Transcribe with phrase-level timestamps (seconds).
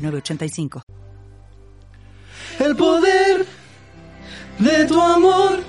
[0.00, 0.82] 906985.
[2.58, 3.46] El poder
[4.58, 5.60] de tu amor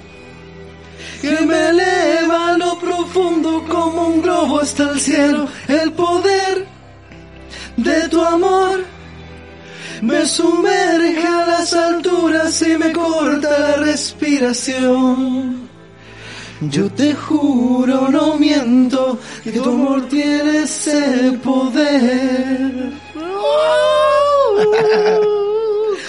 [1.21, 5.47] que me eleva a lo profundo como un globo hasta el cielo.
[5.67, 6.65] El poder
[7.77, 8.83] de tu amor
[10.01, 15.70] me sumerge a las alturas y me corta la respiración.
[16.69, 22.91] Yo te juro, no miento, que tu amor tiene ese poder.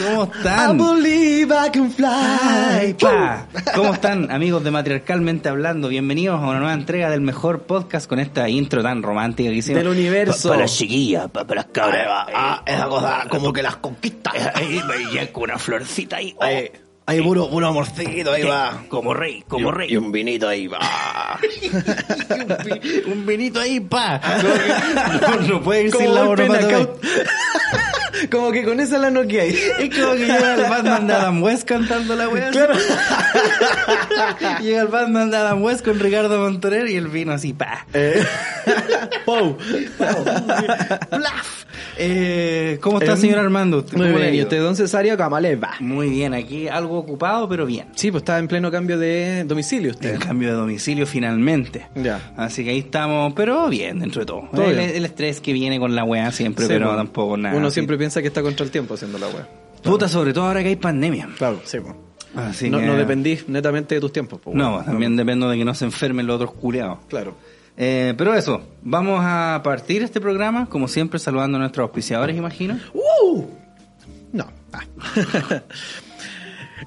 [0.04, 0.76] ¿Cómo I están?
[0.76, 2.94] believe I can fly.
[3.00, 3.46] Pa.
[3.74, 5.88] ¿Cómo están, amigos de Matriarcalmente Hablando?
[5.88, 9.78] Bienvenidos a una nueva entrega del mejor podcast con esta intro tan romántica que hicimos.
[9.82, 10.50] Del universo.
[10.50, 12.26] Para las chiquillas, para las cabras.
[12.34, 14.32] Ah, esa cosa como que las conquista.
[14.54, 16.34] Ahí me con una florcita ahí.
[16.36, 16.91] oh.
[17.12, 18.82] Ahí, ahí puro, puro amorcito, ahí va.
[18.88, 19.92] Como rey, como Y- rey.
[19.92, 20.78] Y un vinito ahí va.
[23.06, 24.20] un vinito ahí, pa.
[25.22, 27.00] No, no puede ir sin la knockout.
[28.30, 29.58] Como que con esa la noquea ahí.
[29.80, 32.50] Es como que llega el Batman de Adam West cantando la wea.
[32.50, 32.74] Claro.
[34.62, 37.86] Llega el Batman de Adam West con Ricardo Montaner y el vino así, pa.
[37.94, 38.22] Eh.
[39.24, 39.56] Pou.
[41.10, 41.64] Plaf.
[41.98, 43.78] Eh, ¿Cómo está, Em, señor Armando?
[43.78, 45.72] ¿Usted Muy bien, y usted, don Cesario Camaleva.
[45.80, 47.86] Muy bien, aquí algo ocupado, pero bien.
[47.94, 50.14] Sí, pues estaba en pleno cambio de domicilio usted.
[50.14, 51.86] El cambio de domicilio finalmente.
[51.94, 52.32] Ya.
[52.36, 54.48] Así que ahí estamos, pero bien dentro de todo.
[54.52, 54.90] Todo el, bien.
[54.94, 56.96] el estrés que viene con la weá siempre, Sí, pero pues.
[56.96, 57.56] tampoco nada.
[57.56, 59.46] Uno siempre piensa que está contra el tiempo haciendo la web.
[59.82, 61.28] Puta, sobre todo ahora que hay pandemia.
[61.38, 61.94] Claro, sí, pues.
[62.34, 64.40] Así no, que- no dependís netamente de tus tiempos.
[64.42, 66.98] pues, No, también dependo de que no se enfermen los otros culeados.
[67.08, 67.36] Claro.
[67.76, 72.78] Eh, pero eso, vamos a partir este programa, como siempre, saludando a nuestros auspiciadores, imagino.
[72.94, 73.44] ¡Uh!
[74.32, 74.46] No.
[74.72, 74.82] Ah.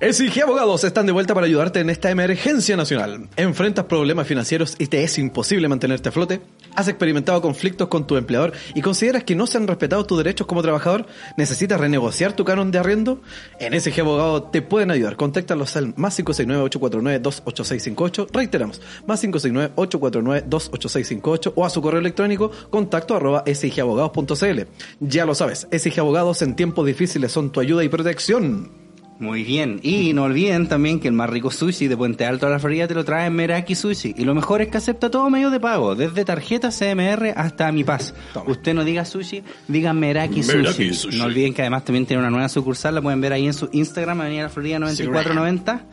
[0.01, 3.29] SIG Abogados están de vuelta para ayudarte en esta emergencia nacional.
[3.37, 6.41] ¿Enfrentas problemas financieros y te es imposible mantenerte a flote?
[6.75, 10.47] ¿Has experimentado conflictos con tu empleador y consideras que no se han respetado tus derechos
[10.47, 11.05] como trabajador?
[11.37, 13.21] ¿Necesitas renegociar tu canon de arriendo?
[13.57, 15.15] En SIG Abogados te pueden ayudar.
[15.15, 18.27] Contáctalos al más 569-849-28658.
[18.33, 24.63] Reiteramos, más 569-849-28658 o a su correo electrónico contacto arroba sigabogados.cl.
[24.99, 28.84] Ya lo sabes, SIG Abogados en tiempos difíciles son tu ayuda y protección.
[29.17, 32.49] Muy bien, y no olviden también que el más rico sushi de Puente Alto a
[32.49, 34.13] la Florida te lo trae Meraki Sushi.
[34.17, 37.85] Y lo mejor es que acepta todo medio de pago, desde tarjeta CMR hasta Mi
[37.85, 38.13] Paz.
[38.33, 38.51] Toma.
[38.51, 40.93] Usted no diga sushi, diga Meraki, Meraki sushi.
[40.93, 41.17] Sushi.
[41.17, 43.69] No olviden que además también tiene una nueva sucursal, la pueden ver ahí en su
[43.71, 45.85] Instagram, Avenida La Florida 9490.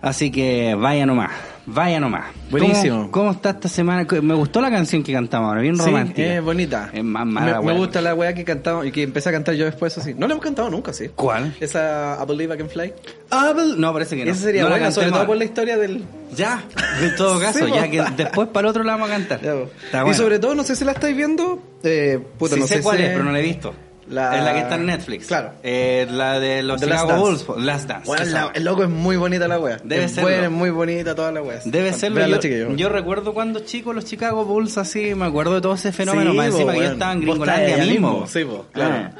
[0.00, 1.32] Así que vaya nomás,
[1.66, 2.26] vaya nomás.
[2.50, 2.96] Buenísimo.
[2.96, 4.06] ¿Cómo, cómo está esta semana?
[4.22, 6.16] Me gustó la canción que cantamos ahora, bien romántica.
[6.16, 6.90] Sí, es bonita.
[6.92, 7.76] Es más me, mala, me weá.
[7.76, 10.14] gusta la weá que cantamos y que empecé a cantar yo después así.
[10.14, 11.10] No la hemos cantado nunca, sí.
[11.14, 11.54] ¿Cuál?
[11.60, 12.92] Esa I Believe I Can Fly.
[13.28, 14.30] Pero- no, parece que no.
[14.30, 16.04] Esa sería No buena, sobre todo por la historia del...
[16.34, 16.62] Ya,
[17.00, 19.40] de todo caso, Sí, ya que después para el otro la vamos a cantar.
[20.10, 21.62] Y sobre todo, no sé si la estáis viendo.
[21.82, 23.74] Eh, puta, Sí no sé sé cuál es, pero no la he visto.
[24.08, 25.26] La- Es la que está en Netflix.
[25.26, 25.50] Claro.
[25.62, 27.16] Eh, la de los The Chicago.
[27.18, 28.06] Bulls, Last Dance.
[28.06, 29.78] Bueno, la- el loco es muy bonita la wea.
[29.82, 31.60] Debe buena, es muy bonita toda la wea.
[31.64, 32.24] Debe serlo.
[32.40, 36.30] Yo, yo recuerdo cuando chicos los Chicago Bulls así, me acuerdo de todo ese fenómeno.
[36.30, 38.26] Sí, más encima que yo estaba en Gringolandia mismo.
[38.28, 38.94] Sí, po, claro.
[38.94, 39.10] Ah.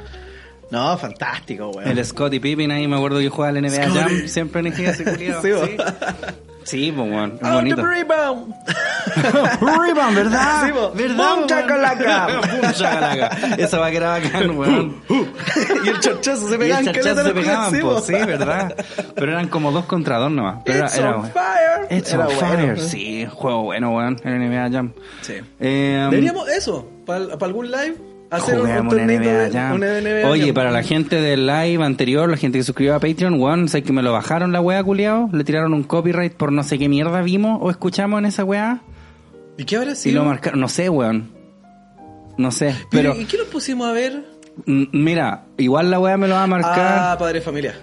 [0.69, 1.89] No, fantástico, weón.
[1.97, 3.89] El Scottie Pippen ahí me acuerdo que jugaba al NBA.
[3.89, 5.41] Jam, siempre en culiado.
[5.41, 5.77] Sí, sí,
[6.67, 7.75] sí po, weón, Out bonito.
[7.77, 8.53] the rebound.
[9.61, 10.65] Rebound, ¿verdad?
[10.67, 10.91] Sí, po.
[10.93, 11.17] ¿Verdad?
[11.35, 11.47] Weón?
[11.47, 12.27] chacalaca.
[12.61, 13.55] Boom, chacalaca.
[13.57, 14.95] Esa va que era bacán, weón.
[15.85, 18.01] y el chorchazo se Y el pegaban charchazo se pegaban, sí, po, po.
[18.01, 18.75] sí, ¿verdad?
[19.15, 20.59] Pero eran como dos contra dos nomás.
[20.65, 21.33] Pero It's era, era on bueno.
[21.33, 21.97] fire.
[21.97, 22.57] It's Era on bueno.
[22.57, 24.93] fire, sí, juego bueno, weón, el NBA Jam.
[25.21, 25.33] Sí.
[25.59, 27.95] Eh, Deberíamos eso, para algún live,
[28.29, 30.53] hacer un, un torneito NBA de- Oye, Jam.
[30.53, 33.93] para la gente del live anterior, la gente que suscribió a Patreon, weón, sé que
[33.93, 35.29] me lo bajaron la wea, culiao.
[35.31, 38.81] Le tiraron un copyright por no sé qué mierda vimos o escuchamos en esa wea.
[39.57, 40.23] ¿Y qué habrá Y sido?
[40.23, 41.31] lo marcaron, no sé, weón.
[42.37, 44.23] No sé, Pero, pero ¿y qué nos pusimos a ver?
[44.65, 46.99] mira, igual la wea me lo va a marcar.
[46.99, 47.75] Ah, Padre Familia.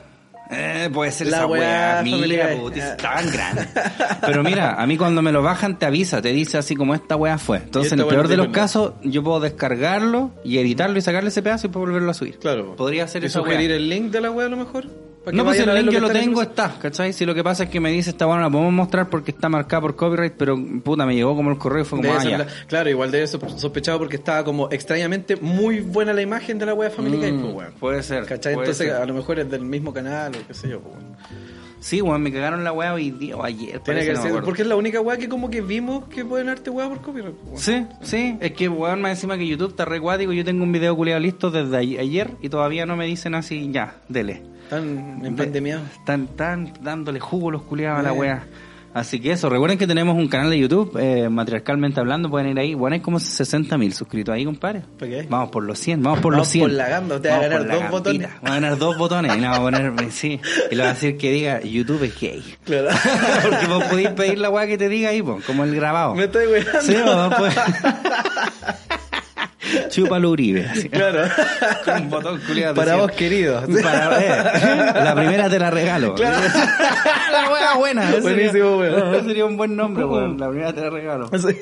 [0.51, 2.97] Eh, puede ser La esa weá weá, mira, putis, Ah.
[2.99, 3.67] tan grande.
[4.21, 7.17] Pero mira, a mí cuando me lo bajan te avisa, te dice así como esta
[7.17, 7.59] weá fue.
[7.59, 11.29] Entonces, en el weá peor de los casos, yo puedo descargarlo y editarlo y sacarle
[11.31, 12.39] ese pedazo y puedo volverlo a subir.
[12.39, 12.77] Claro.
[12.77, 13.77] Podría ser ¿Y esa sugerir weá.
[13.77, 14.85] el link de la web a lo mejor?
[15.25, 17.13] Para No, pues el link yo lo tengo, está, ¿cachai?
[17.13, 19.49] Si lo que pasa es que me dice esta bueno la podemos mostrar porque está
[19.49, 22.31] marcada por copyright, pero puta, me llegó como el correo y fue como, ah, ser
[22.31, 22.39] ya.
[22.39, 26.67] la- claro, igual debe ser sospechado porque estaba como extrañamente muy buena la imagen de
[26.67, 27.73] la wea Family Guy, Mm, pues, weón.
[27.81, 28.25] Puede ser.
[28.27, 28.55] ¿Cachai?
[28.55, 28.97] puede Entonces ser.
[28.97, 31.17] a lo mejor es del mismo canal o qué sé yo, pues, weón.
[31.81, 33.79] Sí, weón, me cagaron la weá hoy día o ayer.
[33.81, 36.71] Tiene que ser, porque es la única wea que como que vimos que pueden darte
[36.71, 37.89] wea por copyright, pues, weón.
[38.01, 40.73] Sí, sí, es que weón, más encima que YouTube está re cuático, yo tengo un
[40.73, 44.43] video culiado listo desde ayer y todavía no me dicen así, ya, dele.
[44.65, 45.81] Están en pandemia.
[45.99, 48.19] Están, están dándole jugo los culiados a la Eh.
[48.19, 48.45] wea.
[48.95, 52.59] Así que eso, recuerden que tenemos un canal de YouTube, eh, matriarcalmente hablando, pueden ir
[52.61, 52.75] ahí.
[52.75, 54.83] Bueno, hay como 60 mil suscritos ahí, compadre.
[55.29, 56.63] Vamos por los 100, vamos por Vamos los 100.
[56.67, 58.29] por la gamba, te va a ganar dos botones.
[58.29, 60.41] Va a ganar dos botones y le vamos a poner, sí.
[60.71, 62.45] Y le va a decir que diga, YouTube es gay.
[62.65, 62.91] Claro.
[63.43, 66.15] Porque vos podéis pedir la weá que te diga ahí, po, como el grabado.
[66.15, 66.81] Me estoy weando.
[66.83, 67.55] Sí, vos pues.
[69.91, 70.67] Chúpalo Uribe.
[70.67, 70.89] así.
[70.95, 71.23] Claro.
[71.85, 72.75] Con un botón culiado.
[72.75, 73.61] Para vos, querido.
[73.83, 76.15] Para, eh, la primera te la regalo.
[76.19, 78.11] la wea buena.
[78.23, 78.65] Buenísimo, sería,
[78.97, 79.15] weón.
[79.15, 80.39] ese sería un buen nombre, weón.
[80.39, 81.31] La primera te la regalo.
[81.39, 81.57] Sí.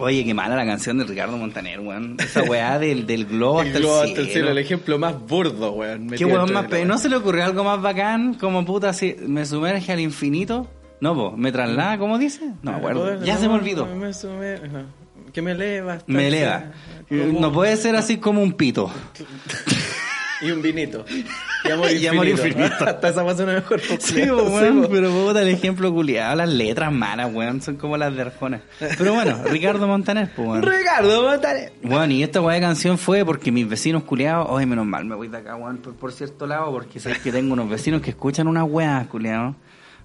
[0.00, 2.16] Oye, qué mala la canción de Ricardo Montaner, weón.
[2.20, 4.32] Esa weá del, del globo El hasta globo el hasta el cielo.
[4.32, 6.08] cielo, el ejemplo más burdo, weón.
[6.10, 6.84] Qué weón más pe...
[6.84, 8.34] ¿No se le ocurrió algo más bacán?
[8.34, 10.68] Como puta, así, me sumerge al infinito.
[11.00, 12.44] No, po, me traslada, ¿cómo dice?
[12.62, 13.24] No me acuerdo.
[13.24, 13.86] Ya se me olvidó.
[13.86, 14.84] me sume- ajá.
[15.38, 15.92] Que me eleva.
[15.94, 16.64] hasta Me el eleva.
[17.08, 18.90] como- No puede ser así como un pito.
[20.40, 21.04] Y un vinito.
[21.64, 22.10] Y amor Y infinito.
[22.12, 22.74] amor infinito.
[22.86, 26.36] Hasta esa pasa una mejor Sí, po, weón, pero puta el ejemplo culiado.
[26.36, 28.60] Las letras malas, weón, son como las de Arjona.
[28.96, 30.62] Pero bueno, Ricardo Montaner, pues, weón.
[30.62, 31.72] Ricardo, mátale.
[31.82, 35.16] Bueno, y esta weá de canción fue porque mis vecinos culiados, oye, menos mal, me
[35.16, 38.10] voy de acá, weón, por, por cierto lado, porque sabes que tengo unos vecinos que
[38.10, 39.56] escuchan una weá, culiados.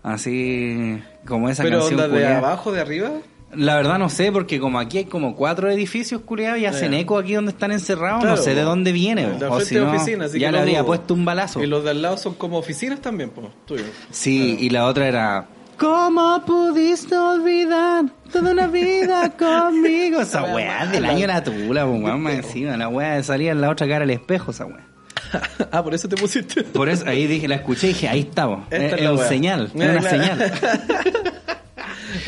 [0.01, 3.12] Así como esa Pero canción onda de abajo, de arriba.
[3.55, 7.17] La verdad no sé, porque como aquí hay como cuatro edificios culiados y hacen eco
[7.17, 9.27] aquí donde están encerrados, Claro, no sé de dónde viene.
[9.38, 11.61] De o si no, oficina, así ya que le habría puesto un balazo.
[11.63, 13.83] Y los de al lado son como oficinas también, pues, tuyo.
[14.11, 15.47] Sí, y la otra era...
[15.77, 20.21] ¿Cómo pudiste olvidar toda una vida conmigo?
[20.21, 22.77] Esa weá del año era tula, más encima.
[22.77, 24.85] La weá de salir en la otra cara del espejo, esa weá.
[25.71, 26.63] ah, por eso te pusiste.
[26.63, 28.65] Por eso ahí dije, la escuché y dije, ahí estamos.
[28.69, 29.27] Esta Es, es la un weá.
[29.27, 30.09] señal, es una claro.
[30.09, 30.53] señal.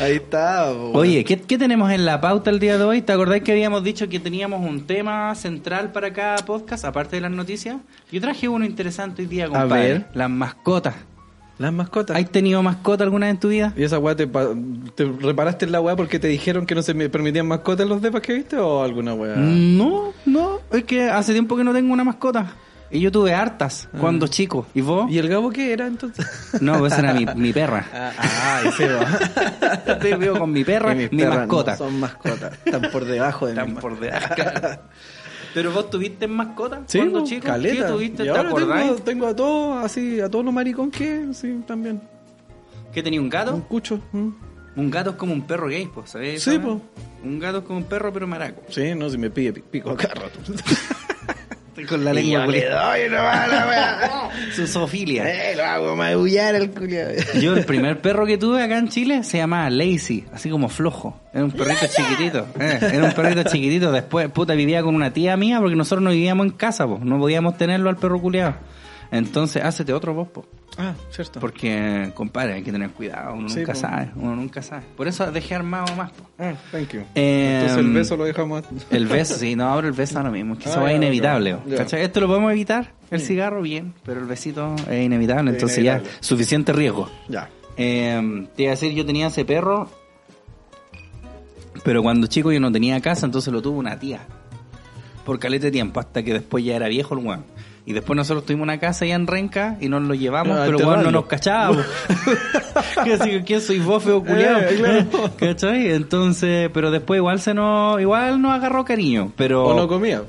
[0.00, 0.70] Ahí está.
[0.72, 3.02] Oye, ¿qué, qué tenemos en la pauta el día de hoy?
[3.02, 7.22] ¿Te acordáis que habíamos dicho que teníamos un tema central para cada podcast, aparte de
[7.22, 7.76] las noticias?
[8.10, 9.88] Yo traje uno interesante hoy día, compadre.
[9.88, 10.06] ver.
[10.14, 10.94] Las mascotas.
[11.58, 12.16] Las mascotas.
[12.18, 13.72] ¿Has tenido mascota alguna vez en tu vida?
[13.76, 14.48] ¿Y esa weá te, pa-
[14.94, 17.88] te reparaste en la weá porque te dijeron que no se me permitían mascotas en
[17.88, 19.36] los depas que viste o alguna weá?
[19.36, 20.58] No, no.
[20.70, 22.54] Es que hace tiempo que no tengo una mascota.
[22.90, 24.66] Y yo tuve hartas cuando chico.
[24.74, 25.10] ¿Y vos?
[25.10, 26.24] ¿Y el gabo qué era entonces?
[26.60, 27.84] No, pues era mi, mi perra.
[27.92, 29.98] ah, ah, y sí, va.
[29.98, 31.72] Te veo con mi perra, mis mi perras mascota.
[31.72, 32.52] no son mascotas.
[32.64, 34.34] Están por debajo de Están mi por debajo.
[35.54, 37.46] Pero vos tuviste mascota Sí, cuando po, chico.
[37.46, 37.86] caleta.
[37.86, 38.22] ¿Qué tuviste?
[38.22, 42.00] Y ¿Te ahora tengo, tengo a todos, así, a todos los maricón que, sí, también.
[42.92, 43.54] ¿Qué tenía un gato?
[43.54, 44.00] Un cucho.
[44.12, 44.28] ¿mm?
[44.76, 46.42] Un gato es como un perro gay, pues, ¿sabes?
[46.42, 46.80] Sí, po.
[47.24, 48.62] Un gato es como un perro, pero maraco.
[48.68, 50.38] Sí, no, si me pide pi- pico acá rato.
[51.88, 52.90] Con la lengua culiada.
[52.96, 54.30] doy nomás la weá.
[54.54, 55.50] Su zoofilia.
[55.52, 57.12] Eh, lo hago maullar el culiado.
[57.40, 61.20] Yo el primer perro que tuve acá en Chile se llamaba Lazy, así como flojo.
[61.34, 62.46] Era un perrito chiquitito.
[62.58, 63.92] eh, era un perrito chiquitito.
[63.92, 67.02] Después, puta, vivía con una tía mía porque nosotros no vivíamos en casa, pues.
[67.02, 68.54] No podíamos tenerlo al perro culiado.
[69.10, 70.46] Entonces, hácete otro vos, po.
[70.78, 71.40] Ah, cierto.
[71.40, 73.34] Porque, compadre, hay que tener cuidado.
[73.34, 73.78] Uno Sí, nunca po.
[73.78, 74.10] sabe.
[74.16, 74.82] Uno nunca sabe.
[74.96, 76.24] Por eso dejé armado más, po.
[76.38, 77.00] Ah, thank you.
[77.14, 78.62] Eh, Entonces el beso lo dejamos.
[78.90, 80.96] El beso, sí, no, ahora el beso es lo mismo, es que Ah, eso es
[80.96, 81.56] inevitable.
[81.66, 81.76] ya.
[81.78, 82.02] ¿cachai?
[82.02, 86.10] Esto lo podemos evitar, el cigarro bien, pero el besito es inevitable, Es entonces inevitable.
[86.10, 87.08] ya, suficiente riesgo.
[87.28, 87.48] Ya.
[87.78, 89.88] Eh, te iba a decir, yo tenía ese perro,
[91.84, 94.20] pero cuando chico yo no tenía casa, entonces lo tuvo una tía.
[95.24, 97.44] Por calete de tiempo, hasta que después ya era viejo el weón.
[97.88, 100.78] Y después nosotros tuvimos una casa allá en Renca y nos lo llevamos, Ah, pero
[100.78, 101.76] weón no nos cachaba.
[101.76, 101.82] po.
[103.04, 104.58] Que así, ¿Quién soy vos, feo culiao?
[104.58, 105.30] Eh, claro.
[105.36, 105.92] ¿Cachai?
[105.92, 110.22] Entonces, pero después igual se nos, igual nos agarró cariño, pero, O no comía.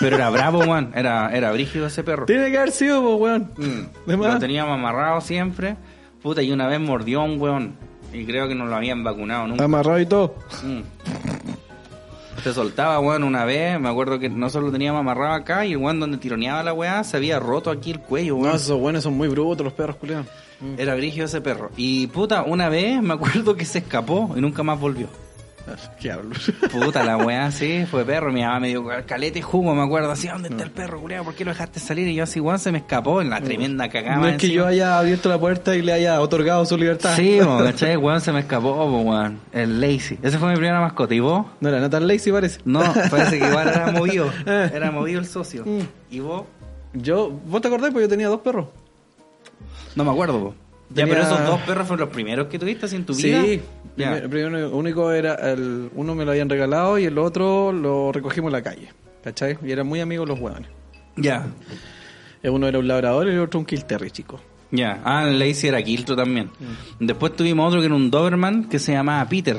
[0.00, 2.26] pero era bravo, weón, era, era brígido ese perro.
[2.26, 3.50] Tiene que haber sido, po, weón.
[3.56, 4.10] Mm.
[4.10, 5.76] Lo teníamos amarrado siempre.
[6.22, 7.74] Puta, y una vez mordió a un weón.
[8.12, 9.64] Y creo que no lo habían vacunado nunca.
[9.64, 10.34] Amarrado y todo.
[10.62, 11.41] Mm.
[12.42, 13.78] Se soltaba, weón, una vez.
[13.80, 15.64] Me acuerdo que nosotros lo teníamos amarrado acá.
[15.66, 18.56] Y el weón donde tironeaba la weá se había roto aquí el cuello, No, weón.
[18.56, 20.26] esos buenos son muy brutos los perros, culiados.
[20.78, 21.70] Era brígido ese perro.
[21.76, 25.08] Y puta, una vez me acuerdo que se escapó y nunca más volvió.
[26.00, 26.34] ¿Qué hablo?
[26.70, 28.32] Puta la weá, sí, fue perro.
[28.32, 30.10] Mi mamá me dio calete y jugo, me acuerdo.
[30.10, 31.24] Así, ¿dónde está el perro, culiao?
[31.24, 32.08] ¿Por qué lo dejaste salir?
[32.08, 34.16] Y yo así, weón, se me escapó en la tremenda cagada.
[34.16, 37.14] No es que yo haya abierto la puerta y le haya otorgado su libertad.
[37.16, 37.96] Sí, mo, ¿cachai?
[37.96, 39.40] Weón, se me escapó, weón.
[39.52, 40.18] El Lazy.
[40.22, 41.14] Esa fue mi primera mascota.
[41.14, 41.46] ¿Y vos?
[41.60, 42.60] No era Nathan Lazy, parece.
[42.64, 44.30] No, parece que igual era movido.
[44.46, 45.64] Era movido el socio.
[46.10, 46.44] ¿Y vos?
[46.94, 47.90] Yo, ¿vos te acordás?
[47.90, 48.66] Pues yo tenía dos perros.
[49.94, 50.54] No me acuerdo, po.
[50.94, 53.42] Ya, Tenía- pero esos dos perros fueron los primeros que tuviste en tu vida.
[53.42, 53.60] Sí.
[53.96, 58.48] El primero, único era el, uno me lo habían regalado y el otro lo recogimos
[58.48, 58.88] en la calle.
[59.22, 59.58] ¿Cachai?
[59.64, 60.68] Y eran muy amigos los hueones.
[61.16, 61.46] Ya.
[62.42, 64.40] Eh, Uno era un labrador y el otro un Kilterry, chico.
[64.70, 65.00] Ya.
[65.04, 66.46] Ah, el Lacey era Quiltro también.
[66.98, 67.06] Mm.
[67.06, 69.58] Después tuvimos otro que era un Doberman que se llamaba Peter.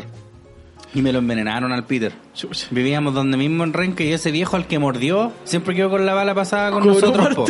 [0.96, 2.12] Y me lo envenenaron al Peter.
[2.36, 2.68] Chucha.
[2.70, 6.14] Vivíamos donde mismo en Renque y ese viejo al que mordió siempre quedó con la
[6.14, 7.46] bala pasada con Cobró nosotros, po.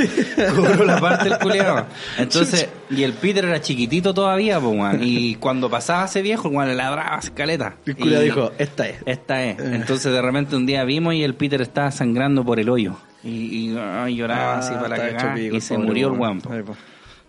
[0.56, 1.86] Cobró la parte del culiado.
[2.18, 5.00] Entonces, y el Peter era chiquitito todavía, po, weón.
[5.04, 7.76] Y cuando pasaba ese viejo, weón le ladraba escaleta.
[7.86, 8.96] El culiao Y- dijo, esta es.
[9.06, 9.60] Esta es.
[9.60, 12.96] Entonces de repente un día vimos y el Peter estaba sangrando por el hoyo.
[13.26, 13.30] Y,
[13.72, 16.42] y, ay, lloraba Ah, así para la cagada y se murió el weón.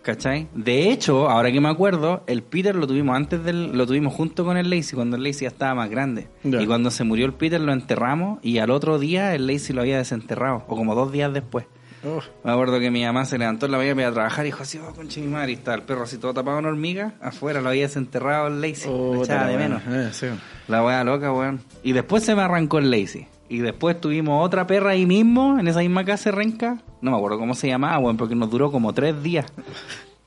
[0.05, 0.49] ¿Cachai?
[0.55, 4.45] De hecho, ahora que me acuerdo, el Peter lo tuvimos antes del, lo tuvimos junto
[4.45, 6.29] con el Lacey cuando el Lacey ya estaba más grande.
[6.45, 9.81] Y cuando se murió el Peter lo enterramos y al otro día el Lacey lo
[9.81, 11.65] había desenterrado, o como dos días después.
[12.07, 12.21] Oh.
[12.45, 14.49] Me acuerdo que mi mamá se levantó en la mañana para ir a trabajar y
[14.49, 17.15] dijo así, oh, concha mi madre, y estaba el perro así todo tapado en hormiga,
[17.23, 19.69] afuera lo había desenterrado el Lacey, Oh, echaba de weá.
[19.69, 19.83] menos.
[19.89, 20.27] Eh, sí.
[20.69, 21.61] La wea loca, weón.
[21.83, 23.27] Y después se me arrancó el Lazy.
[23.49, 26.79] Y después tuvimos otra perra ahí mismo, en esa misma casa de renca.
[27.01, 29.47] No me acuerdo cómo se llamaba, weón, porque nos duró como tres días.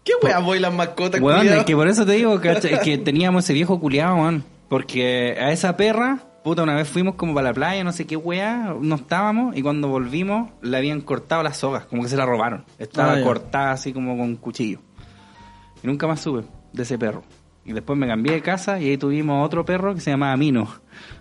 [0.04, 1.60] ¿Qué weá voy las mascotas, Weón, culiao?
[1.60, 4.44] es que por eso te digo cacha, es que teníamos ese viejo culiado, weón.
[4.70, 8.16] Porque a esa perra, puta, una vez fuimos como para la playa, no sé qué
[8.16, 12.26] weá, no estábamos, y cuando volvimos le habían cortado las sogas, como que se la
[12.26, 12.64] robaron.
[12.78, 14.80] Estaba Ah, cortada así como con cuchillo.
[15.84, 17.24] Y nunca más supe de ese perro.
[17.66, 20.70] Y después me cambié de casa y ahí tuvimos otro perro que se llamaba Mino.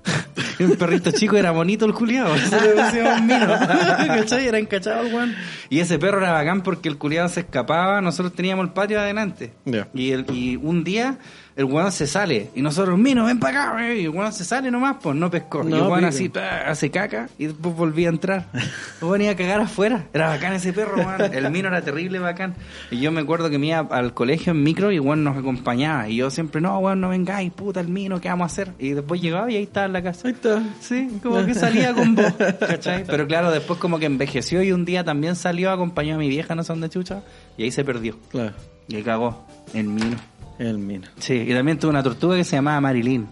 [0.60, 2.34] un perrito chico era bonito el culiado.
[2.34, 3.46] Eso le pusimos Mino.
[4.06, 4.46] ¿Cachai?
[4.46, 5.34] Era encachado el weón.
[5.68, 8.00] Y ese perro era bacán porque el culiado se escapaba.
[8.00, 9.52] Nosotros teníamos el patio adelante.
[9.94, 11.18] Y, el- y un día
[11.56, 12.50] el weón se sale.
[12.54, 13.76] Y nosotros, Mino, ven para acá.
[13.76, 14.02] wey".
[14.02, 15.62] Y el weón se sale nomás, pues no pescó.
[15.64, 16.08] y No, el weón pico.
[16.08, 18.46] así pa, hace caca y después volvía a entrar.
[19.00, 20.04] Weón iba a cagar afuera.
[20.12, 21.34] Era bacán ese perro, weón.
[21.34, 22.54] El Mino era terrible bacán.
[22.90, 25.36] Y yo me acuerdo que me iba al colegio en micro y el weón nos
[25.36, 26.08] acompañaba.
[26.08, 28.72] Y yo siempre, no, weón, no vengáis, puta, el Mino, ¿qué vamos a hacer?
[28.78, 30.28] Y después llegaba y ahí estaba en la casa.
[30.28, 30.62] Ahí está.
[30.80, 33.04] Sí, como que salía con vos, ¿cachai?
[33.06, 36.54] Pero claro, después como que envejeció y un día también salió, acompañó a mi vieja,
[36.54, 37.22] no sé dónde chucha,
[37.56, 38.16] y ahí se perdió.
[38.30, 38.52] Claro.
[38.88, 39.44] Y ahí cagó,
[39.74, 40.16] el Mino.
[40.58, 41.10] El mina.
[41.18, 43.28] Sí, y también tuve una tortuga que se llamaba Marilyn.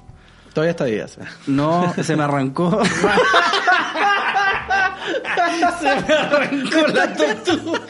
[0.53, 1.07] Todavía está viva.
[1.47, 2.85] No, se me arrancó.
[5.81, 7.81] se me arrancó la tortuga.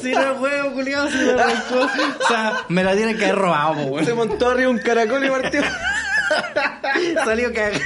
[0.00, 1.80] Si no huevo, culiado, se me arrancó.
[1.80, 4.04] O sea, me la tienen que haber robado, weón.
[4.04, 5.62] Se montó arriba un caracol y partió.
[7.24, 7.78] Salió cagada.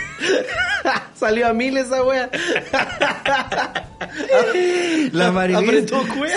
[1.15, 2.31] Salió a mil esa wea.
[5.13, 5.87] La Marilyn.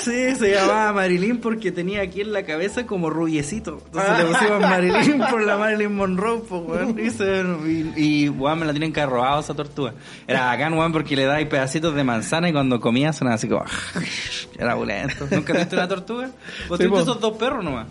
[0.01, 3.81] Sí, se llamaba Marilyn porque tenía aquí en la cabeza como rubiecito.
[3.85, 4.17] Entonces Ah.
[4.19, 6.99] le pusimos Marilyn por la Marilyn Monroe, pues, weón.
[6.99, 7.93] Y, se- y,
[8.25, 9.93] y, weón, me la tienen robado esa tortuga.
[10.27, 13.63] Era bacán, weón, porque le dais pedacitos de manzana y cuando comía sonaba así como.
[14.57, 15.25] Era bulento.
[15.31, 16.29] ¿Nunca tuviste una tortuga?
[16.69, 17.87] ¿O Sí, tuviste esos dos perros nomás?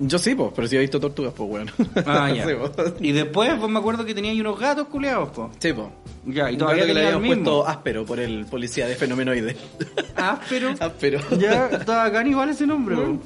[0.00, 1.72] Yo sí, pues, pero sí he visto tortugas, pues, bueno.
[2.06, 2.46] Ah, ya.
[2.46, 2.52] Sí.
[3.00, 5.48] Y después, pues me acuerdo que tenía unos gatos culiados, pues.
[5.58, 5.88] Sí, pues.
[6.26, 7.42] Ya, y todavía que le habían mismo.
[7.42, 9.56] puesto áspero por el policía de fenomenoide.
[10.16, 10.74] Áspero.
[10.78, 11.20] áspero.
[11.38, 13.20] Ya, estaba bacán igual ese nombre, weón.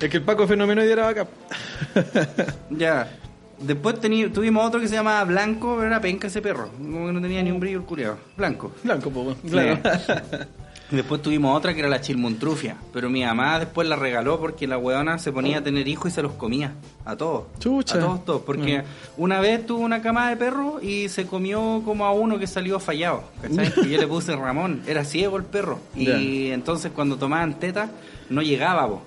[0.00, 1.26] Es que el Paco de fenomenoide era acá.
[2.70, 3.10] Ya.
[3.58, 6.68] Después tení- tuvimos otro que se llamaba Blanco, pero era penca ese perro.
[6.76, 8.18] Como que no tenía ni un brillo el culiado.
[8.36, 8.72] Blanco.
[8.84, 9.78] Blanco, pues, claro.
[10.90, 12.76] Después tuvimos otra que era la chilmuntrufia.
[12.92, 16.14] Pero mi mamá después la regaló porque la weona se ponía a tener hijos y
[16.14, 16.74] se los comía.
[17.04, 17.44] A todos.
[17.58, 17.96] Chucha.
[17.96, 18.42] A todos, todos.
[18.42, 18.84] Porque
[19.16, 22.78] una vez tuvo una cama de perro y se comió como a uno que salió
[22.78, 23.24] fallado.
[23.42, 23.72] ¿Cachai?
[23.84, 24.82] y yo le puse Ramón.
[24.86, 25.80] Era ciego el perro.
[25.96, 27.90] Y entonces cuando tomaban teta
[28.30, 29.00] no llegaba, vos.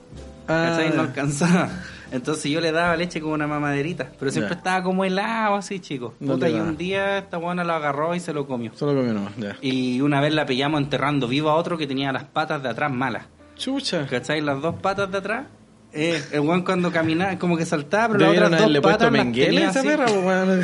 [0.48, 0.88] ¿Cachai?
[0.88, 0.94] Ah.
[0.96, 1.70] No alcanzaba.
[2.12, 4.12] Entonces yo le daba leche como una mamaderita.
[4.18, 6.14] Pero siempre estaba como helado así, chicos.
[6.20, 8.72] No Puta, y un día esta buena lo agarró y se lo comió.
[8.76, 9.58] Solo comió nomás, ya.
[9.62, 12.92] Y una vez la pillamos enterrando vivo a otro que tenía las patas de atrás
[12.92, 13.26] malas.
[13.56, 14.08] Chucha.
[14.08, 14.42] ¿Cachai?
[14.42, 15.46] Las dos patas de atrás.
[15.92, 19.70] Eh, el weón cuando caminaba, como que saltaba, pero las otras dos patas las tenía
[19.70, 20.62] esa perra, weón.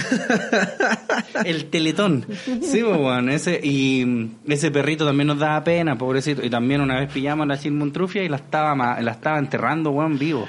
[1.45, 2.27] El teletón.
[2.61, 3.29] Sí, weón.
[3.29, 6.45] Ese, y mm, ese perrito también nos daba pena, pobrecito.
[6.45, 10.19] Y también una vez pillamos a la chilmuntrufia y la estaba, la estaba enterrando, weón,
[10.19, 10.47] vivo.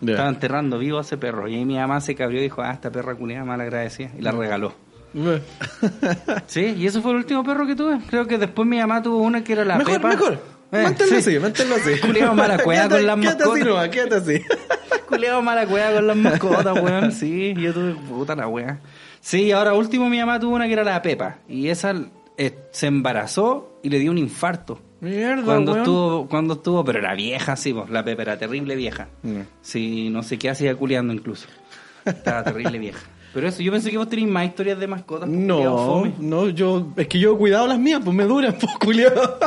[0.00, 0.12] Ya.
[0.12, 1.48] Estaba enterrando vivo a ese perro.
[1.48, 4.10] Y ahí mi mamá se cabrió y dijo, ah, esta perra culiada mal agradecida.
[4.18, 4.74] Y la regaló.
[6.46, 7.98] Sí, y ese fue el último perro que tuve.
[8.08, 10.08] Creo que después mi mamá tuvo una que era la mejor, Pepa.
[10.08, 10.32] mejor.
[10.72, 11.30] Eh, manténlo sí.
[11.30, 11.98] así, manténlo así.
[12.06, 13.66] Culeado mala cueva con las Quédate así mascotas.
[13.66, 14.44] nomás, quédate así.
[15.08, 17.12] Culeado mala cueva con las mascotas, weón.
[17.12, 18.78] Sí, yo tuve puta la wea.
[19.20, 21.38] Sí, y ahora último mi mamá tuvo una que era la Pepa.
[21.48, 21.92] Y esa
[22.42, 24.78] eh, se embarazó y le dio un infarto.
[25.00, 25.82] Mierda, Cuando weón.
[25.82, 29.08] estuvo, cuando estuvo, pero era vieja, sí, pues, la Pepa era terrible vieja.
[29.22, 29.40] Mm.
[29.60, 31.48] Sí, no sé qué hacía culeando incluso.
[32.04, 33.00] Estaba terrible vieja.
[33.34, 35.28] Pero eso, yo pensé que vos tenéis más historias de mascotas.
[35.28, 38.72] pues, No, no, yo, es que yo he cuidado las mías, pues me duran, pues,
[38.78, 39.38] culiado.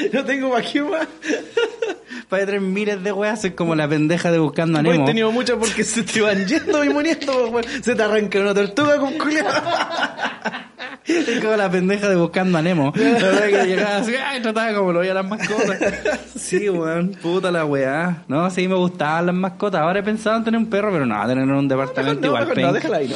[0.12, 1.06] No tengo qué más.
[2.28, 5.04] Para tres miles de weas, es como la pendeja de buscando a No he Nemo.
[5.04, 7.82] tenido muchas porque se te van yendo y muriendo, pues, weón.
[7.82, 9.46] Se te arranca una tortuga con culiao.
[11.06, 12.92] Es como la pendeja de buscando a Nemo.
[12.96, 15.78] La verdad que llegaba así, ay, trataba como lo veía las mascotas.
[16.40, 18.22] Sí, weón, puta la weá.
[18.26, 19.82] No, sí me gustaban las mascotas.
[19.82, 22.42] Ahora he pensado en tener un perro, pero no, tener un departamento No, igual.
[22.48, 22.72] mejor no, penca.
[22.72, 23.08] déjala ahí,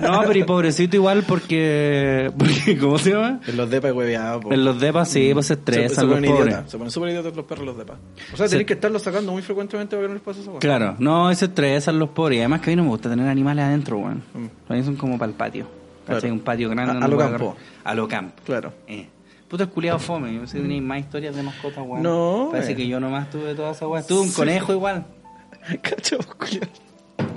[0.00, 0.10] no.
[0.12, 3.40] No, pero y pobrecito igual porque, porque ¿cómo se llama?
[3.46, 4.52] En los depas hueveados, po.
[4.52, 6.56] En los depas sí, pues se estresan se los pobres.
[6.68, 7.98] Se ponen súper idiotas los perros los depas.
[8.32, 10.54] O sea, Se- tenés que estarlos sacando muy frecuentemente para que no les pase eso.
[10.58, 12.36] Claro, no, se estresan los pobres.
[12.38, 14.22] Y además que a mí no me gusta tener animales adentro, weón.
[14.34, 14.46] Mm.
[14.66, 15.66] Para mí son como para el patio.
[16.14, 16.20] ¿Cachai?
[16.20, 16.34] Claro.
[16.34, 16.92] Un patio grande.
[16.92, 17.56] A- a lo campo.
[17.84, 18.42] A lo campo.
[18.44, 18.72] Claro.
[18.86, 19.06] Eh.
[19.48, 20.32] Puto culiado fome.
[20.32, 22.02] Yo pensé que tenéis más historias de mascotas, weón.
[22.02, 22.76] No, Parece eh.
[22.76, 24.06] que yo nomás tuve todas esas weas.
[24.06, 25.04] Tuve un conejo igual.
[25.82, 26.18] Cacho.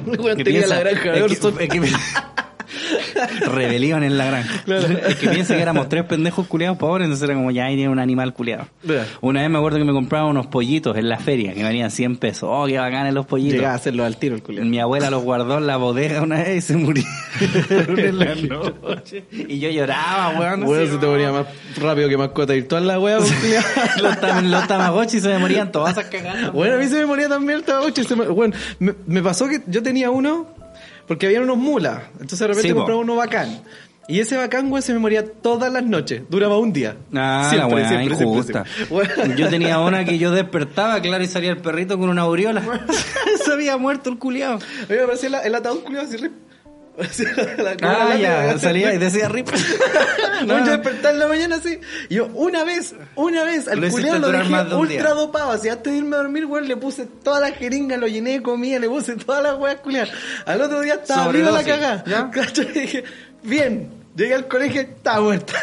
[0.06, 1.80] Weón, Que tenía piensa- la granja de es que- es que-
[3.52, 4.64] Rebelión en la granja.
[5.08, 7.90] Es que piensa que éramos tres pendejos culiados pobres, entonces era como ya ahí tiene
[7.92, 8.68] un animal culiado.
[9.22, 12.18] Una vez me acuerdo que me compraba unos pollitos en la feria que valían 100
[12.18, 12.50] pesos.
[12.52, 13.56] Oh, qué bacanes los pollitos.
[13.56, 14.66] Llegaba a hacerlo al tiro el culiao.
[14.66, 17.10] Mi abuela los guardó en la bodega una vez y se murieron
[18.00, 19.26] en la noche.
[19.32, 20.64] Y yo lloraba, weón.
[20.64, 21.46] Así, se te moría más
[21.82, 23.32] rápido que mascota virtual la wea, pues,
[24.02, 26.52] los, tam- los tamagotchi se me morían todas esas cagadas.
[26.54, 28.02] Bueno, a mí se me moría también el Tamagotchi.
[28.16, 30.48] me- Bueno, me, me pasó que yo tenía uno
[31.08, 32.04] porque había unos mulas.
[32.14, 33.62] Entonces de repente Sí, compraba uno bacán.
[34.08, 36.24] Y ese bacán, güey, se me moría todas las noches.
[36.30, 36.98] Duraba un día.
[37.16, 39.36] Ah, Siempre, la siempre, siempre, siempre.
[39.38, 42.62] Yo tenía una que yo despertaba, claro, y salía el perrito con una aureola.
[43.46, 44.56] se había muerto el culiao.
[44.56, 46.18] A mí me parecía la- el ataúd culiado así,
[47.58, 49.50] la- Ah, la- ya, salía y decía rip.
[50.46, 51.80] No, yo despertar en la mañana así.
[52.10, 55.52] Y yo, una vez, una vez, al culiado lo dejé ultra dopado.
[55.52, 58.42] Así antes de irme a dormir, weón, le puse toda la jeringa, lo llené de
[58.44, 60.10] comida, le puse todas las weas culiadas.
[60.46, 62.04] Al otro día estaba arriba la cagada.
[62.06, 62.30] ¿ya?
[62.34, 62.68] ¿Cachai?
[62.76, 63.04] Y dije,
[63.42, 63.90] bien.
[64.16, 65.54] Llegué al colegio, estaba muerta.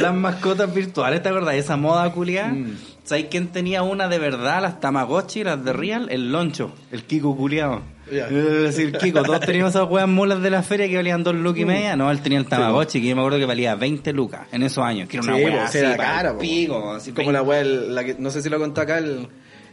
[0.00, 1.54] Las mascotas virtuales, ¿te acordás?
[1.54, 2.48] Esa moda culiada.
[2.48, 2.76] Mm.
[3.06, 4.60] ¿Sabes quién tenía una de verdad?
[4.60, 7.80] Las Tamagotchi, las de Real, el Loncho, el Kiko culiado.
[8.12, 8.26] Ya.
[8.26, 8.32] Es
[8.76, 11.64] decir, Kiko, todos teníamos esas weas molas de la feria que valían dos lucas y
[11.64, 11.96] media.
[11.96, 14.84] No, él tenía el Tamagotchi, que yo me acuerdo que valía 20 lucas en esos
[14.84, 15.08] años.
[15.08, 16.38] Que era una Sí, así, era el cara, po.
[16.40, 19.28] pico, así, Como la wea, el- la que, no sé si lo contó acá el,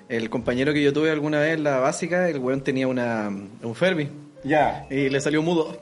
[0.10, 3.76] el compañero que yo tuve alguna vez en la básica, el weón tenía una, un
[3.76, 4.10] Ferbi.
[4.44, 4.86] Ya.
[4.92, 5.78] Y le salió mudo.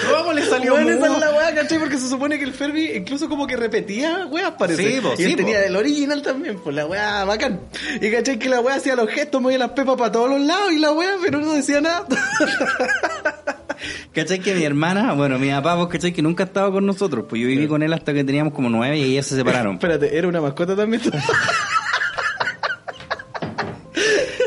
[0.16, 1.78] ¿Cómo le salió Weón, esa es la weá, ¿cachai?
[1.78, 4.94] Porque se supone que el Ferbi incluso como que repetía weas, parece.
[4.94, 5.62] Sí, po, y él sí, tenía po.
[5.62, 7.60] del original también, pues la weá bacán.
[8.00, 10.72] Y cachai que la weá hacía los gestos, movía las pepas para todos los lados
[10.72, 12.06] y la weá, pero no decía nada.
[14.12, 17.24] ¿Cachai que mi hermana, bueno, mi papá, vos cachai que nunca estaba con nosotros?
[17.28, 19.74] Pues yo viví con él hasta que teníamos como nueve y ellas se separaron.
[19.74, 21.02] Espérate, ¿era una mascota también?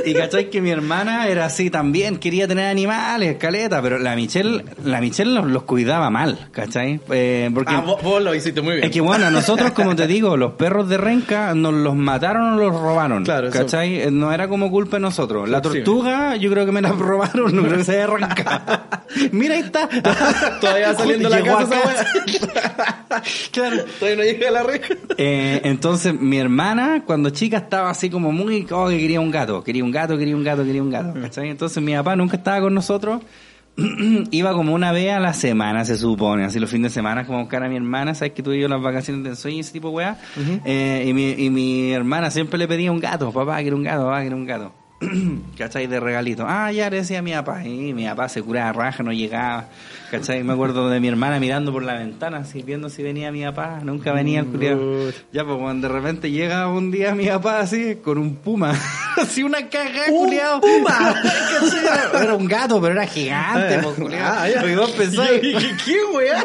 [0.05, 4.63] Y cachai que mi hermana era así también, quería tener animales, caleta, pero la Michelle,
[4.83, 6.99] la Michelle los, los cuidaba mal, ¿cachai?
[7.09, 8.85] Eh, porque ah, vos, vos lo hiciste muy bien.
[8.85, 12.53] es que bueno, a nosotros, como te digo, los perros de renca nos los mataron
[12.53, 14.01] o los robaron, Claro, ¿cachai?
[14.01, 15.49] Eh, No era como culpa de nosotros.
[15.49, 18.81] La tortuga, yo creo que me la robaron, no creo que se haya arrancado.
[19.31, 19.87] Mira, ahí está.
[20.61, 23.23] Todavía va saliendo la casa esa.
[23.51, 23.83] Claro.
[23.99, 24.93] Todavía no llega a la reja.
[25.17, 29.63] Eh, entonces mi hermana cuando chica estaba así como muy oh, que quería un gato,
[29.63, 31.49] quería un gato, quería un gato, quería un gato, ¿cachai?
[31.49, 33.21] Entonces mi papá nunca estaba con nosotros,
[34.31, 37.39] iba como una vez a la semana se supone, así los fines de semana como
[37.39, 39.71] a buscar a mi hermana, sabes que tuve yo las vacaciones de ensueño y ese
[39.73, 40.17] tipo de weá,
[40.65, 44.03] Eh, y, mi, y mi hermana siempre le pedía un gato, papá quiero un gato,
[44.05, 44.73] papá quiero un gato.
[45.57, 45.87] ¿Cachai?
[45.87, 46.45] De regalito.
[46.47, 47.65] Ah, ya le decía a mi papá.
[47.65, 49.67] Y mi papá se curaba raja, no llegaba.
[50.11, 50.43] ¿Cachai?
[50.43, 53.79] Me acuerdo de mi hermana mirando por la ventana, así viendo si venía mi papá.
[53.83, 55.09] Nunca venía el culiao.
[55.31, 58.73] Ya, pues cuando de repente llega un día mi papá así, con un puma.
[59.21, 60.61] así una cagada, ¡Un culiao.
[60.61, 61.15] puma!
[62.21, 64.33] Era- un gato, pero era gigante, pues, culiao.
[64.39, 64.65] Ah, ya.
[64.71, 66.43] Y vos pensáis- ¿Qué, qué weá?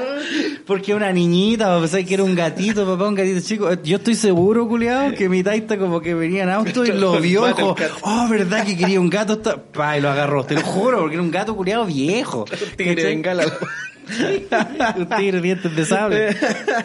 [0.67, 3.73] porque una niñita, pensáis que era un gatito, papá, un gatito chico.
[3.83, 7.43] Yo estoy seguro, culiado, que mi taita como que venía en auto y lo vio,
[7.43, 7.75] gato.
[8.03, 9.57] oh, verdad que quería un gato, Está-".
[9.57, 12.45] pa, y lo agarró, te lo juro, porque era un gato culiado viejo.
[12.77, 13.15] Tigre ¿Cachai?
[13.15, 13.45] bengala.
[14.97, 16.35] un tigre dientes de sable.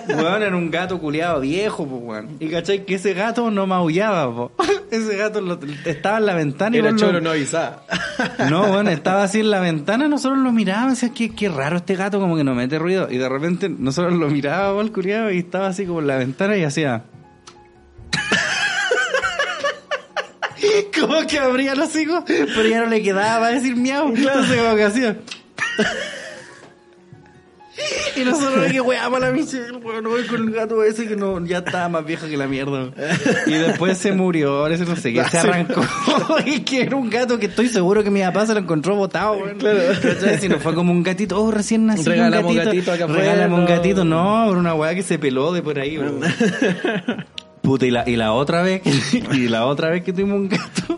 [0.09, 2.37] Weón, era un gato culiado viejo, pues, weón.
[2.39, 4.51] Y cachai que ese gato no maullaba, po.
[4.91, 7.83] Ese gato lo- estaba en la ventana y Era lo- choro no avisaba.
[8.51, 11.95] no, bueno, estaba así en la ventana, nosotros lo mirábamos, decía, qué, qué raro este
[11.95, 13.07] gato, como que no mete ruido.
[13.09, 16.57] Y de repente nosotros lo mirábamos al culiado y estaba así como en la ventana
[16.57, 17.05] y hacía...
[20.97, 24.09] como que abría los hijos, pero ya no le quedaba para decir miau.
[24.15, 25.17] Entonces como que hacía...
[28.15, 31.15] Y nosotros, que weá para la Michelle, weón, no voy con el gato ese que
[31.15, 32.91] no, ya estaba más viejo que la mierda.
[33.47, 35.81] Y después se murió, ahora ese no sé qué, se arrancó.
[36.45, 39.33] y que era un gato que estoy seguro que mi papá se lo encontró botado,
[39.37, 39.57] weón.
[39.57, 39.79] Claro.
[40.39, 42.11] Si no fue como un gatito, oh, recién nacido.
[42.11, 45.51] Regalamos un gatito, gatito acá Regálame un gatito, no, era una weá que se peló
[45.51, 46.21] de por ahí, weón.
[47.63, 48.91] Puta, y la, y la otra vez, que-
[49.33, 50.97] y la otra vez que tuvimos un gato.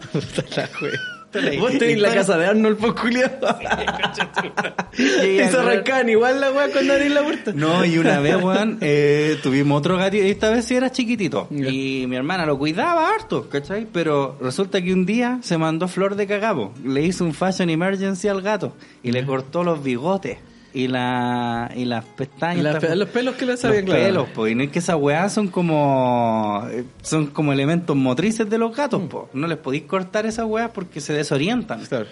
[0.58, 0.92] La wea.
[1.34, 3.48] la- Vos tenés la casa de Arnold, pues culiado.
[4.98, 7.52] y se arrancaban igual la weá cuando abrís la puerta.
[7.54, 11.48] No, y una vez, weón, eh, tuvimos otro gatito, y esta vez sí era chiquitito.
[11.52, 13.86] Y mi hermana lo cuidaba harto, ¿cachai?
[13.92, 16.74] Pero resulta que un día se mandó flor de cagabo.
[16.84, 18.74] Le hizo un fashion emergency al gato
[19.04, 20.38] y le cortó los bigotes
[20.76, 22.76] y la y las pestañas.
[22.78, 24.02] Pe- los pelos que le los sabían, claro.
[24.04, 28.50] pelos, pues, y no es que esas weas son como eh, son como elementos motrices
[28.50, 29.24] de los gatos, pues.
[29.34, 31.84] No les podéis cortar esas weas porque se desorientan.
[31.86, 32.06] Claro.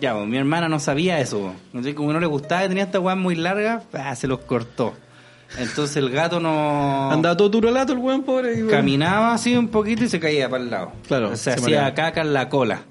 [0.00, 1.38] Ya, pues, mi hermana no sabía eso.
[1.40, 1.54] po.
[1.66, 4.92] Entonces, como no le gustaba y tenía esta weá muy larga, ah, se los cortó.
[5.58, 8.58] Entonces el gato no Andaba todo turolato el weón, pobre.
[8.58, 10.92] y, caminaba así un poquito y se caía para el lado.
[11.06, 11.94] Claro, se, se hacía mareaba.
[11.94, 12.82] caca en la cola.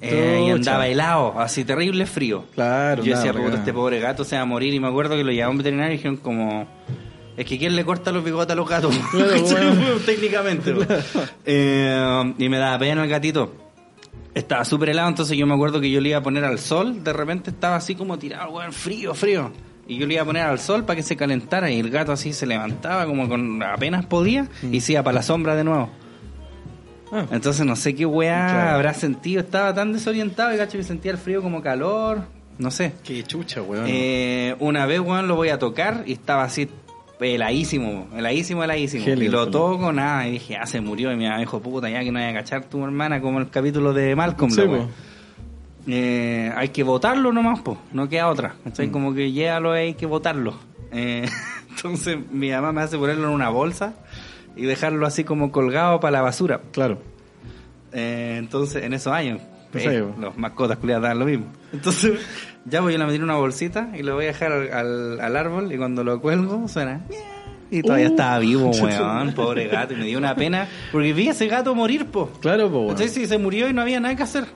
[0.00, 2.44] Eh, y andaba helado, así terrible frío.
[2.54, 4.72] Claro, Yo decía, porque puta, este pobre gato se va a morir.
[4.74, 6.66] Y me acuerdo que lo llevaba a un veterinario y dijeron como...
[7.36, 8.96] Es que ¿quién le corta los bigotes a los gatos?
[9.12, 9.72] Claro, bueno.
[10.04, 10.74] Técnicamente.
[11.46, 13.54] Eh, y me daba pena el gatito.
[14.34, 17.02] Estaba súper helado, entonces yo me acuerdo que yo le iba a poner al sol.
[17.02, 19.52] De repente estaba así como tirado, weón, frío, frío.
[19.86, 21.70] Y yo le iba a poner al sol para que se calentara.
[21.70, 25.22] Y el gato así se levantaba como con apenas podía y se iba para la
[25.22, 25.90] sombra de nuevo.
[27.12, 27.26] Ah.
[27.30, 28.70] Entonces no sé qué weá Claro.
[28.76, 29.40] habrá sentido.
[29.40, 32.22] Estaba tan desorientado y cacho que sentía el frío como calor.
[32.58, 32.92] No sé.
[33.04, 33.84] Qué chucha, weón.
[33.88, 36.68] Eh, una vez, weón, lo voy a tocar y estaba así
[37.20, 39.04] heladísimo, heladísimo, heladísimo.
[39.08, 41.12] Y lo toco, nada, y dije, ah, se murió.
[41.12, 43.48] Y mi mamá dijo, puta, ya que no vaya a cachar tu hermana, como el
[43.50, 44.72] capítulo de Malcolm, Sí, po.
[44.72, 44.86] weá.
[45.86, 48.54] Eh, hay que votarlo nomás, pues, no queda otra.
[48.64, 48.90] ¿cachai?
[48.90, 50.54] Como que llévalo hay que votarlo.
[50.92, 51.26] Eh,
[51.70, 53.94] entonces mi mamá me hace ponerlo en una bolsa
[54.58, 56.60] y dejarlo así como colgado para la basura.
[56.72, 56.98] Claro.
[57.92, 59.40] Eh, entonces, en esos años,
[59.72, 61.46] Sí, eh, los mascotas culiadas daban lo mismo.
[61.72, 62.18] Entonces,
[62.64, 65.70] ya voy a metí en una bolsita y lo voy a dejar al, al- árbol
[65.72, 67.02] y cuando lo cuelgo suena.
[67.70, 68.10] Y todavía Uh.
[68.12, 69.92] estaba vivo, weón, pobre gato.
[69.92, 72.30] Y me dio una pena porque vi a ese gato morir, po.
[72.40, 72.90] Claro, pues, weón.
[72.92, 74.46] Entonces, sí, se murió y no había nada que hacer.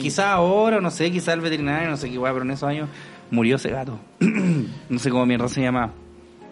[0.00, 2.88] Quizá ahora, no sé, quizá el veterinario, no sé qué, weón, pero en esos años
[3.30, 4.00] murió ese gato.
[4.18, 5.92] no sé cómo mierda se llama.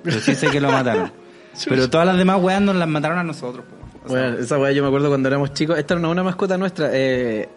[0.04, 1.10] Pero sí sé que lo mataron.
[1.68, 3.64] pero todas las demás weas nos las mataron a nosotros.
[4.04, 5.78] O Bueno, esa weá yo me acuerdo cuando éramos chicos.
[5.78, 6.90] Esta era una mascota nuestra.
[6.92, 7.48] Eh,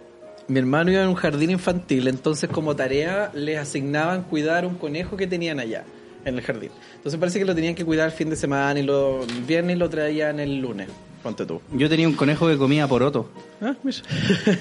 [0.47, 5.17] mi hermano iba en un jardín infantil, entonces como tarea les asignaban cuidar un conejo
[5.17, 5.83] que tenían allá,
[6.27, 6.69] en el jardín.
[6.95, 9.75] Entonces parece que lo tenían que cuidar el fin de semana y lo el viernes
[9.75, 10.87] y lo traían el lunes.
[11.23, 11.59] Ponte tú.
[11.73, 13.29] Yo tenía un conejo que comía poroto.
[13.59, 13.97] Ah, mira.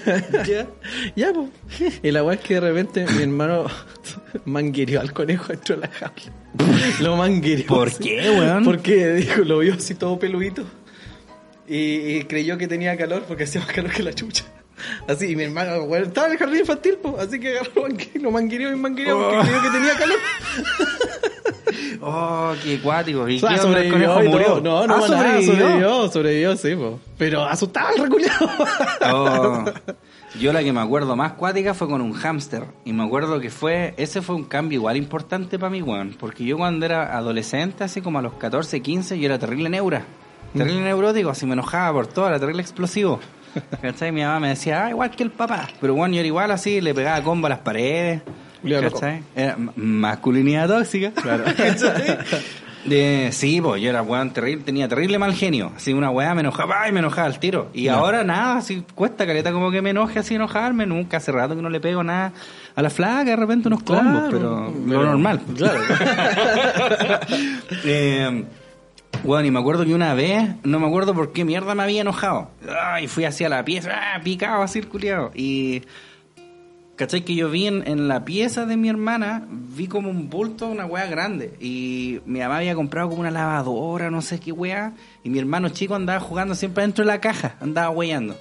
[0.46, 0.66] ya,
[1.14, 2.00] ya, pues.
[2.02, 3.66] Y la weá es que de repente mi hermano
[4.46, 6.14] manguirió al conejo dentro de la jaula.
[7.00, 7.66] Lo manguirió.
[7.66, 8.02] ¿Por así.
[8.02, 8.64] qué, weón?
[8.64, 10.64] Porque dijo, lo vio así todo peludito.
[11.68, 11.76] Y,
[12.16, 14.44] y creyó que tenía calor porque hacía más calor que la chucha.
[15.08, 17.86] Así, y mi hermano, weón, estaba en el jardín infantil, pues, así que agarró
[18.20, 19.40] lo manguirió y manguirió porque Oh.
[19.42, 20.18] creyó que tenía calor.
[22.00, 23.28] Oh, qué cuático.
[23.28, 24.60] ¿Y O sea, qué onda el sobrevivió murió?
[24.60, 25.52] No, no, Ah, sobrevivió.
[25.54, 27.00] sobrevivió, sobrevivió, sí, po.
[27.18, 28.48] Pero asustaba el reculeado.
[29.12, 29.64] Oh.
[30.40, 32.64] Yo la que me acuerdo más cuática fue con un hámster.
[32.84, 36.14] Y me acuerdo que fue, ese fue un cambio igual importante para mí, weón.
[36.18, 40.04] Porque yo cuando era adolescente, así como a los 14, 15, yo era terrible neura.
[40.54, 43.18] Terrible neurótico, así me enojaba por todo, era terrible explosivo.
[43.80, 44.12] ¿Cachai?
[44.12, 45.68] Mi mamá me decía, ah, igual que el papá.
[45.80, 48.20] Pero bueno, yo era igual así, le pegaba combo a las paredes.
[48.70, 49.22] ¿Cachai?
[49.34, 51.10] Era m- masculinidad tóxica.
[51.12, 51.44] Claro.
[53.32, 55.72] Sí, pues yo era weón terrible, tenía terrible mal genio.
[55.74, 57.68] Así una weá me enojaba y me enojaba al tiro.
[57.74, 60.86] Y ahora nada, así cuesta caleta como que me enoje así enojarme.
[60.86, 62.32] Nunca hace rato que no le pego nada
[62.76, 65.40] a la flaca, de repente unos combos, Claro, pero pero- lo normal.
[65.56, 65.80] claro.
[67.84, 68.44] eh,
[69.24, 72.02] bueno, y me acuerdo que una vez, no me acuerdo por qué mierda me había
[72.02, 72.50] enojado.
[72.80, 75.32] Ay, fui hacia la pieza, ah, picado así el culiao.
[75.34, 75.82] Y
[76.96, 77.24] ¿Cachai?
[77.26, 80.86] Que yo vi en, en la pieza de mi hermana, vi como un bulto, una
[80.86, 81.54] weá grande.
[81.60, 84.94] Y mi mamá había comprado como una lavadora, no sé qué weá.
[85.22, 88.34] Y mi hermano chico andaba jugando siempre dentro de la caja, andaba weyando.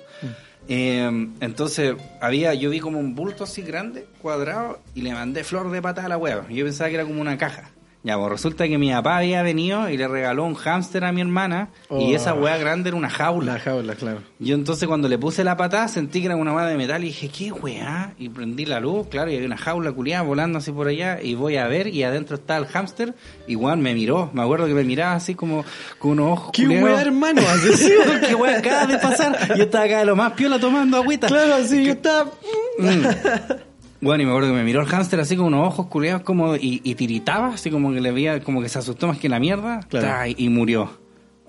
[0.70, 5.70] Eh, entonces, había, yo vi como un bulto así grande, cuadrado, y le mandé flor
[5.70, 6.48] de patada a la weá.
[6.50, 7.72] Yo pensaba que era como una caja.
[8.06, 11.22] Ya, pues resulta que mi papá había venido y le regaló un hámster a mi
[11.22, 11.70] hermana.
[11.90, 12.16] Y Oh.
[12.16, 13.54] esa weá grande era una jaula.
[13.54, 14.20] La jaula, claro.
[14.38, 17.08] Yo entonces cuando le puse la patada sentí que era una weá de metal y
[17.08, 18.14] dije, ¿qué weá?
[18.20, 21.34] Y prendí la luz, claro, y había una jaula culiada volando así por allá y
[21.34, 23.16] voy a ver y adentro está el hámster
[23.48, 25.66] y weón me miró, me acuerdo que me miraba así como
[25.98, 26.90] con unos ojos ¿Qué culiados.
[26.92, 27.42] weá, hermano?
[27.76, 27.92] Sí,
[28.28, 29.56] ¿Qué weá acaba de pasar?
[29.58, 31.26] Yo estaba acá de lo más piola tomando agüita.
[31.28, 32.30] claro, así yo estaba...
[34.06, 36.56] Bueno, y me acuerdo que me miró el hámster así con unos ojos culiados como
[36.56, 39.40] y, y tiritaba, así como que le veía, como que se asustó más que la
[39.40, 40.06] mierda, Claro.
[40.06, 40.92] ta, y murió.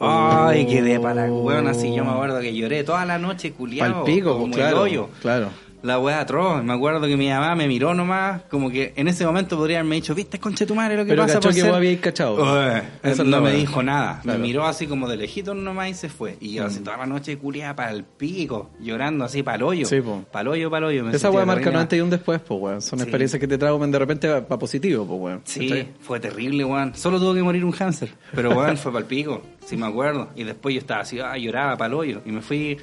[0.00, 4.04] Ay, quedé para la weón, así yo me acuerdo que lloré toda la noche culiado.
[4.04, 4.80] Pal pico, como pues, el claro.
[4.82, 5.08] hoyo.
[5.20, 5.50] Claro.
[5.82, 6.64] La weá atroz.
[6.64, 9.96] Me acuerdo que mi mamá me miró nomás, como que en ese momento podría haberme
[9.96, 11.68] dicho, viste, conche tu madre lo que Pero pasa por que ser-".
[11.68, 12.34] vos habíais cachado.
[12.36, 14.20] Ué, Esa es no me dijo nada.
[14.22, 14.38] Claro.
[14.38, 14.42] Mm.
[14.42, 16.36] Me miró así como de lejito nomás y se fue.
[16.40, 19.86] Y yo así toda la noche culiada para el pico, llorando así para el hoyo.
[19.86, 20.24] Sí, po.
[20.32, 21.04] Para el hoyo, para el hoyo.
[21.04, 22.82] Me Esa weá marca un antes y un después, pues, weón.
[22.82, 23.04] Son Sí.
[23.04, 25.40] experiencias que te trauman de repente para positivo, pues, weón.
[25.44, 25.88] Sí, ¿Cachai?
[26.00, 26.94] fue terrible, weón.
[26.94, 28.10] Solo tuvo que morir un cáncer.
[28.34, 29.42] Pero, weón, fue para el pico.
[29.64, 30.28] Sí, me acuerdo.
[30.36, 32.22] Y después yo estaba así, ah, lloraba para el hoyo.
[32.24, 32.76] Y me fui.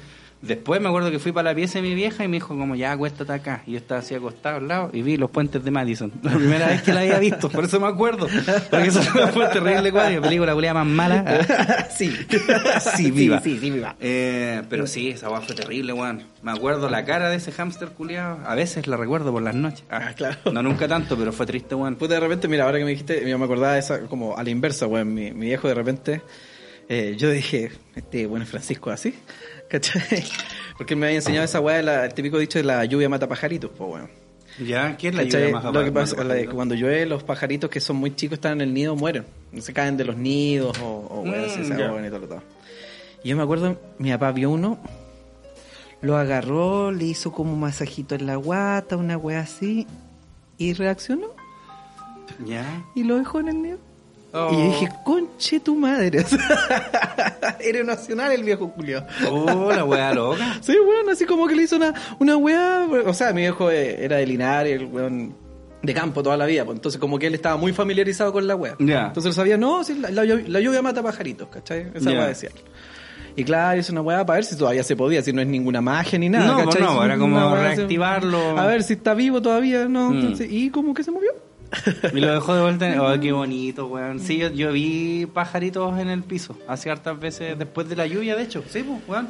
[0.46, 2.74] Después me acuerdo que fui para la pieza de mi vieja y me dijo, como,
[2.74, 3.62] ya, acuéstate acá.
[3.66, 6.12] Y yo estaba así acostado al lado y vi los puentes de Madison.
[6.22, 8.28] La primera vez que la había visto, por eso me acuerdo.
[8.70, 10.22] Porque eso fue terrible, weón.
[10.22, 11.46] Película culiada más mala.
[11.96, 12.14] sí.
[12.96, 13.40] sí, viva.
[13.40, 13.96] Sí, sí, viva.
[14.00, 16.24] Eh, pero sí, esa weá fue terrible, weón.
[16.42, 18.38] Me acuerdo la cara de ese hámster culiado.
[18.46, 19.84] A veces la recuerdo por las noches.
[19.90, 20.36] Ah, claro.
[20.52, 21.96] No nunca tanto, pero fue triste, weón.
[21.96, 24.42] Puta, de repente, mira, ahora que me dijiste, yo me acordaba de esa, como a
[24.42, 25.14] la inversa, weón.
[25.14, 26.22] Mi, mi viejo de repente,
[26.88, 29.14] eh, yo dije, este bueno Francisco así,
[29.68, 30.24] ¿cachai?
[30.78, 33.70] Porque me había enseñado esa weá, la- el típico dicho de la lluvia mata pajaritos,
[33.76, 34.10] pues, weón.
[34.64, 34.96] ¿Ya?
[34.96, 35.40] ¿Qué es la ¿Cachai?
[35.48, 38.36] lluvia más Lo que pasa de que cuando llueve, los pajaritos que son muy chicos
[38.36, 39.24] están en el nido mueren.
[39.58, 41.88] Se caen de los nidos o, o así, Mm, se ya.
[41.88, 42.42] ahogan y todo, todo.
[43.24, 44.78] Y yo me acuerdo, mi papá vio uno,
[46.02, 49.86] lo agarró, le hizo como un masajito en la guata, una weá así,
[50.58, 51.28] y reaccionó
[52.44, 52.84] ¿Ya?
[52.94, 53.78] y lo dejó en el nido.
[54.36, 54.50] Oh.
[54.52, 56.24] Y dije, conche tu madre.
[57.60, 59.04] Era nacional el viejo Julio.
[59.30, 60.56] Oh, la weá loca.
[60.60, 62.86] Sí, weón, así como que le hizo una, una weá.
[63.06, 65.34] O sea, mi viejo eh, era de Linares, el weón
[65.82, 66.64] de campo toda la vida.
[66.64, 68.74] pues, entonces, como que él estaba muy familiarizado con la weá.
[68.78, 69.06] Ya.
[69.06, 71.88] Entonces, él sabía, no, si la, la lluv- la lluvia mata pajaritos, ¿cachai?
[71.94, 72.18] Esa Ya.
[72.18, 72.50] weá decía.
[73.36, 75.80] Y claro, es una weá para ver si todavía se podía, si no es ninguna
[75.80, 76.82] magia ni nada, No, pues ¿cachai?
[76.82, 78.58] no, era como reactivarlo.
[78.58, 80.10] A ver si está vivo todavía, ¿no?
[80.10, 80.18] Mm.
[80.18, 81.30] Entonces, ¿y cómo que se movió?
[82.12, 82.92] Y lo dejó de vuelta.
[82.92, 84.20] en- Oh, qué bonito, weón.
[84.20, 86.56] Sí, yo, yo vi pajaritos en el piso.
[86.68, 88.62] Hace hartas veces después de la lluvia, de hecho.
[88.68, 89.28] Sí, pues, weón.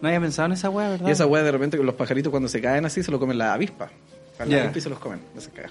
[0.00, 1.08] No había pensado en esa weá, ¿verdad?
[1.08, 3.54] Y esa weá de repente los pajaritos cuando se caen así se lo comen la
[3.54, 3.90] avispa.
[4.38, 4.60] Al Ya.
[4.62, 5.70] avispa y se los comen, no se cagan.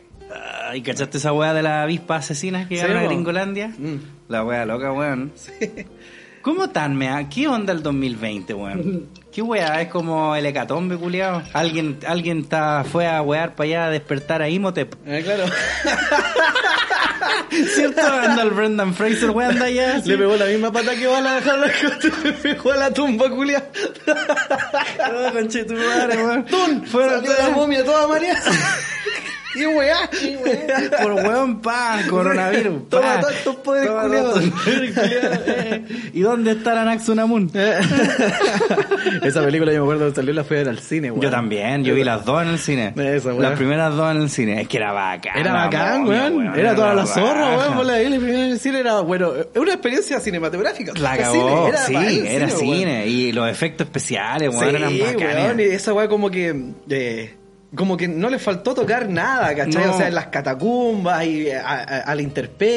[0.69, 3.09] Ay, ¿cachaste esa weá de la avispa asesina que Sí, llegaron a po.
[3.09, 3.67] Gringolandia?
[3.77, 3.97] Mm.
[4.29, 5.31] La weá loca, weón.
[6.43, 7.29] ¿Cómo tan mea?
[7.29, 9.07] ¿Qué onda el 2020, weón?
[9.31, 9.81] ¿Qué weá?
[9.81, 11.41] Es como el hecatombe, culiao.
[11.53, 14.93] Alguien, alguien está, fue a wear para allá a despertar a Imhotep.
[15.07, 15.45] Eh, claro.
[17.73, 18.01] ¿Cierto?
[18.01, 20.01] Anda el Brendan Fraser, weón, anda allá.
[20.03, 21.67] Le pegó la misma pata que va a la dejar la
[22.23, 23.63] le pegó a la tumba, culia.
[25.15, 26.45] Oh, conchetumare, weón.
[26.85, 28.37] Fueron Salió la momia toda María.
[29.55, 30.09] Y weá.
[31.01, 32.83] Por weón, pa, coronavirus.
[32.89, 33.19] Pa.
[33.19, 35.83] todos estos poderes Toma todos estos poderes culiados, eh.
[36.13, 37.51] ¿Y dónde está la Naxunamun?
[39.23, 41.21] Esa película yo me acuerdo que salió la fui a ver al cine, weón.
[41.21, 42.93] Yo también, yo vi las dos en el cine.
[42.95, 44.61] Esa, las primeras dos en el cine.
[44.61, 45.37] Es que era bacán.
[45.37, 46.57] Era bacán, weón.
[46.57, 47.73] Era toda la zorra, weón.
[47.75, 50.93] Por la primera en el cine era, bueno, es una experiencia cinematográfica.
[50.99, 52.59] La Era cagó, cine, era sí, era weón.
[52.59, 53.07] cine.
[53.07, 55.35] Y los efectos especiales, weón, Sí, eran bacanes.
[55.45, 56.55] weón, y esa weá como que...
[56.89, 57.33] eh,
[57.75, 59.85] como que no le faltó tocar nada, ¿cachai?
[59.85, 59.93] No.
[59.93, 62.21] O sea, en las catacumbas y a, a- a la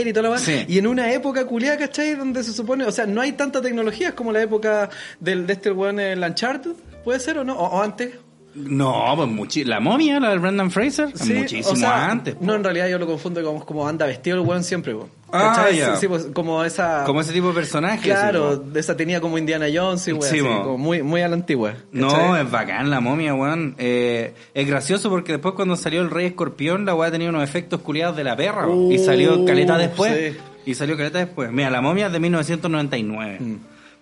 [0.09, 0.39] y toda la weá.
[0.39, 0.65] Sí.
[0.69, 2.15] Y en una época culiada, ¿cachai?
[2.15, 4.89] Donde se supone, o sea, no hay tanta tecnología, es como la época
[5.21, 6.73] del, de este weón el Uncharted,
[7.05, 7.57] ¿puede ser o no?
[7.59, 8.11] O, o antes.
[8.57, 12.41] No, pues muchi la momia, la del Brendan Fraser, Sí, muchísimo o sea, antes.
[12.41, 14.97] No, en realidad yo lo confundo como, como anda vestido el weón siempre.
[15.31, 15.97] Ah, ya.
[15.97, 17.05] Sí, pues, como esa...
[17.05, 18.03] Como ese tipo de personaje.
[18.09, 20.63] Claro, sí, de esa tenía como Indiana Jones y weón, Sí, así, mo.
[20.63, 21.75] como muy, muy a la antigua.
[21.93, 23.75] No, es bacán la momia, weón.
[23.79, 27.83] Eh, es gracioso porque después cuando salió el Rey Escorpión, la weá tenía unos efectos
[27.83, 30.37] culiados de la perra, y Uh, salió caleta después.
[30.65, 31.53] Y salió caleta después.
[31.53, 33.37] Mira, la momia es de 1999.
[33.41, 33.55] Mm.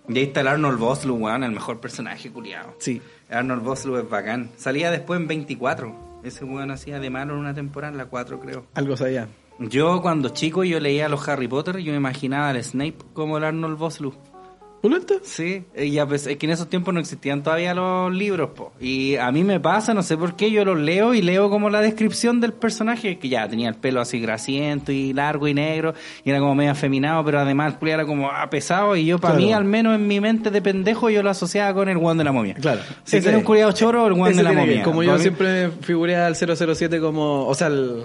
[0.08, 2.74] Y ahí está el Arnold Vosloo, weón, el mejor personaje culiado.
[2.78, 3.00] Sí.
[3.30, 4.50] Arnold Vosloo es bacán.
[4.56, 6.20] Salía después en 24.
[6.22, 8.66] Ese weón hacía de malo en una temporada, en la 4 creo.
[8.74, 9.28] Algo sabía.
[9.58, 13.44] Yo cuando chico yo leía los Harry Potter, yo me imaginaba al Snape como el
[13.44, 14.14] Arnold Vosloo.
[15.22, 18.72] Sí, y ya pues, es que en esos tiempos no existían todavía los libros, po.
[18.80, 21.70] Y a mí me pasa, no sé por qué, yo los leo y leo como
[21.70, 25.94] la descripción del personaje, que ya tenía el pelo así grasiento y largo y negro,
[26.24, 29.34] y era como medio afeminado, pero además el era como ah, pesado, y yo para
[29.34, 29.46] Claro.
[29.46, 32.24] mí, al menos en mi mente de pendejo, yo lo asociaba con el guan de
[32.24, 32.54] la momia.
[32.54, 32.80] Claro.
[33.04, 34.82] Si tiene un culiado choro, el guan de la momia.
[34.82, 37.46] Como yo mí- siempre figuré al 007 como...
[37.46, 38.04] O sea, al-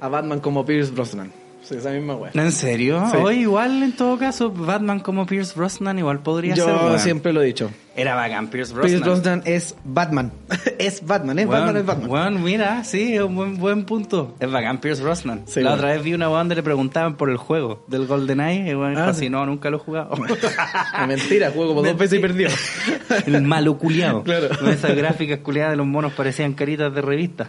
[0.00, 1.30] a Batman como Pierce Brosnan.
[1.68, 2.30] Sí, esa misma weá.
[2.34, 3.02] ¿En serio?
[3.10, 3.16] Sí.
[3.16, 6.98] Hoy igual, en todo caso, Batman como Pierce Brosnan igual podría Yo ser, weón.
[7.00, 7.70] siempre lo he dicho.
[7.96, 8.90] Era bacán, Pierce Brosnan.
[9.00, 10.32] Pierce Brosnan es Batman.
[10.78, 12.08] es Batman, es Batman, es Batman.
[12.08, 14.36] Bueno, mira, sí, es un buen, buen punto.
[14.38, 15.42] Es bacán Pierce Brosnan.
[15.46, 15.82] Sí, la bueno.
[15.82, 19.08] otra vez vi una donde le preguntaban por el juego del GoldenEye y bueno, Ah,
[19.08, 19.30] así, sí.
[19.30, 20.10] no, nunca lo he jugado.
[21.08, 22.48] Mentira, juego como dos veces y perdió.
[23.26, 24.22] el malo culiado.
[24.22, 24.48] Claro.
[24.58, 27.48] Con esas gráficas culiadas de los monos parecían caritas de revista.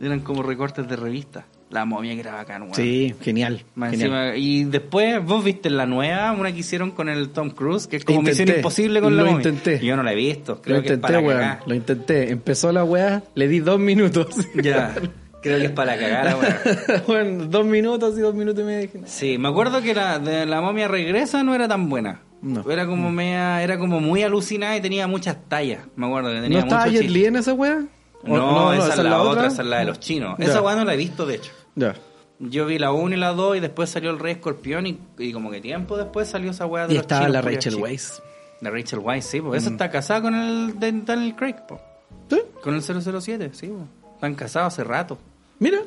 [0.00, 1.46] Eran como recortes de revista.
[1.70, 2.74] La momia que era bacán, weón.
[2.74, 3.62] Sí, genial.
[3.76, 4.10] Más genial.
[4.10, 7.96] encima- y después, vos viste la nueva, una que hicieron con el Tom Cruise, que
[7.98, 9.48] es como Intenté, Misión Imposible con la lo momia.
[9.48, 9.79] intenté.
[9.80, 11.40] Yo no la he visto, creo Lo que es intenté, para weón.
[11.40, 11.60] cagar.
[11.66, 12.30] Lo intenté.
[12.30, 14.28] Empezó la weá, le di dos minutos.
[14.62, 14.94] Ya,
[15.42, 16.60] creo que es para cagar ahora.
[17.06, 18.90] bueno, dos minutos y dos minutos y medio.
[18.94, 19.06] no.
[19.06, 22.20] Sí, me acuerdo que la de la momia regresa no era tan buena.
[22.42, 22.70] No.
[22.70, 25.80] Era como media, era como muy alucinada y tenía muchas tallas.
[25.96, 27.10] Me acuerdo que ¿No tenía estaba mucho Jet.
[27.10, 27.82] Li en esa weá?
[28.22, 30.38] ¿O- No, esa, es la, otra, esa es la de los chinos.
[30.38, 31.52] Esa weá no la he visto, de hecho.
[31.74, 31.94] Ya.
[32.38, 35.32] Yo vi la 1 y la 2 y después salió el Rey Escorpión y, y
[35.34, 37.74] como que tiempo después salió esa weá de Y los estaba chinos, la Rachel.
[37.76, 38.22] Weisz.
[38.60, 39.62] La Rachel Weisz, sí, pues.
[39.62, 39.64] Mm.
[39.64, 41.80] Esa está casada con el de Daniel Craig, po.
[42.28, 42.40] ¿Sí?
[42.62, 43.72] Con el 007, sí.
[44.14, 45.18] Están casados hace rato.
[45.58, 45.78] Mira.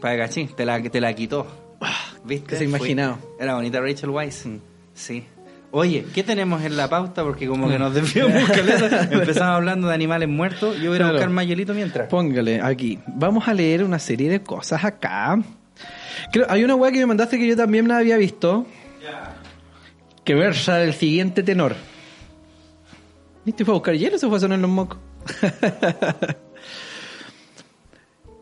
[0.00, 1.46] Para cachín, te la, te la quitó.
[2.24, 2.46] ¿Viste?
[2.46, 3.18] que se imaginado.
[3.38, 4.46] Era bonita Rachel Weisz.
[4.46, 4.58] Mm.
[4.94, 5.24] Sí.
[5.72, 7.24] Oye, ¿qué tenemos en la pauta?
[7.24, 9.02] Porque como que nos desviamos caleta.
[9.10, 10.76] Empezamos hablando de animales muertos.
[10.78, 11.12] Yo voy a ir a Claro.
[11.14, 12.08] buscar más hielito mientras.
[12.08, 13.00] Póngale aquí.
[13.08, 15.36] Vamos a leer una serie de cosas acá.
[16.32, 18.66] Creo, hay una weá que me mandaste que yo también la había visto.
[20.24, 21.76] Que versa el siguiente tenor.
[23.44, 23.64] ¿Viste?
[23.64, 24.98] Fue a buscar hielo o se fue a sonar los mocos?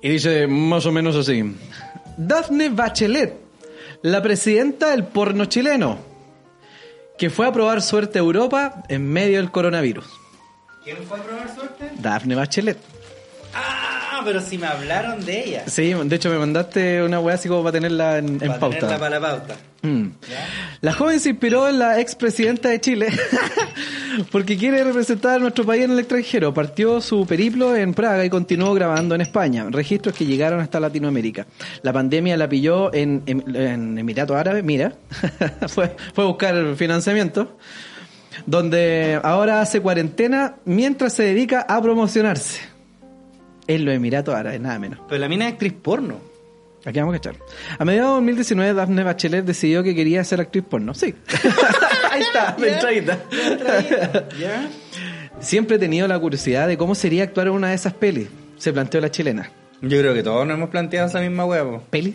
[0.02, 1.42] y dice más o menos así.
[2.16, 3.34] Daphne Bachelet,
[4.02, 5.98] la presidenta del porno chileno,
[7.18, 10.06] que fue a probar suerte a Europa en medio del coronavirus.
[10.84, 11.90] ¿Quién fue a probar suerte?
[11.98, 12.78] Daphne Bachelet.
[13.54, 13.81] Ah,
[14.24, 15.64] pero si me hablaron de ella.
[15.66, 18.78] Sí, de hecho me mandaste una weá así como para tenerla en, pauta.
[18.78, 19.56] tenerla para la pauta.
[19.82, 20.08] Mm.
[20.80, 23.08] La joven se inspiró en la expresidenta de Chile
[24.30, 26.54] porque quiere representar a nuestro país en el extranjero.
[26.54, 29.66] Partió su periplo en Praga y continuó grabando en España.
[29.70, 31.46] Registros que llegaron hasta Latinoamérica.
[31.82, 34.94] La pandemia la pilló en, en, en Emiratos Árabes, mira.
[35.68, 37.56] fue, fue a buscar financiamiento.
[38.46, 42.71] Donde ahora hace cuarentena mientras se dedica a promocionarse.
[43.66, 44.98] En los Emiratos Árabes, nada menos.
[45.08, 46.32] Pero la mina es actriz porno.
[46.84, 47.36] Aquí vamos a echar.
[47.78, 50.94] A mediados de 2019, Daphne Bachelet decidió que quería ser actriz porno.
[50.94, 51.14] Sí.
[52.10, 53.18] Ahí está, la entradita.
[54.38, 54.68] ¿Ya?
[55.40, 58.28] Siempre he tenido la curiosidad de cómo sería actuar en una de esas pelis.
[58.58, 59.50] Se planteó la chilena.
[59.80, 61.82] Yo creo que todos nos hemos planteado esa misma huevo.
[61.90, 62.14] ¿Peli?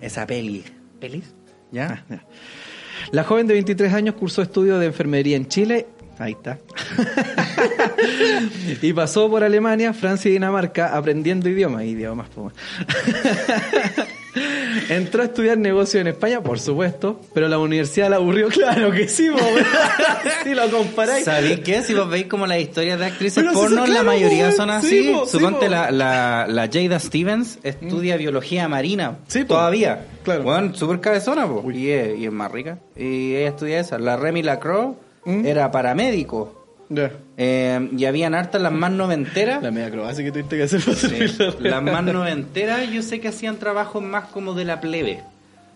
[0.00, 0.64] Esa peli.
[1.00, 1.24] ¿Pelis?
[1.70, 2.02] ¿Ya?
[2.02, 2.24] Ah, ya.
[3.12, 5.86] La joven de 23 años cursó estudios de enfermería en Chile.
[6.18, 6.58] Ahí está.
[8.82, 11.84] y pasó por Alemania, Francia y Dinamarca aprendiendo idiomas.
[11.84, 12.50] Idiomas, po.
[14.88, 18.48] Entró a estudiar negocio en España, por supuesto, pero la universidad la aburrió.
[18.58, 19.38] Claro que sí, po,
[20.44, 21.24] si lo comparáis.
[21.24, 21.82] ¿Sabéis qué?
[21.82, 24.52] Si vos veis como las historias de actrices Pero si porno, son- la claro, mayoría
[24.52, 25.10] son Sí, así.
[25.12, 25.70] po, sí, Suponte po.
[25.72, 29.18] la, la, la Jada Stevens estudia biología marina.
[29.28, 29.54] Sí, po.
[29.54, 30.06] Todavía.
[30.24, 30.42] Claro.
[30.44, 31.68] Bueno, súper cabezona, po.
[31.70, 32.78] Y es, y es más rica.
[32.96, 33.98] Y ella estudia esa.
[33.98, 34.96] La Remy Lacroix
[35.28, 35.46] Mm.
[35.46, 36.54] era paramédico.
[36.90, 37.10] Ya.
[37.36, 39.62] Eh, y habían hartas las más noventeras.
[39.62, 41.18] La media acrobacia que tuviste que hacer para Sí,
[41.60, 45.22] las más noventeras yo sé que hacían trabajos más como de la plebe.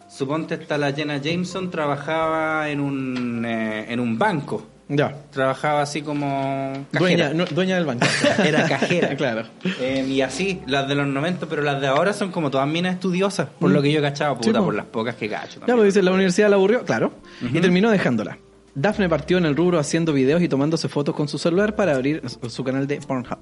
[0.08, 4.66] Suponte esta la Jenna Jameson trabajaba en un, eh, en un banco.
[4.88, 5.14] Ya.
[5.30, 8.06] Trabajaba así como Dueña, no, dueña del banco.
[8.44, 9.08] Era cajera.
[9.16, 9.44] claro.
[9.80, 12.94] Eh, y así, las de los 90, pero las de ahora son como todas minas
[12.94, 13.72] estudiosas, por Mm.
[13.74, 15.60] lo que yo he cachado, puta, Sí, por las pocas que cacho.
[15.66, 17.12] Ya, pues dice, la universidad la aburrió, claro,
[17.42, 18.36] y terminó dejándola.
[18.74, 22.22] Daphne partió en el rubro haciendo videos y tomándose fotos con su celular para abrir
[22.48, 23.38] su- canal de Pornhub.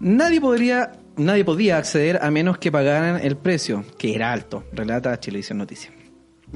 [0.00, 5.18] Nadie podría, nadie podía acceder a menos que pagaran el precio, que era alto, relata
[5.18, 5.92] Chilevisión Noticias.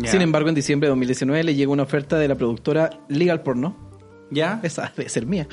[0.05, 3.91] Sin embargo, en diciembre de 2019 le llegó una oferta de la productora Legal Porno.
[4.31, 4.61] ¿Ya?
[4.63, 5.47] Esa debe ser mía.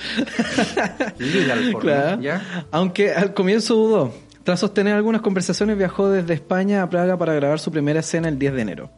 [1.17, 2.21] Legal porno, Claro.
[2.21, 2.65] ¿ya?
[2.71, 4.13] Aunque al comienzo dudó.
[4.43, 8.39] Tras sostener algunas conversaciones, viajó desde España a Praga para grabar su primera escena el
[8.39, 8.91] 10 de enero.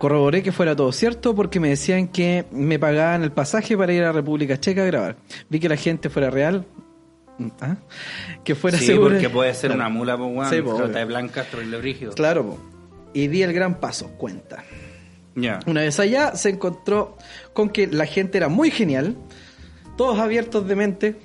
[0.00, 4.02] Corroboré que fuera todo cierto porque me decían que me pagaban el pasaje para ir
[4.02, 5.16] a República Checa a grabar.
[5.50, 6.64] Vi que la gente fuera real.
[7.60, 7.76] ¿Ah?
[8.42, 9.10] Que fuera Sí, segura.
[9.16, 9.80] porque puede ser Claro.
[9.80, 10.48] una mula, pues, weón.
[10.50, 12.12] Sí, po, Trata de troile brígido.
[12.12, 12.58] Claro, po.
[13.12, 14.64] y di el gran paso, cuenta.
[15.34, 15.58] Ya.
[15.66, 17.18] Una vez allá se encontró
[17.52, 19.16] con que la gente era muy genial,
[19.98, 21.16] todos abiertos de mente.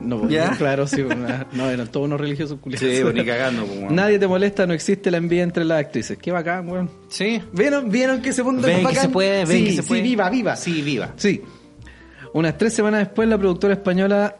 [0.00, 0.50] No, pues, ¿Ya?
[0.56, 2.88] claro, sí, una- no, eran todos unos religiosos culiados.
[2.88, 3.94] Sí, pues, ni cagando, pues, weón.
[3.94, 6.18] Nadie te molesta, no existe la envidia entre las actrices.
[6.18, 6.90] Qué bacán, weón.
[7.08, 7.42] Sí.
[7.52, 10.02] ¿Vieron, ¿Vieron que ese mundo Ven es que se puede, ven Sí, que se puede.
[10.02, 10.56] Sí, viva, viva.
[10.56, 11.12] Sí, viva.
[11.16, 11.42] Sí.
[12.32, 14.36] Unas tres semanas después, la productora española.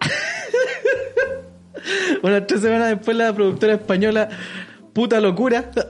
[2.22, 4.28] Unas tres semanas después, la productora española.
[4.92, 5.70] Puta locura.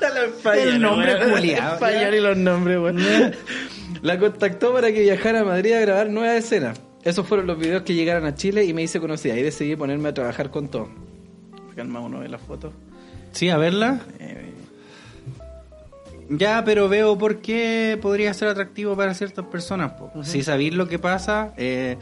[0.00, 1.12] La española, El nombre.
[1.54, 2.98] Español y los nombres, weón.
[4.02, 6.78] La contactó para que viajara a Madrid a grabar nuevas escenas.
[7.02, 9.36] Esos fueron los videos que llegaron a Chile y me hice conocida.
[9.38, 10.88] Y decidí ponerme a trabajar con todo.
[11.74, 12.72] Calma uno de las fotos.
[13.32, 14.00] Sí, a verla.
[14.18, 14.40] Eh,
[16.32, 19.94] Ya, pero veo por qué podría ser atractivo para ciertas personas.
[20.22, 21.96] Si sabéis lo que pasa, eh,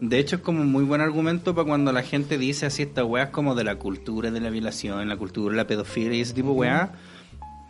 [0.00, 3.04] de hecho es como un muy buen argumento para cuando la gente dice así estas
[3.04, 6.34] weas como de la cultura de la violación, la cultura de la pedofilia y ese
[6.34, 6.90] tipo de weas.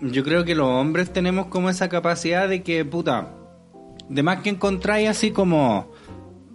[0.00, 3.34] Yo creo que los hombres tenemos como esa capacidad de que, puta,
[4.08, 5.92] de más que encontráis así como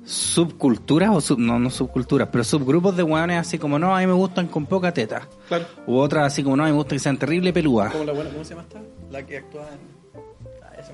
[0.06, 4.08] subculturas o sub, no, no subculturas, pero subgrupos de weones así como, no, a mí
[4.08, 5.28] me gustan con poca teta.
[5.47, 5.66] Claro.
[5.88, 7.91] U otras así como, no, a mí me gusta que sean terrible pelúas.
[7.91, 8.82] ¿Cómo, la buena, ¿Cómo se llama esta?
[9.10, 10.22] La que actúa en...
[10.64, 10.93] Ah, esa.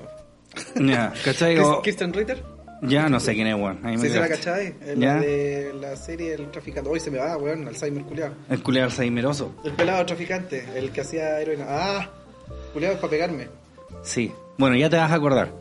[0.80, 1.56] Ya, ¿cachai?
[1.82, 2.42] Kristen Ritter.
[2.82, 3.80] ya no sé quién es, weón.
[3.84, 4.74] Ahí me Sí, se la cachai.
[4.96, 6.88] La de la serie El Traficante.
[6.90, 8.34] Hoy se me va, weón, Alzheimer culiado.
[8.48, 9.54] El culiado alzheimeroso.
[9.64, 11.66] El pelado traficante, el que hacía heroína.
[11.68, 12.10] Ah,
[12.72, 13.48] culiado es para pegarme.
[14.02, 14.32] Sí.
[14.58, 15.52] Bueno, ya te vas a acordar.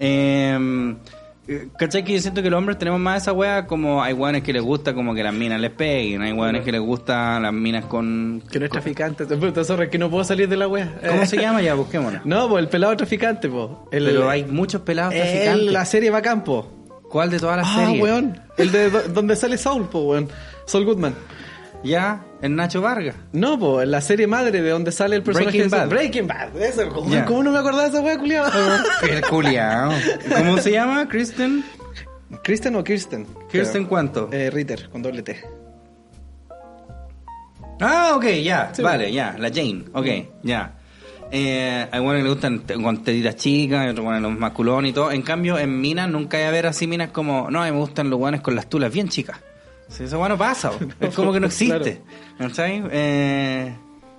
[0.00, 0.96] Eh,
[1.78, 2.04] ¿Cachai?
[2.04, 4.62] Que yo siento que los hombres tenemos más esa wea como hay weones que les
[4.62, 8.42] gusta como que las minas les peguen, hay weones que les gustan las minas con...
[8.50, 9.26] Que no es traficante.
[9.26, 10.98] Te zorra, que no puedo salir de la wea.
[11.08, 11.62] ¿Cómo Eh, se llama?
[11.62, 12.22] Ya, busquémosla.
[12.24, 13.88] No, pues el pelado traficante, po.
[13.92, 15.72] El, Pero hay muchos pelados el- traficantes.
[15.72, 16.68] la serie Bacán, po.
[17.08, 18.02] ¿Cuál de todas las Ah, series?
[18.02, 18.40] weón.
[18.58, 20.28] El de do- donde sale Saul, po, weón.
[20.66, 21.14] Saul Goodman.
[21.84, 23.16] Ya, el Nacho Vargas.
[23.32, 25.88] No, po, en la serie madre de donde sale el personaje Breaking de Bad.
[25.88, 26.62] Breaking Bad.
[26.62, 26.88] Eso,
[27.26, 28.18] ¿cómo, no me acordaba de esa wea,
[29.28, 29.92] culiao.
[30.36, 31.08] ¿Cómo se llama?
[31.08, 31.64] ¿Kristen?
[32.42, 33.26] ¿Kristen o Kirsten?
[33.50, 34.28] ¿Kristen cuánto?
[34.32, 35.40] Eh, Ritter, con doble T.
[37.80, 38.82] Ah, ok, ya, Sí.
[38.82, 40.06] vale, ya, la Jane, ok,
[40.42, 40.72] ya.
[41.30, 44.94] Eh, hay buenos que le gustan con tetitas chicas, otros buenos los más culones y
[44.94, 45.10] todo.
[45.10, 48.08] En cambio, en minas nunca hay a ver así minas como, no, a me gustan
[48.08, 49.38] los guanes con las tulas bien chicas.
[49.88, 52.02] Si eso bueno pasa, es como que no existe.
[52.90, 53.76] Eh,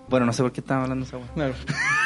[0.09, 1.27] bueno, no sé por qué estaba hablando esa weá.
[1.33, 1.53] Claro.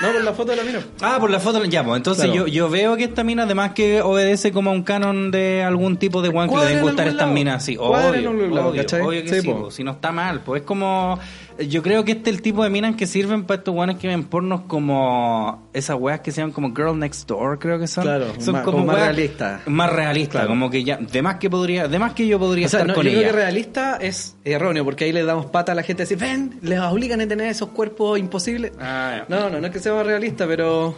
[0.02, 0.80] No, por la foto de la mina.
[1.02, 2.48] Ah, por la foto, ya, pues entonces Claro.
[2.48, 5.98] yo, yo veo que esta mina además que obedece como a un canon de algún
[5.98, 7.34] tipo de guan que le deben en gustar estas lado.
[7.34, 9.60] minas en Obvio, lado, obvio, obvio que Sí, sí, po.
[9.64, 11.20] po, si no está mal, pues es como...
[11.68, 14.08] Yo creo que este es el tipo de minas que sirven para estos guanes que
[14.08, 15.70] ven pornos como...
[15.74, 18.04] Esas weas que se llaman como Girl Next Door, creo que son.
[18.04, 19.62] Claro, son más- como más realistas.
[19.68, 20.48] Más realistas, Claro.
[20.48, 20.98] como que ya...
[20.98, 21.88] De más que podría...
[21.88, 23.30] De más que yo podría O sea, estar no, con yo creo ella.
[23.32, 26.58] que realista es erróneo, porque ahí le damos pata a la gente a decir, ven,
[26.64, 28.72] les obligan a tener esos cuerpos imposibles.
[28.80, 29.26] Ah, ya.
[29.30, 30.96] No, no, no es que sea más realista, pero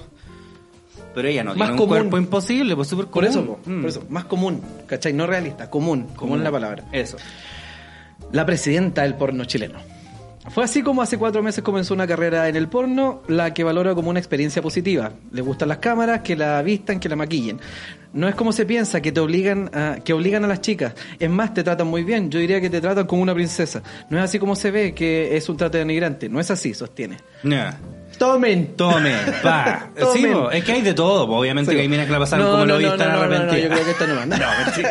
[1.15, 1.89] Pero ella no Más tiene un común.
[1.89, 3.29] cuerpo imposible, pues súper por común.
[3.29, 3.81] eso, po, Mm.
[3.81, 5.13] por eso, más común, ¿cachai?
[5.13, 6.85] No realista, común, común es la palabra.
[6.91, 7.17] Eso.
[8.31, 9.77] La presidenta del porno chileno.
[10.49, 13.95] Fue así como hace cuatro meses comenzó una carrera en el porno, la que valora
[13.95, 15.13] como una experiencia positiva.
[15.31, 17.59] Le gustan las cámaras, que la vistan, que la maquillen.
[18.11, 20.93] No es como se piensa, que te obligan a, que obligan a las chicas.
[21.17, 22.29] Es más, te tratan muy bien.
[22.29, 23.81] Yo diría que te tratan como una princesa.
[24.09, 26.27] No es así como se ve, que es un trato denigrante.
[26.27, 27.17] No es así, sostiene.
[27.43, 27.79] Ya.
[28.17, 28.75] Tomen.
[28.75, 29.17] Tomen.
[30.13, 31.75] Sí, po, es que hay de todo, obviamente Sí.
[31.75, 33.19] que hay minas que la pasaron No, como no, lo vi no, están no, no,
[33.19, 33.63] no, arrepentidas.
[33.63, 34.25] yo creo que esta no va.
[34.25, 34.35] No.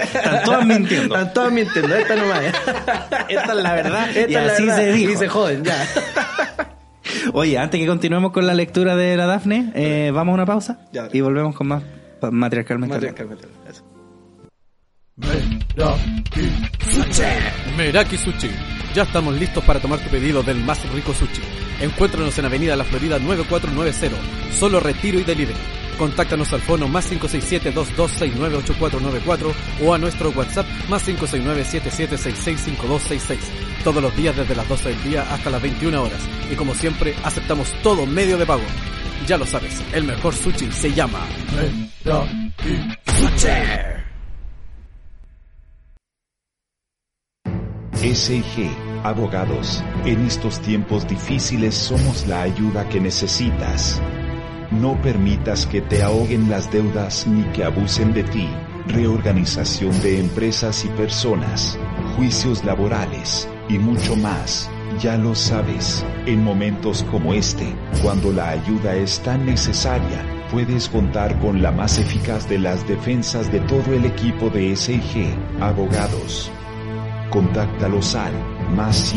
[0.03, 1.15] Están todas mintiendo.
[1.17, 2.41] Están todas mintiendo, esta no va.
[3.29, 4.09] Esta es la verdad.
[4.17, 4.77] Esta y es la así verdad.
[4.79, 5.13] se dijo.
[5.13, 5.87] Y se joden, ya.
[7.35, 10.79] Oye, antes que continuemos con la lectura de la Dafne, eh, vamos a una pausa
[10.93, 11.83] Ya, y volvemos con más
[12.31, 12.95] matriarcalmente.
[12.95, 13.85] Matriarcalmente, eso.
[17.77, 18.51] Meraki Sushi.
[18.95, 21.41] Ya estamos listos para tomar tu pedido del más rico sushi.
[21.81, 24.17] Encuéntranos en Avenida La Florida 9490.
[24.53, 25.59] Solo retiro y delivery.
[25.99, 29.53] Contáctanos al fono más 567-2269-8494
[29.83, 33.39] o a nuestro WhatsApp más 569-7766-5266.
[33.85, 36.21] Todos los días desde las 12 del día hasta las 21 horas.
[36.51, 38.65] Y como siempre, aceptamos todo medio de pago.
[39.27, 41.21] Ya lo sabes, el mejor sushi se llama
[47.95, 54.01] SIG, abogados, en estos tiempos difíciles somos la ayuda que necesitas.
[54.71, 58.49] No permitas que te ahoguen las deudas ni que abusen de ti.
[58.87, 61.79] Reorganización de empresas y personas,
[62.17, 64.71] juicios laborales y mucho más.
[65.01, 71.39] Ya lo sabes, en momentos como este, cuando la ayuda es tan necesaria, puedes contar
[71.41, 76.51] con la más eficaz de las defensas de todo el equipo de SIG, abogados.
[77.31, 79.15] Contáctalos al más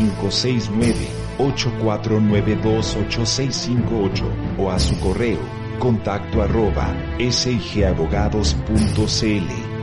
[1.38, 4.22] 569-8492-8658
[4.58, 5.40] o a su correo
[5.78, 9.76] contacto arroba sigabogados.cl.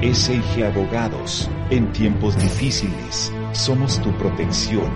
[0.00, 4.88] SIG Abogados, en tiempos difíciles, somos tu protección.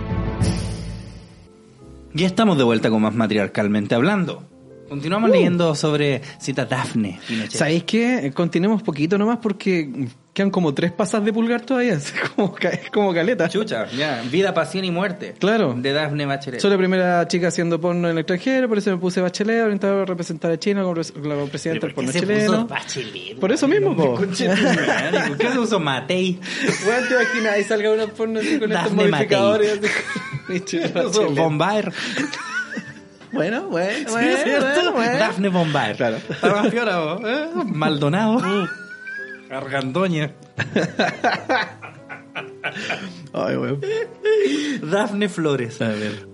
[2.15, 4.45] Ya estamos de vuelta con más matriarcalmente hablando.
[4.89, 7.19] Continuamos leyendo sobre cita Dafne.
[7.49, 8.31] ¿Sabéis qué?
[8.35, 13.13] Continuemos poquito nomás porque Quedan como tres pasas de pulgar todavía, es como, es como
[13.13, 13.51] caleta.
[13.51, 14.23] Chucha, ya.
[14.31, 15.35] Vida, pasión y muerte.
[15.39, 15.75] Claro.
[15.77, 16.59] De Daphne Bachelet.
[16.59, 20.03] Soy la primera chica haciendo porno en el extranjero, por eso me puse bachelet, orientado
[20.03, 22.67] a representar a China como, como presidente del ¿Por porno chileno.
[22.67, 23.39] Bachelet?
[23.39, 24.15] Por eso mismo, po.
[24.15, 24.35] ¿Por qué
[25.51, 26.39] se puso Matei?
[26.85, 29.81] Bueno, te imaginas, ahí salga una porno así con estos Dafne modificadores.
[30.49, 30.81] así.
[31.37, 31.93] Bombaer.
[33.33, 35.19] Bueno, bueno, bueno, bueno, bueno.
[35.19, 35.97] Daphne Bombaer.
[35.97, 36.17] Claro.
[36.17, 37.49] Estaba vos, ¿eh?
[37.67, 38.41] Maldonado.
[39.53, 40.33] Argandoña.
[43.33, 43.81] Ay, weón.
[44.83, 45.81] Dafne Flores.
[45.81, 46.27] A ver.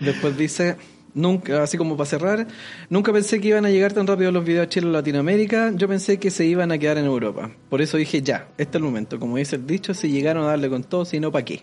[0.00, 0.76] Después dice,
[1.14, 2.46] nunca, así como para cerrar,
[2.90, 6.18] nunca pensé que iban a llegar tan rápido los videos chilenos a Latinoamérica, yo pensé
[6.18, 7.50] que se iban a quedar en Europa.
[7.68, 9.20] Por eso dije, ya, este es el momento.
[9.20, 11.62] Como dice el dicho, si llegaron a darle con todo, si no, ¿para qué?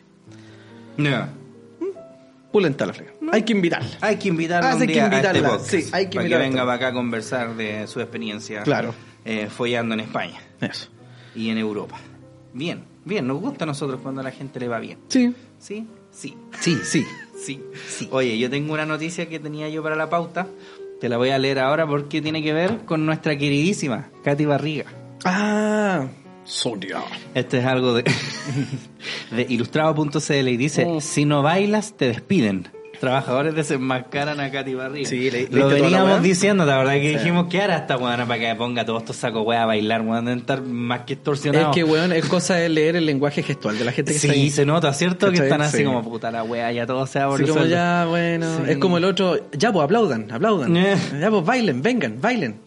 [0.98, 1.30] Ya.
[2.52, 3.14] Pulenta la frega.
[3.32, 3.98] Hay que invitarla.
[4.02, 6.38] Hay que invitarla un que día a este invitarla, podcast, sí, hay que para que
[6.38, 8.94] venga para acá a conversar de su experiencia Claro.
[9.26, 10.90] eh, follando en España Eso.
[11.36, 11.98] y en Europa.
[12.54, 14.98] Bien, bien, nos gusta a nosotros cuando a la gente le va bien.
[15.10, 15.34] Sí.
[15.60, 15.88] ¿Sí?
[16.12, 16.36] Sí.
[16.60, 17.06] Sí, sí.
[17.40, 18.10] Sí, sí.
[18.12, 20.46] Oye, yo tengo una noticia que tenía yo para la pauta.
[21.00, 24.84] Te la voy a leer ahora porque tiene que ver con nuestra queridísima Katy Barriga.
[25.24, 26.06] Ah,
[26.50, 26.98] Sonia.
[27.36, 28.04] Este es algo de,
[29.32, 31.00] de ilustrado.cl y dice, Oh.
[31.02, 32.68] si no bailas, te despiden.
[33.00, 35.08] Trabajadores desenmascaran a Katy Barriga.
[35.08, 37.96] Sí, le- Lo ¿leíste toda la veníamos diciendo, la verdad que dijimos que hará esta
[37.96, 41.14] weá para que ponga todos estos sacos weá a bailar, weón, deben estar más que
[41.14, 41.74] Es extorsionados.
[41.74, 44.40] que, weón, es cosa de leer el lenguaje gestual de la gente que está Sí,
[44.42, 44.50] ahí.
[44.50, 45.32] se nota, ¿cierto?
[45.32, 45.84] Que están así Sí.
[45.86, 49.06] como puta la weá, ya todo se va por como ya, bueno, es como el
[49.06, 50.74] otro, ya pues aplaudan, aplaudan.
[51.22, 52.60] Ya pues bailen, vengan, bailen.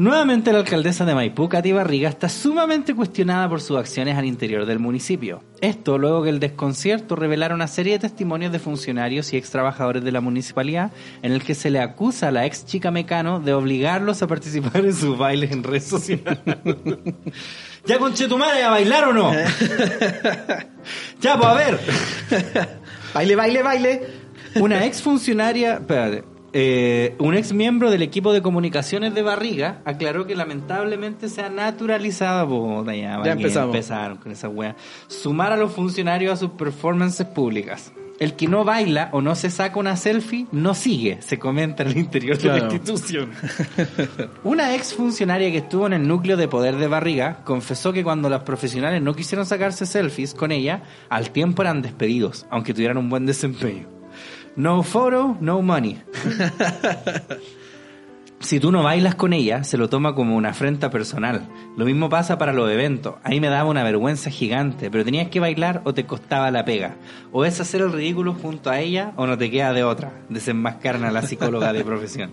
[0.00, 4.64] Nuevamente la alcaldesa de Maipú, Katy Barriga, está sumamente cuestionada por sus acciones al interior
[4.64, 5.44] del municipio.
[5.60, 10.02] Esto luego que el desconcierto revelara una serie de testimonios de funcionarios y ex trabajadores
[10.02, 10.90] de la municipalidad
[11.20, 14.86] en el que se le acusa a la ex chica Mecano de obligarlos a participar
[14.86, 16.38] en sus bailes en redes sociales.
[17.84, 19.32] ¿Ya conche tu madre a bailar o no?
[21.20, 21.78] ya, pues a ver.
[23.12, 24.02] Baile, baile, baile.
[24.54, 30.26] Una ex funcionaria, espérate, eh, un ex miembro del equipo de comunicaciones de Barriga aclaró
[30.26, 33.74] que lamentablemente se ha naturalizado, ya, ¿para qué empezamos.
[33.74, 34.76] empezaron con esa wea,
[35.06, 37.92] sumar a los funcionarios a sus performances públicas.
[38.18, 41.90] El que no baila o no se saca una selfie no sigue, se comenta en
[41.90, 43.30] el interior de la institución.
[44.44, 48.28] Una ex funcionaria que estuvo en el núcleo de poder de Barriga confesó que cuando
[48.28, 53.08] los profesionales no quisieron sacarse selfies con ella, al tiempo eran despedidos, aunque tuvieran un
[53.08, 53.99] buen desempeño.
[54.60, 56.02] No photo, no money.
[58.42, 61.46] Si tú no bailas con ella, se lo toma como una afrenta personal.
[61.76, 63.16] Lo mismo pasa para los eventos.
[63.22, 66.94] Ahí me daba una vergüenza gigante, pero tenías que bailar o te costaba la pega.
[67.32, 70.12] O es hacer el ridículo junto a ella o no te queda de otra.
[70.30, 72.30] Desenmascaran a la psicóloga de profesión.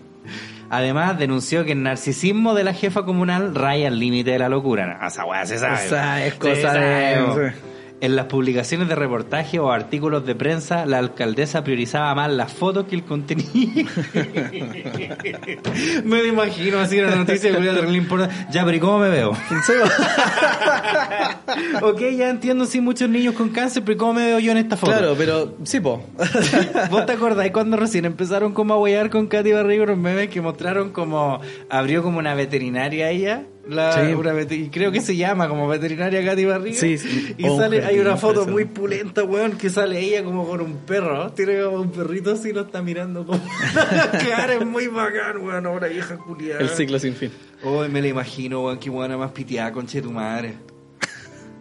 [0.70, 5.00] Además, denunció que el narcisismo de la jefa comunal raya el límite de la locura.
[5.06, 5.88] Esa weá se sabe.
[5.88, 7.52] O sea, es Se cosa sabe.
[7.52, 7.60] sí.
[8.00, 12.86] En las publicaciones de reportaje o artículos de prensa, la alcaldesa priorizaba más las fotos
[12.86, 13.90] que el contenido.
[16.06, 18.30] me lo imagino así en la noticia que no le importa.
[18.52, 19.32] Ya, pero ¿y cómo me veo?
[21.82, 24.60] ok, ya entiendo, sí, muchos niños con cáncer, pero ¿y ¿cómo me veo yo en
[24.60, 24.92] esta foto?
[24.92, 26.06] Claro, pero sí, po.
[26.92, 30.40] ¿Vos te acordáis cuando recién empezaron como a huear con Katy Barriga los memes que
[30.40, 33.48] mostraron como abrió como una veterinaria ella?
[33.70, 34.14] La, Sí.
[34.14, 36.78] una vete- y creo que se llama como veterinaria Katy Barriga.
[36.80, 37.36] Sí, sí.
[37.38, 40.78] Y Oh, sale, hay una foto muy pulenta, weón, que sale ella como con un
[40.78, 41.32] perro, ¿no?
[41.34, 43.40] Tiene como un perrito así, lo está mirando como...
[44.12, 46.62] cara es muy bacán, weón, una vieja culiada.
[46.62, 47.32] El ciclo sin fin.
[47.64, 50.54] Oh, me la imagino, weón, qué buena más piteada, conche tu madre.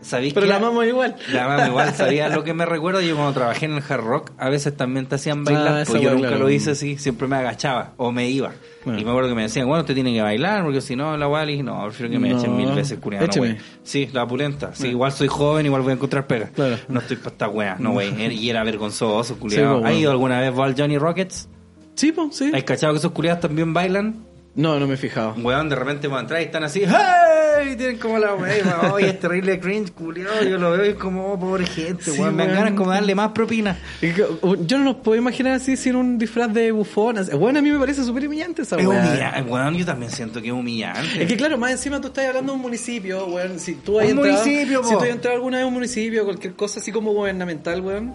[0.07, 0.51] ¿Sabéis Pero qué?
[0.51, 1.17] la amamos igual.
[1.33, 3.03] La mamá igual, ¿sabía lo que me recuerda?
[3.03, 6.03] Yo cuando trabajé en el hard rock, a veces también te hacían bailar, Ah, porque
[6.05, 6.45] yo nunca claro.
[6.45, 8.53] lo hice así, siempre me agachaba o me iba.
[8.85, 9.01] Bueno.
[9.01, 11.27] Y me acuerdo que me decían, bueno, usted tiene que bailar, porque si no, la
[11.27, 13.57] Wally, no, prefiero que me No, echen mil veces güey.
[13.83, 14.71] Sí, la pulenta.
[14.75, 16.51] Sí, igual soy joven, igual voy a encontrar pega.
[16.55, 16.77] Claro.
[16.89, 18.15] No estoy para esta wea, no, güey.
[18.37, 19.81] Y era vergonzoso, culiado.
[19.81, 21.49] pues, ¿Has ido alguna vez al Johnny Rockets?
[21.97, 22.53] Sí, po, sí.
[22.55, 24.25] ¿Has cachado que esos culiados también bailan?
[24.55, 25.35] No, no me he fijado.
[25.39, 26.95] Weón, de repente van a entrar y están así, ¡Hey!
[27.63, 30.43] Y tienen como la weá, oye, es terrible cringe, culiado.
[30.45, 32.37] Yo lo veo y es como, oh, pobre gente, Sí, weón.
[32.37, 32.55] Me weón.
[32.57, 33.79] ganas como darle más propina.
[34.01, 37.17] Yo no nos puedo imaginar así sin un disfraz de bufón.
[37.39, 39.01] Bueno, a mí me parece súper humillante esa Es weá.
[39.01, 39.75] humillante, weón.
[39.77, 41.23] Yo también siento que es humillante.
[41.23, 43.59] Es que claro, más encima tú estás hablando de un municipio, weón.
[43.59, 44.89] Si tú has Un entrado, municipio, po.
[44.89, 48.15] si tú has entrado alguna vez a un municipio, cualquier cosa así como gubernamental, weón.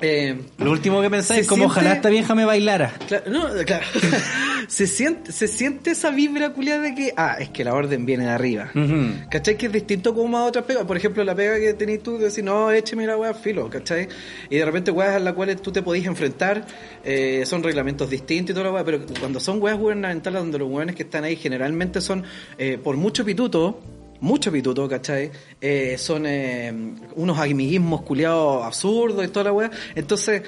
[0.00, 2.92] Eh, Lo último que pensé Se es como siente- ojalá esta vieja me bailara.
[3.08, 3.84] claro, no, claro.
[4.68, 8.24] se siente, se siente esa vibra culiada de que, ah, es que la orden viene
[8.24, 8.70] de arriba.
[8.74, 9.28] Ujú.
[9.30, 9.56] ¿Cachai?
[9.56, 10.84] Que es distinto como a otras pegas.
[10.84, 14.08] Por ejemplo, la pega que tenés tú de decir, no, écheme la weá filo, ¿cachai?
[14.50, 16.66] Y de repente weas a las cuales tú te podís enfrentar,
[17.02, 20.70] eh, son reglamentos distintos y toda la weá, pero cuando son weas gubernamentales donde los
[20.70, 22.22] weones que están ahí generalmente son,
[22.58, 23.80] eh, por mucho pituto,
[24.20, 25.30] mucho pituto, ¿cachai?
[25.60, 26.72] Eh, son eh,
[27.16, 29.70] unos amiguismos culiados absurdos y toda la weá.
[29.94, 30.42] Entonces,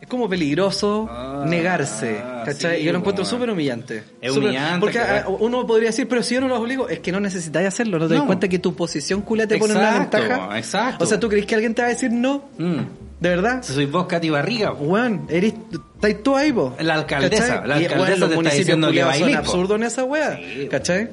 [0.00, 2.76] es como peligroso Ah, negarse, ¿cachai?
[2.76, 3.30] sí, y yo lo encuentro weón.
[3.34, 4.04] súper humillante.
[4.20, 7.10] Es humillante, Porque ah, uno podría decir, pero si yo no los obligo, es que
[7.12, 8.26] no necesitáis hacerlo, no te das No.
[8.26, 10.58] cuenta que tu posición culia te pone en una Exacto, ventaja.
[10.58, 11.04] exacto.
[11.04, 12.44] O sea, ¿tú crees que alguien te va a decir no?
[12.58, 12.80] Mm.
[13.20, 13.62] ¿De verdad?
[13.62, 14.72] Si soy vos, Katy Barriga.
[14.72, 15.54] Weón, eres,
[15.94, 16.74] estáis tú ahí, vos.
[16.82, 17.68] La alcaldesa, ¿Cachai?
[17.68, 20.36] la Y, alcaldesa weón, te los está municipios diciendo que son absurdos en esa wea,
[20.36, 21.08] Sí, ¿cachai?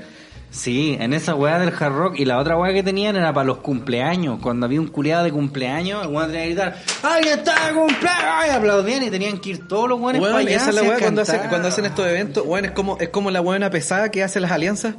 [0.54, 2.20] Sí, en esa weá del hard rock.
[2.20, 4.38] Y la otra weá que tenían era para los cumpleaños.
[4.39, 8.45] Cuando había un culiado de cumpleaños, el weón tenía que gritar, ¡Ay, está de cumpleaños!
[8.47, 10.56] Y aplaudían y tenían que ir todos los weones Weón, para allá.
[10.58, 13.32] esa es la weá cuando hacen, cuando hacen estos eventos, weón, es como, es como
[13.32, 14.93] la buena pesada que hace las alianzas.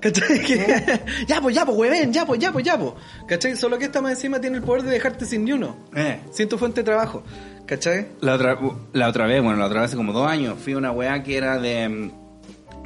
[0.00, 0.40] ¿Cachai?
[0.40, 2.92] Que- ya, pues, ya, pues, weón, ya, pues, ya, pues, ya, pues.
[3.28, 3.54] ¿Cachai?
[3.56, 5.76] Solo que esta más encima tiene el poder de dejarte sin ni uno.
[5.94, 6.20] Eh.
[6.32, 7.22] Sin tu fuente de trabajo.
[7.66, 8.06] ¿Cachai?
[8.20, 8.58] La otra,
[8.94, 11.22] la otra vez, bueno, la otra vez hace como dos años, fui a una weá
[11.22, 12.10] que era de mm,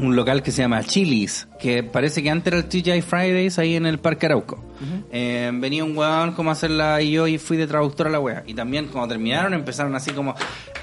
[0.01, 3.77] un local que se llama Chili's, que parece que antes era el TGI Fridays ahí
[3.77, 4.65] en el Parque Arauco.
[5.13, 8.19] Eh, venía un weón como a hacerla y yo y fui de traductor a la
[8.19, 8.43] weá.
[8.47, 10.35] Y también cuando terminaron empezaron así como,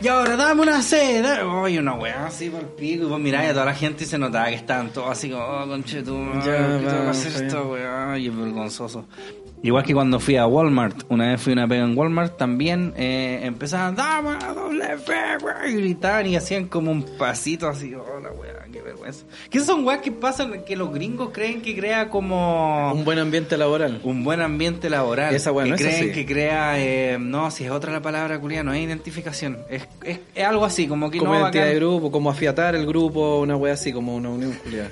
[0.01, 1.47] y ahora dame una seda.
[1.47, 3.05] Oye, una weá así por el pico.
[3.05, 5.43] Y vos miráis a toda la gente y se notaba que estaban todos así como,
[5.43, 8.17] oh, conchetum, Ya, ¿qué tengo que va, hacer esta weá?
[8.17, 9.05] Y es vergonzoso.
[9.63, 12.93] Igual que cuando fui a Walmart, una vez fui a una pega en Walmart, también
[12.95, 15.11] eh, empezaban, dame una doble F,
[15.43, 19.25] weá", y gritaban y hacían como un pasito así, hola weá, qué vergüenza.
[19.49, 23.57] ¿Qué son weas que pasan que los gringos creen que crea como Un buen ambiente
[23.57, 23.99] laboral.
[24.03, 25.33] un buen ambiente laboral?
[25.33, 26.11] Esa weá que no es creen así.
[26.11, 30.19] que crea, eh, no, si es otra la palabra culia, no es identificación, es, es,
[30.35, 31.73] es algo así, como que como no identidad bacán.
[31.73, 34.89] de grupo, como afiatar el grupo, una wea así, como una unión culiada.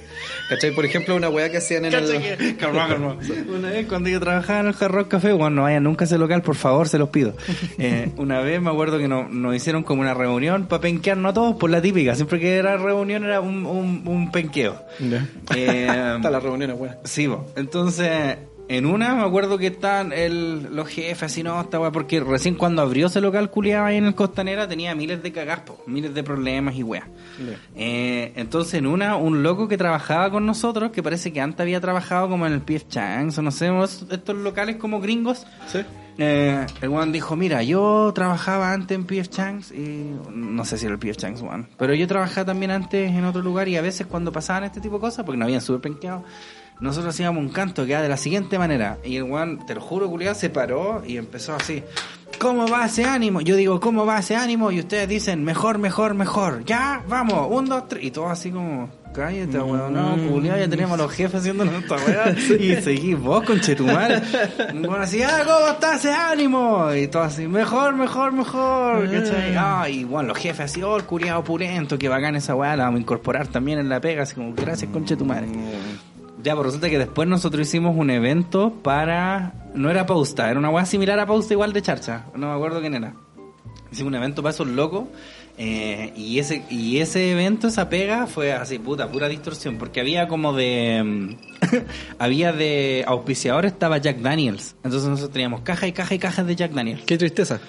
[0.50, 0.72] ¿Cachai?
[0.72, 2.06] Por ejemplo, una wea que hacían en el...
[2.38, 3.18] que- calma, calma.
[3.56, 6.08] Una vez cuando yo trabajaba en el Hard Rock Café, bueno, no vayan nunca a
[6.08, 7.36] ese local, por favor, se los pido.
[7.78, 11.34] Eh, una vez me acuerdo que no- nos hicieron como una reunión para penquearnos a
[11.34, 12.16] todos por la típica.
[12.16, 14.82] Siempre que era reunión era un, un, un penqueo.
[15.00, 15.28] Ya.
[15.56, 16.98] Eh, la reunión es buena.
[17.04, 17.46] Sí, bo.
[17.56, 18.38] entonces
[18.68, 22.56] en una me acuerdo que estaban el, los jefes así, no, esta weá, porque recién
[22.56, 26.24] cuando abrió ese local culiado ahí en el Costanera tenía miles de cagaspo, miles de
[26.24, 27.08] problemas y weá.
[27.76, 31.80] Eh, entonces en una, un loco que trabajaba con nosotros, que parece que antes había
[31.80, 35.80] trabajado como en el PF Changs o no sé, estos locales como gringos, ¿Sí?
[36.18, 40.86] Eh, el one dijo, mira, yo trabajaba antes en PF Changs y no sé si
[40.86, 43.82] era el PF Changs one, pero yo trabajaba también antes en otro lugar y a
[43.82, 46.24] veces cuando pasaban este tipo de cosas, porque no habían súper penqueado,
[46.80, 49.82] nosotros hacíamos un canto que era de la siguiente manera y el one, te lo
[49.82, 51.84] juro, culiado, se paró y empezó así.
[52.40, 53.40] ¿Cómo va ese ánimo?
[53.40, 54.72] Yo digo, ¿cómo va ese ánimo?
[54.72, 56.66] Y ustedes dicen, mejor, mejor, mejor.
[56.66, 58.04] Ya, vamos, un, dos, tres.
[58.04, 61.98] Y todo así como, cállate, weón, no, culiado, ya tenemos a los jefes haciendo nuestra
[61.98, 62.36] weá.
[62.60, 64.22] Y seguís vos, conchetumar.
[64.74, 66.94] Bueno, así, ah, ¿cómo está ese ánimo?
[66.94, 69.10] Y todo así, mejor, mejor, mejor.
[69.10, 69.56] ¿cachai?
[69.58, 72.86] Ah, y bueno, los jefes así, oh, el culiado purento, que bacán esa weá, la
[72.86, 75.48] vamos a incorporar también en la pega, así como, gracias, conchetumare.
[76.44, 79.54] Ya, pues resulta que después nosotros hicimos un evento para.
[79.74, 82.26] No era Pausta, era una weá similar a Pausta, igual de charcha.
[82.36, 83.14] No me acuerdo quién era.
[83.92, 85.06] Hicimos un evento para esos locos.
[85.58, 89.78] Eh, y ese y ese evento, esa pega, fue así, puta, pura distorsión.
[89.78, 91.02] Porque había como de.
[91.04, 91.36] mm,
[92.20, 94.76] había de auspiciador, estaba Jack Daniels.
[94.84, 97.04] Entonces nosotros teníamos caja y caja y cajas de Jack Daniels.
[97.06, 97.60] Qué tristeza.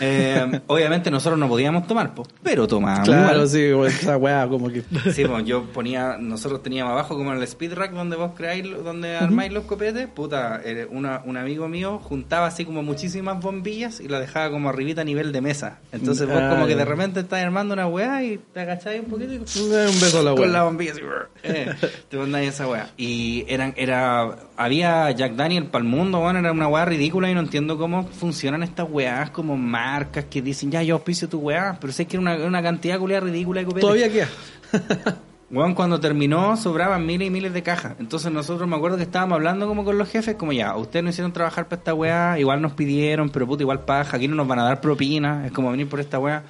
[0.00, 3.08] Eh, obviamente nosotros no podíamos tomar, po, pero tomábamos.
[3.08, 3.48] Claro, igual.
[3.48, 4.82] sí, güey, esa weá como que...
[5.12, 8.64] Sí, pues yo ponía, nosotros teníamos abajo como en el speed rack donde vos creáis,
[8.84, 14.00] donde armáis los copetes, puta, eh, una, un amigo mío juntaba así como muchísimas bombillas
[14.00, 15.78] y las dejaba como arribita a nivel de mesa.
[15.92, 19.06] Entonces vos Ah, como que de repente estás armando una weá y te agacháis un
[19.06, 20.48] poquito y Un beso a la con weá.
[20.50, 21.00] la bombilla así,
[21.42, 21.72] eh,
[22.08, 22.90] te mandáis esa weá.
[22.96, 27.34] Y eran, era, había Jack Daniel para el mundo, bueno, era una weá ridícula y
[27.34, 31.76] no entiendo cómo funcionan estas weás como marcas que dicen, ya yo auspicio tu weá,
[31.80, 33.82] pero sé que era una, una cantidad culiada ridícula de copetes.
[33.82, 34.28] Todavía queda.
[35.48, 37.94] Weón, cuando terminó sobraban miles y miles de cajas.
[38.00, 41.14] Entonces nosotros me acuerdo que estábamos hablando como con los jefes, como ya, ustedes nos
[41.14, 44.48] hicieron trabajar para esta weá, igual nos pidieron, pero puta, igual paja, aquí no nos
[44.48, 46.42] van a dar propina, es como venir por esta weá.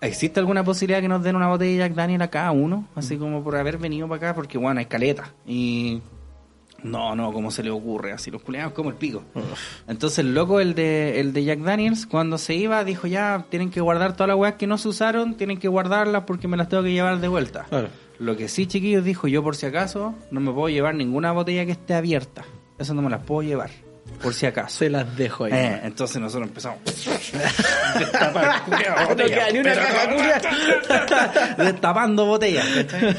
[0.00, 2.86] ¿Existe alguna posibilidad que nos den una botella de Jack Daniel a cada uno?
[2.94, 5.32] Así como por haber venido para acá, porque bueno, hay caleta.
[5.44, 6.00] Y
[6.82, 8.12] no, no, ¿cómo se le ocurre?
[8.12, 9.24] Así los culiados como el pico.
[9.88, 13.70] Entonces el loco, el de, el de Jack Daniels, cuando se iba, dijo ya, tienen
[13.70, 16.68] que guardar todas las weas que no se usaron, tienen que guardarlas porque me las
[16.68, 17.64] tengo que llevar de vuelta.
[17.68, 17.88] Claro.
[18.20, 21.64] Lo que sí, chiquillos, dijo yo por si acaso, no me puedo llevar ninguna botella
[21.66, 22.44] que esté abierta.
[22.78, 23.70] Eso no me las puedo llevar.
[24.22, 24.78] por si acaso.
[24.78, 25.52] Se las dejo ahí.
[25.52, 26.78] Eh, entonces nosotros empezamos.
[27.98, 28.62] Destapar,
[29.10, 31.54] No queda ni una caja.
[31.58, 33.16] Destapando botellas, ¿cachai?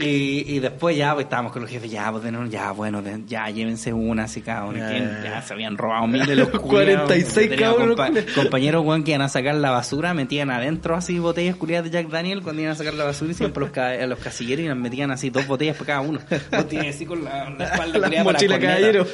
[0.00, 3.92] Y, y después ya pues, estábamos con los jefes, ya, pues, ya, bueno, ya, llévense
[3.92, 4.78] una así cada uno.
[4.78, 7.06] Ya, ya, se habían robado miles de los culiados.
[7.06, 11.18] 46 Tenía cabros, compa- compañeros, weón, que iban a sacar la basura, metían adentro así
[11.18, 13.94] botellas culiadas de Jack Daniel cuando iban a sacar la basura y siempre los, ca-
[14.06, 16.20] los casilleros y nos metían así dos botellas para cada uno.
[16.50, 18.74] Botellas así con la, la espalda La para mochila corneta.
[18.74, 19.06] caballero.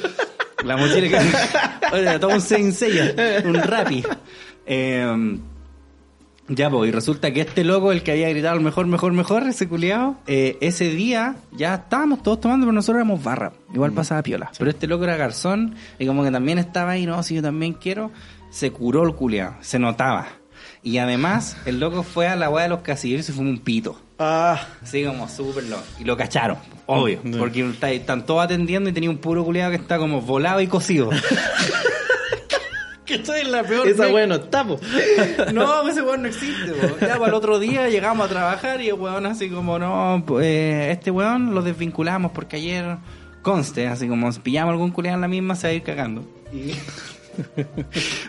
[0.63, 1.19] La mochila.
[1.93, 3.13] Oye, todo un sensei,
[3.45, 4.03] un rapi.
[4.65, 5.37] Eh,
[6.49, 9.67] ya, pues, y resulta que este loco, el que había gritado mejor, mejor, mejor, ese
[9.67, 13.51] culiado, eh, ese día ya estábamos todos tomando, pero nosotros éramos barra.
[13.73, 14.51] Igual pasaba piola.
[14.57, 17.73] Pero este loco era garzón y como que también estaba ahí, no, si yo también
[17.73, 18.11] quiero,
[18.49, 20.27] se curó el culiado, se notaba.
[20.83, 23.59] Y además, el loco fue a la weá de los casilleros y se fumó un
[23.59, 23.99] pito.
[24.19, 25.83] Ah, Así como súper loco.
[25.99, 27.19] Y lo cacharon, obvio.
[27.23, 27.37] Mm.
[27.37, 30.67] Porque está- están todos atendiendo y tenía un puro culiado que está como volado y
[30.67, 31.09] cocido.
[33.07, 33.87] que estoy en la peor.
[33.87, 34.79] esa me- weá no está, po.
[35.53, 36.71] No, ese weón no existe.
[36.73, 36.97] po.
[37.01, 40.91] Ya para el otro día llegamos a trabajar y el weón así como, no, pues
[40.95, 42.97] este weón lo desvinculamos porque ayer
[43.41, 46.23] conste, así como si pillamos algún culiado en la misma se va a ir cagando.
[46.53, 46.73] Y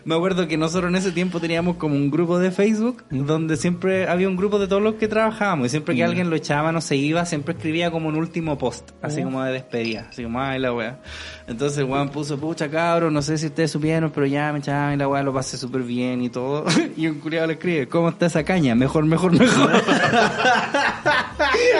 [0.04, 4.08] me acuerdo que nosotros en ese tiempo teníamos como un grupo de Facebook donde siempre
[4.08, 6.80] había un grupo de todos los que trabajábamos y siempre que alguien lo echaba no
[6.80, 10.58] se iba, siempre escribía como un último post, así como de despedida, así como, ay
[10.58, 11.00] la wea.
[11.46, 14.94] Entonces el weón puso, pucha cabros, no sé si ustedes supieron, pero ya me echaban
[14.94, 16.64] y la wea lo pasé súper bien y todo.
[16.96, 18.74] y un culiado le escribe, ¿cómo está esa caña?
[18.74, 19.82] Mejor, mejor, mejor.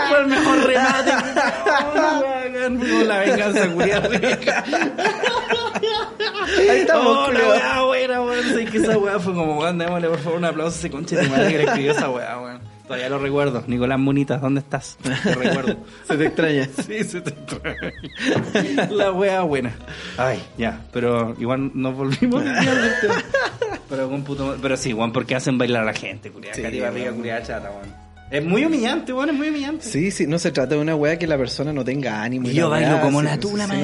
[0.08, 1.12] Fue el mejor remate.
[2.70, 4.08] Oh, la venganza culiada.
[6.58, 8.44] Ahí estamos, Oh, la weá buena, weón.
[8.54, 11.16] Sé que esa weá fue como, weón, démosle por favor un aplauso a ese conche
[11.16, 12.60] de madre que le escribió esa weá, weón.
[12.86, 13.62] Todavía lo recuerdo.
[13.66, 14.96] Nicolás Munitas, ¿dónde estás?
[15.02, 15.76] Te recuerdo.
[16.08, 16.68] Se te extraña.
[16.86, 17.92] Sí, se te extraña.
[18.90, 19.74] La weá buena.
[20.16, 22.42] Ay, ya, pero igual nos volvimos.
[23.88, 24.56] Pero con puto.
[24.60, 26.54] Pero sí, weón, porque hacen bailar a la gente, culiada.
[26.54, 28.08] Sí, Cati barriga, chata, weón.
[28.30, 29.84] Es muy humillante, weón, es muy humillante.
[29.84, 32.48] Sí, sí, no se trata de una weá que la persona no tenga ánimo.
[32.48, 33.78] y yo bailo weá, como la tula, más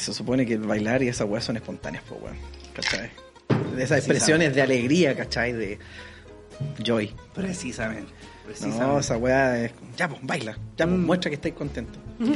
[0.00, 2.36] se supone que el bailar y esas weas son espontáneas, pues, weón.
[2.74, 3.10] ¿Cachai?
[3.76, 5.52] De esas expresiones de alegría, ¿cachai?
[5.52, 5.78] De
[6.84, 7.12] joy.
[7.34, 8.12] Precisamente.
[8.44, 8.84] Precisamente.
[8.84, 9.72] No, esa weá es.
[9.96, 10.52] Ya, pues, baila.
[10.76, 11.04] Ya, pues, Mm.
[11.06, 11.96] muestra que estáis contentos.
[12.18, 12.34] No,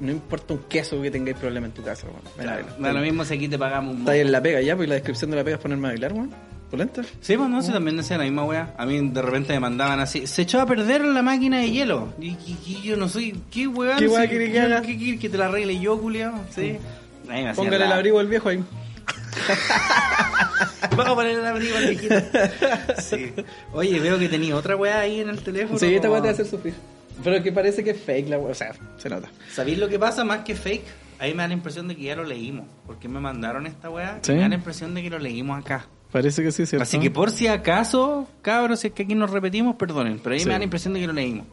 [0.00, 2.20] no importa un queso que tengáis problema en tu casa, weón.
[2.38, 2.82] Ven a Claro, bailar.
[2.82, 4.88] da lo mismo si aquí te pagamos un Estáis en la pega, ya, pues, y
[4.88, 6.30] la descripción de la pega es ponerme a bailar, weón.
[6.70, 7.02] ¿Polenta?
[7.20, 8.74] Sí, pues no, sí, también decía la misma weá.
[8.76, 12.12] A mí de repente me mandaban así, se echó a perder la máquina de hielo.
[12.20, 13.96] Y, y- y yo no soy, ¿qué weá?
[13.98, 14.82] ¿Qué weá quiere que haga?
[14.82, 16.34] ¿Qué quiere que te la arregle yo, culiao?
[16.52, 16.76] Sí.
[17.54, 18.62] Póngale el abrigo al viejo ahí.
[20.90, 22.14] Vamos a poner el abrigo al viejito.
[22.98, 23.32] Sí.
[23.72, 25.78] Oye, veo que tenía otra weá ahí en el teléfono.
[25.78, 26.74] Sí, esta weá te va a hacer sufrir.
[27.22, 28.52] Pero que parece que es fake la weá.
[28.52, 29.28] O sea, se nota.
[29.52, 30.84] ¿Sabéis lo que pasa más que fake?
[31.18, 32.66] Ahí me da la impresión de que ya lo leímos.
[32.86, 34.18] Porque me mandaron esta weá.
[34.22, 34.32] ¿Sí?
[34.32, 35.86] Me da la impresión de que lo leímos acá.
[36.12, 36.82] Parece que sí, ¿cierto?
[36.82, 40.18] Así que por si acaso, cabros, si es que aquí nos repetimos, perdonen.
[40.22, 40.46] Pero ahí Sí.
[40.46, 41.46] me da la impresión de que lo leímos.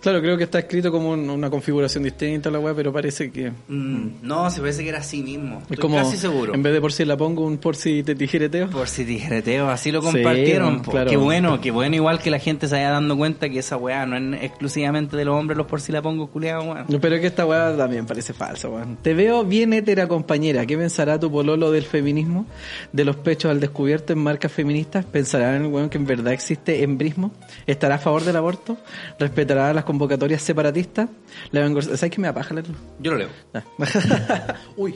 [0.00, 3.50] Claro, creo que está escrito como un- una configuración distinta la weá, pero parece que...
[3.68, 5.56] Mm, no, se parece que era así mismo.
[5.56, 6.54] Es Estoy como, casi seguro.
[6.54, 8.70] en vez de por si la pongo, un por si te tijereteo.
[8.70, 10.80] Por si tijereteo, así lo Sí, compartieron.
[10.82, 10.90] po.
[10.92, 11.10] claro.
[11.10, 14.06] Qué bueno, qué bueno igual que la gente se vaya dando cuenta que esa weá
[14.06, 16.86] no es exclusivamente de los hombres, los por si la pongo culiado, weón.
[17.00, 18.96] Pero es que esta weá también parece falsa, weón.
[19.02, 20.64] Te veo bien hétera, compañera.
[20.64, 22.46] ¿Qué pensará tu pololo del feminismo?
[22.92, 25.04] ¿De los pechos al descubierto en marcas feministas?
[25.04, 27.32] ¿Pensará en el weón que en verdad existe embrismo?
[27.66, 28.78] ¿Estará a favor del aborto?
[29.18, 31.08] ¿Respetará las convocatorias separatistas?
[31.50, 31.82] ¿Le vengo...
[31.82, 32.76] ¿Sabes que me apaja la luz?
[33.00, 33.28] Yo lo leo.
[33.52, 33.64] Ah.
[34.76, 34.94] Uy.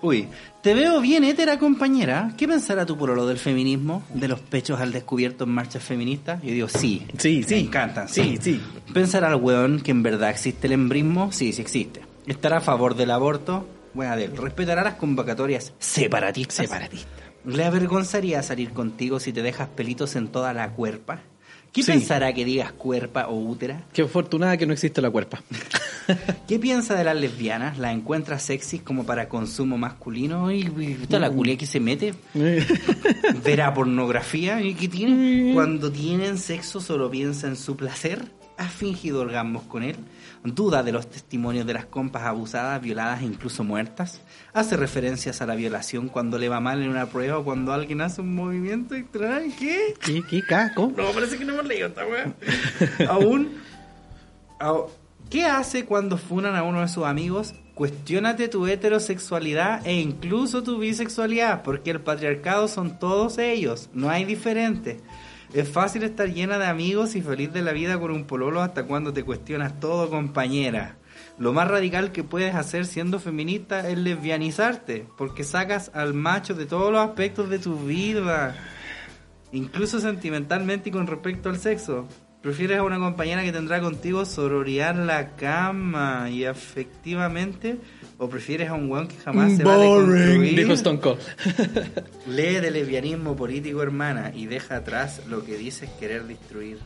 [0.00, 0.28] Uy,
[0.62, 2.32] te veo bien hétera, compañera.
[2.38, 4.02] ¿Qué pensará tu pololo del feminismo?
[4.14, 6.40] ¿De los pechos al descubierto en marchas feministas?
[6.42, 7.06] Yo digo, sí.
[7.18, 7.54] Sí, sí.
[7.54, 8.08] Me encantan.
[8.08, 8.60] Sí, sí.
[8.94, 11.32] ¿Pensará el weón que en verdad existe el embrismo?
[11.32, 12.00] Sí, sí existe.
[12.26, 13.68] ¿Estará a favor del aborto?
[13.92, 14.36] Buena de él.
[14.36, 16.66] ¿Respetará las convocatorias separatistas?
[16.66, 17.08] Separatista.
[17.44, 21.22] ¿Le avergonzaría salir contigo si te dejas pelitos en toda la cuerpa?
[21.72, 21.92] ¿Qué Sí.
[21.92, 23.82] pensará que digas cuerpa o útera?
[23.92, 25.40] Qué afortunada que no existe la cuerpa.
[26.48, 27.78] ¿Qué piensa de las lesbianas?
[27.78, 30.50] ¿La encuentra sexy como para consumo masculino?
[30.50, 32.14] ¿Y, y toda la culia que se mete?
[33.44, 34.60] ¿Verá pornografía?
[34.62, 35.52] ¿Y qué tiene?
[35.54, 38.24] Cuando tienen sexo solo piensa en su placer.
[38.58, 39.96] ¿Ha fingido orgasmos con él?
[40.42, 44.22] ¿Duda de los testimonios de las compas abusadas, violadas e incluso muertas?
[44.54, 48.00] ¿Hace referencias a la violación cuando le va mal en una prueba o cuando alguien
[48.00, 49.52] hace un movimiento extraño?
[49.58, 49.94] ¿Qué?
[50.00, 50.92] ¿Qué, qué caco?
[50.96, 52.32] No, parece que no hemos leído esta weá.
[53.10, 53.60] Aún.
[55.28, 57.54] ¿Qué hace cuando funan a uno de sus amigos?
[57.74, 64.24] Cuestiónate tu heterosexualidad e incluso tu bisexualidad, porque el patriarcado son todos ellos, no hay
[64.24, 65.00] diferente.
[65.52, 68.84] Es fácil estar llena de amigos y feliz de la vida con un pololo hasta
[68.84, 70.96] cuando te cuestionas todo, compañera.
[71.38, 76.66] lo más radical que puedes hacer siendo feminista es lesbianizarte, porque sacas al macho de
[76.66, 78.54] todos los aspectos de tu vida,
[79.50, 82.06] incluso sentimentalmente y con respecto al sexo.
[82.42, 87.76] Prefieres a una compañera que tendrá contigo sororidad en la cama y afectivamente,
[88.16, 90.56] o prefieres a un weón que jamás se va a deconstruir?
[90.56, 91.20] Dijo Stone Cold.
[92.26, 96.78] Lee de lesbianismo político, hermana, y deja atrás lo que dices querer destruir.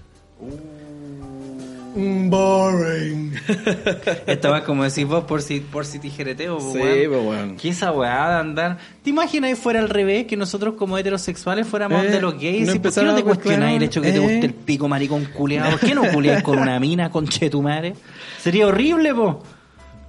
[1.94, 3.32] Boring.
[4.26, 7.56] Esta va como decís vos por si, por si tijereteo, Sí, weón.
[7.56, 8.78] ¿Qué esa weá de andar?
[9.02, 10.26] ¿Te imaginas que fuera al revés?
[10.26, 12.66] Que nosotros como heterosexuales fuéramos Eh, de los gays.
[12.66, 14.20] no ¿Y ¿Por qué no te cuestionáis el hecho que te eh.
[14.20, 15.70] guste el pico maricón culeado?
[15.70, 17.94] ¿Por qué no culiáis con una mina, con chetumare?
[18.40, 19.42] Sería horrible, po.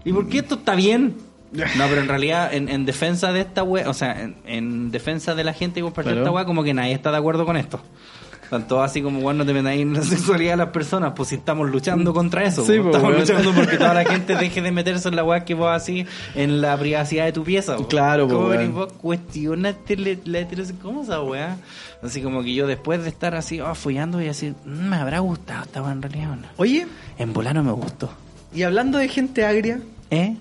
[0.03, 1.15] ¿Y por qué esto está bien?
[1.51, 5.35] No, pero en realidad, en, en defensa de esta weá, o sea, en, en defensa
[5.35, 7.79] de la gente que compartió esta weá, como que nadie está de acuerdo con esto.
[8.55, 11.35] Tanto así como, bueno, no te metáis en la sexualidad de las personas, pues si
[11.35, 12.65] estamos luchando contra eso.
[12.65, 12.83] Sí, po.
[12.83, 15.69] pues, estamos luchando porque toda la gente deje de meterse en la weá que vos
[15.69, 17.75] así en la privacidad de tu pieza.
[17.89, 20.81] Claro, pues, ¿Cómo venís vos cuestionate la, heterosexualidad?
[20.81, 21.57] ¿Cómo esa weá?
[22.01, 24.95] Así como que yo después de estar así, oh, follando, voy a decir, "Mm, me
[24.95, 26.47] habrá gustado esta weá en realidad no.
[26.55, 26.87] Oye,
[27.17, 28.09] En volar no me gustó.
[28.53, 29.81] y hablando de gente agria,
[30.11, 30.37] ¿Eh?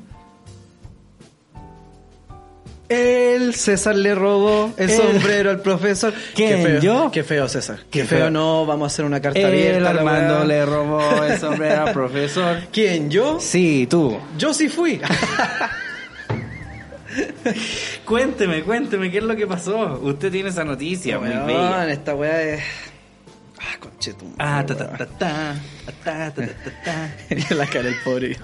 [2.88, 6.12] El César le robó el El- sombrero al profesor.
[6.34, 7.10] ¿Quién, Qué feo, yo?
[7.12, 7.78] Qué feo, César.
[7.90, 8.18] Qué, Qué feo.
[8.20, 8.30] feo.
[8.30, 9.90] no, vamos a hacer una carta El abierta.
[9.90, 12.58] Armando le robó el sombrero al profesor.
[12.72, 13.10] ¿Quién?
[13.10, 13.38] ¿Yo?
[13.40, 14.18] Sí, tú.
[14.38, 15.00] Yo sí fui.
[18.04, 20.00] Cuénteme, cuénteme, ¿qué es lo que pasó?
[20.02, 22.62] Usted tiene esa noticia Weón, esta weá es.
[23.66, 24.34] Ah, conchetum.
[24.38, 25.56] Ah, ta ta ta ta,
[26.04, 26.46] ta ta
[26.84, 28.36] ta la cara del pobre.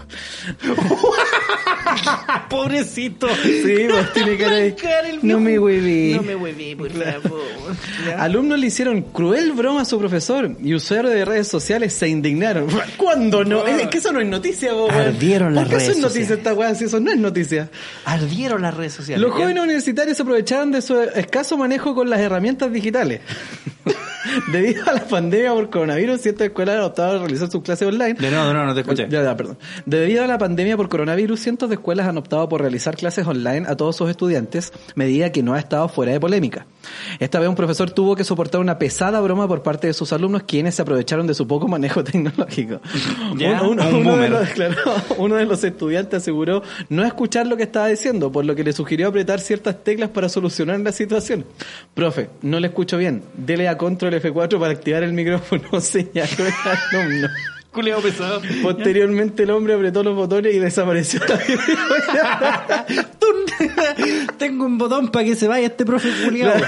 [2.49, 3.29] Pobrecito.
[3.43, 5.19] Sí, pues tiene cara de.
[5.23, 6.15] No me hueví.
[6.15, 7.41] No me hueví, por favor.
[8.19, 12.69] Alumnos le hicieron cruel broma a su profesor y usuarios de redes sociales se indignaron.
[12.97, 13.67] ¿Cuándo no?
[13.67, 14.91] Es que eso no es noticia, weón.
[14.91, 16.39] Ardieron las ¿Por qué eso redes es noticia sociales.
[16.39, 17.71] esta weá si eso no es noticia?
[18.05, 19.21] Ardieron las redes sociales.
[19.27, 23.21] Los jóvenes universitarios se aprovecharon de su escaso manejo con las herramientas digitales.
[24.53, 28.15] Debido a la pandemia por coronavirus, ciertas escuelas han optado a realizar sus clases online.
[28.15, 29.07] De nuevo, de nuevo, no te escuché.
[29.09, 29.59] Ya, ya, perdón.
[29.87, 33.67] Debido a la pandemia por coronavirus, cientos de escuelas han optado por realizar clases online
[33.69, 36.67] a todos sus estudiantes, medida que no ha estado fuera de polémica.
[37.19, 40.43] Esta vez un profesor tuvo que soportar una pesada broma por parte de sus alumnos,
[40.45, 42.81] quienes se aprovecharon de su poco manejo tecnológico.
[43.37, 44.75] Ya, Uno, uno- un uno de los, claro,
[45.19, 48.73] uno de los estudiantes aseguró no escuchar lo que estaba diciendo, por lo que le
[48.73, 51.45] sugirió apretar ciertas teclas para solucionar la situación.
[51.95, 53.23] Profe, no le escucho bien.
[53.35, 56.55] Dele a control F4 para activar el micrófono, señaló el
[56.93, 57.29] alumno.
[57.73, 58.43] Culeado pesado.
[58.63, 61.21] Posteriormente el hombre apretó los botones y desapareció.
[64.39, 66.61] Tengo un botón para que se vaya este profe culiado.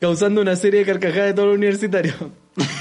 [0.00, 2.14] causando una serie de carcajadas de todos los universitarios.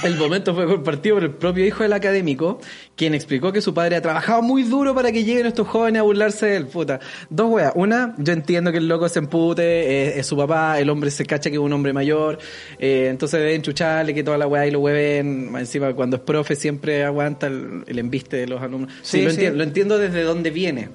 [0.04, 2.60] El momento fue compartido por el propio hijo del académico,
[2.96, 6.04] quien explicó que su padre ha trabajado muy duro para que lleguen estos jóvenes a
[6.04, 6.68] burlarse de él.
[6.68, 7.00] Puta.
[7.30, 7.72] Dos weas.
[7.76, 11.50] Una, yo entiendo que el loco se empute, es su papá, el hombre se cacha
[11.50, 12.40] que es un hombre mayor,
[12.78, 15.54] eh, entonces deben chucharle que toda la wea y lo hueven.
[15.58, 18.92] Encima, cuando es profe, siempre aguanta el, el embiste de los alumnos.
[19.02, 19.36] Sí, Sí, lo, sí.
[19.36, 20.90] Entiendo, lo entiendo desde dónde viene.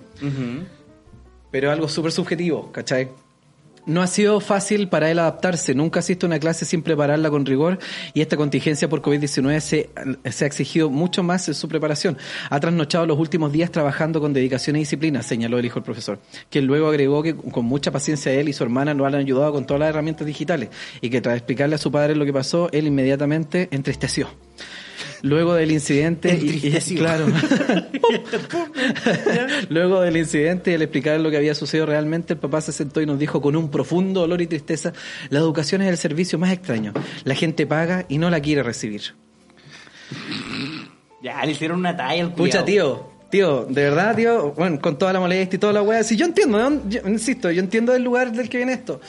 [1.51, 3.09] pero algo súper subjetivo, ¿cachai?
[3.87, 7.45] No ha sido fácil para él adaptarse, nunca asiste a una clase sin prepararla con
[7.45, 7.79] rigor
[8.15, 9.91] y esta contingencia por COVID-19 se,
[10.31, 12.17] se ha exigido mucho más en su preparación.
[12.49, 16.19] Ha trasnochado los últimos días trabajando con dedicación y disciplina, señaló el hijo del profesor,
[16.49, 19.67] quien luego agregó que con mucha paciencia él y su hermana lo han ayudado con
[19.67, 20.71] todas las herramientas digitales
[21.03, 24.29] y que tras explicarle a su padre lo que pasó, él inmediatamente entristeció.
[25.27, 27.27] Luego del incidente, y- y, claro,
[29.71, 33.01] Luego del incidente y al explicar lo que había sucedido realmente, el papá se sentó
[33.01, 34.93] y nos dijo con un profundo dolor y tristeza,
[35.31, 36.93] la educación es el servicio más extraño.
[37.25, 39.15] La gente paga y no la quiere recibir.
[41.23, 43.11] Ya, le hicieron una talla al Pucha, culiao.
[43.31, 46.17] tío, tío, de verdad, tío, bueno, con toda la molestia y toda la weá, si
[46.17, 49.01] yo entiendo, ¿de dónde- yo- insisto, yo entiendo del lugar del que viene esto,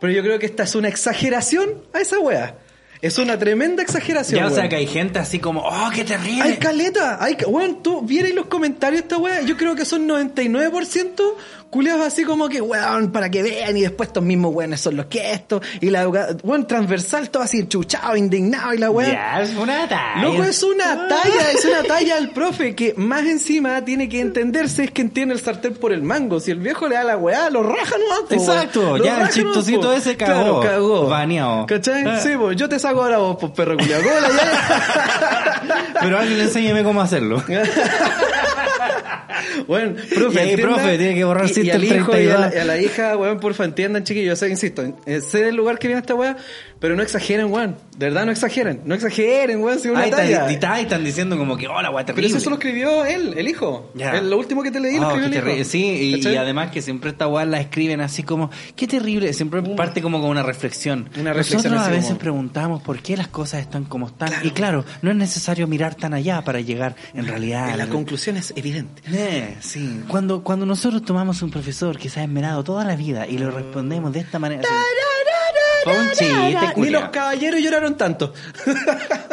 [0.00, 2.56] pero yo creo que esta es una exageración a esa weá.
[3.00, 4.40] Es una tremenda exageración.
[4.40, 6.42] Ya, o sea, que hay gente así como, oh, qué terrible.
[6.42, 10.08] Hay caleta, hay, weón, tú vieras los comentarios de esta weá, yo creo que son
[10.08, 11.34] 99%
[11.70, 15.06] culiados así como que, weón, para que vean y después estos mismos weones son los
[15.06, 19.12] que esto, y la weón, transversal, todo así enchuchado, indignado y la weá.
[19.12, 20.22] Ya, es una talla.
[20.22, 24.84] Loco, es una talla, es una talla al profe que más encima tiene que entenderse
[24.84, 26.40] es quien tiene el sartén por el mango.
[26.40, 27.96] Si el viejo le da la weá, lo raja
[28.28, 29.02] po, Exacto, weón.
[29.02, 29.92] Ya, el chistosito po.
[29.92, 30.60] ese cagó.
[30.60, 31.06] Claro, cagó.
[31.08, 31.66] Baneado.
[31.66, 32.04] ¿Cachai?
[32.06, 32.20] Ah.
[32.20, 34.00] Sí, pues yo te saco ahora vos, pues perro culiao.
[34.02, 35.88] ¿Cómo la llamas?
[36.00, 37.42] Pero alguien enséñeme cómo hacerlo.
[39.66, 42.38] Bueno, profe, Y ahí, profe, tiene que borrar y- y, System al hijo y a
[42.38, 42.54] la, 32.
[42.54, 44.82] y a la hija, weón, porfa, entiendan, chiquillos, yo sé, insisto,
[45.20, 46.36] sé del lugar que viene esta weá,
[46.80, 47.76] Pero no exageren, weón.
[47.96, 48.82] De verdad, no exageren.
[48.84, 50.48] No exageren, weón, si una Ahí talla.
[50.80, 52.38] están, diciendo como que, hola, guay, Pero terrible.
[52.38, 53.90] eso lo escribió él, el hijo.
[53.98, 55.64] El- lo último que te leí lo Oh, escribió el hijo.
[55.68, 60.00] Sí, y, además que siempre esta weá la escriben así como, qué terrible, siempre parte
[60.02, 61.10] como con una reflexión.
[61.18, 64.30] Una reflexión Nosotros a veces como- preguntamos por qué las cosas están como están.
[64.44, 67.74] Y claro, no es necesario mirar tan allá para llegar en realidad.
[67.76, 69.02] La conclusión es evidente.
[69.12, 70.02] Eh, sí.
[70.06, 73.50] Cuando, cuando nosotros tomamos un profesor que se ha esmerado toda la vida y lo
[73.50, 74.62] respondemos de esta manera.
[75.84, 78.32] Fue un chiste, Ni los caballeros lloraron tanto.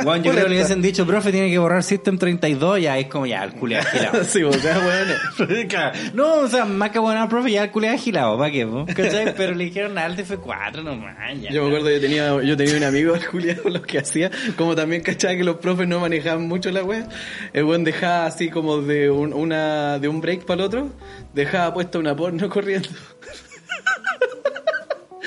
[0.04, 3.08] Bueno, yo creo que le hubiesen dicho, profe, tiene que borrar System 32, ya es
[3.08, 4.24] como ya, el culiao agilado.
[4.26, 5.66] sí, o sea, bueno.
[5.68, 5.98] Claro.
[6.14, 8.66] No, o sea, más que bueno, profe, ya el culiao agilado, ¿para qué?
[8.66, 8.86] po?
[8.86, 9.34] ¿Cachai?
[9.36, 11.52] Pero le dijeron al F4 nomás, ya.
[11.52, 15.02] Yo me acuerdo, yo tenía, yo tenía un amigo, Julián, lo que hacía, como también
[15.02, 17.08] cachaba que los profes no manejaban mucho la wea,
[17.54, 20.90] el buen dejaba así como de un, una, de un break para el otro,
[21.34, 22.90] dejaba puesta una porno corriendo.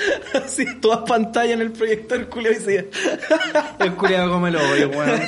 [0.33, 2.85] Así, todas pantallas en el proyector, Julio, y decía,
[3.79, 5.21] El culiao come lo hoyo, weón.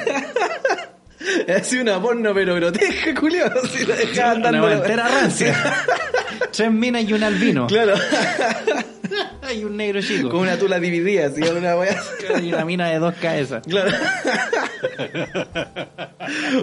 [1.55, 4.71] así una porno pero grotesca, Julio, así la dejaba Una andando.
[4.71, 5.55] entera rancia.
[6.51, 7.67] Tres minas y un albino.
[7.67, 7.93] Claro,
[9.55, 10.29] Y un negro chico.
[10.29, 12.01] con una tula dividida, así, una wea.
[12.41, 13.61] Y una mina de dos cabezas.
[13.67, 13.91] Claro.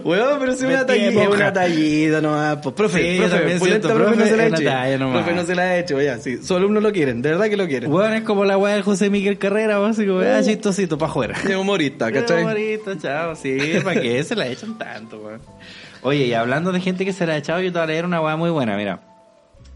[0.04, 2.58] Weón, pero si una de tallita, una tallita nomás.
[2.62, 4.42] Pues, profe, Sí, profe, también pulenta, siento, profe, no profe, se la
[4.82, 5.10] ha hecho.
[5.12, 6.38] Profe no se la ha hecho, ya, sí.
[6.38, 7.92] Sus alumnos lo quieren, de verdad que lo quieren.
[7.92, 11.36] Weón, es como la weá del José Miguel Carrera, básico, ah, chistosito, pa' afuera.
[11.44, 12.42] Es humorista, ¿cachai?
[12.42, 15.40] Humorista, chao, sí, ¿para qué se la echan tanto, weón?
[16.02, 18.04] Oye, y hablando de gente que se la ha echado, yo te voy a leer
[18.04, 19.00] una weá muy buena, mira.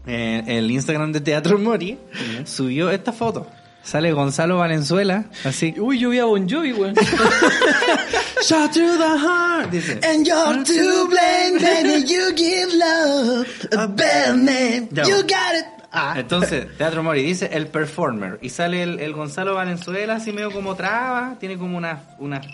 [0.05, 1.97] Eh, el Instagram de Teatro Mori
[2.45, 3.47] subió esta foto.
[3.83, 5.75] Sale Gonzalo Valenzuela, así.
[5.77, 6.95] Uy, yo vi a Bon Jovi, weón.
[8.45, 9.71] Shot to the heart.
[9.71, 9.99] Dice.
[10.03, 12.05] And you're to blame, baby.
[12.07, 13.47] You give love
[13.77, 14.87] a bad name.
[14.91, 15.03] Ya.
[15.05, 15.65] You got it.
[15.91, 16.13] Ah.
[16.17, 18.39] Entonces, Teatro Mori dice el performer.
[18.41, 21.35] Y sale el, el Gonzalo Valenzuela, así medio como traba.
[21.39, 22.45] Tiene como unas unas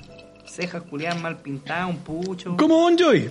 [0.47, 2.57] cejas culiadas mal pintadas, un pucho.
[2.57, 3.29] Como Bon Jovi.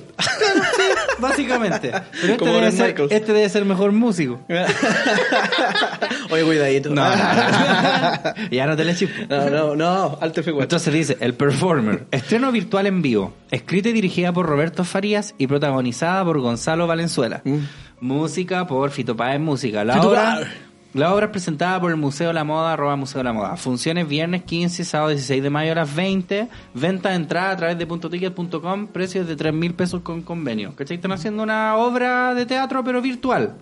[1.20, 1.92] Básicamente.
[2.20, 4.40] Pero este debe, ser, este debe ser mejor músico.
[6.30, 6.90] Oye, cuidadito.
[6.90, 8.34] No, no, no.
[8.50, 9.22] ya no te le chispo.
[9.28, 10.62] no, no, no, alto F4.
[10.62, 15.46] Entonces dice, El Performer, estreno virtual en vivo, escrita y dirigida por Roberto Farías y
[15.46, 17.42] protagonizada por Gonzalo Valenzuela.
[18.00, 19.84] Música por Fito Páez Música.
[19.84, 20.48] La Fito obra, Páez.
[20.94, 23.56] La obra es presentada por el Museo de la Moda, arroba Museo de la Moda.
[23.56, 26.48] Funciones viernes 15, sábado 16 de mayo a las 20.
[26.74, 30.74] Venta de entrada a través de puntoticket.com, precios de 3 mil pesos con convenio.
[30.74, 30.96] ¿Cachai?
[30.96, 33.56] Están haciendo una obra de teatro pero virtual.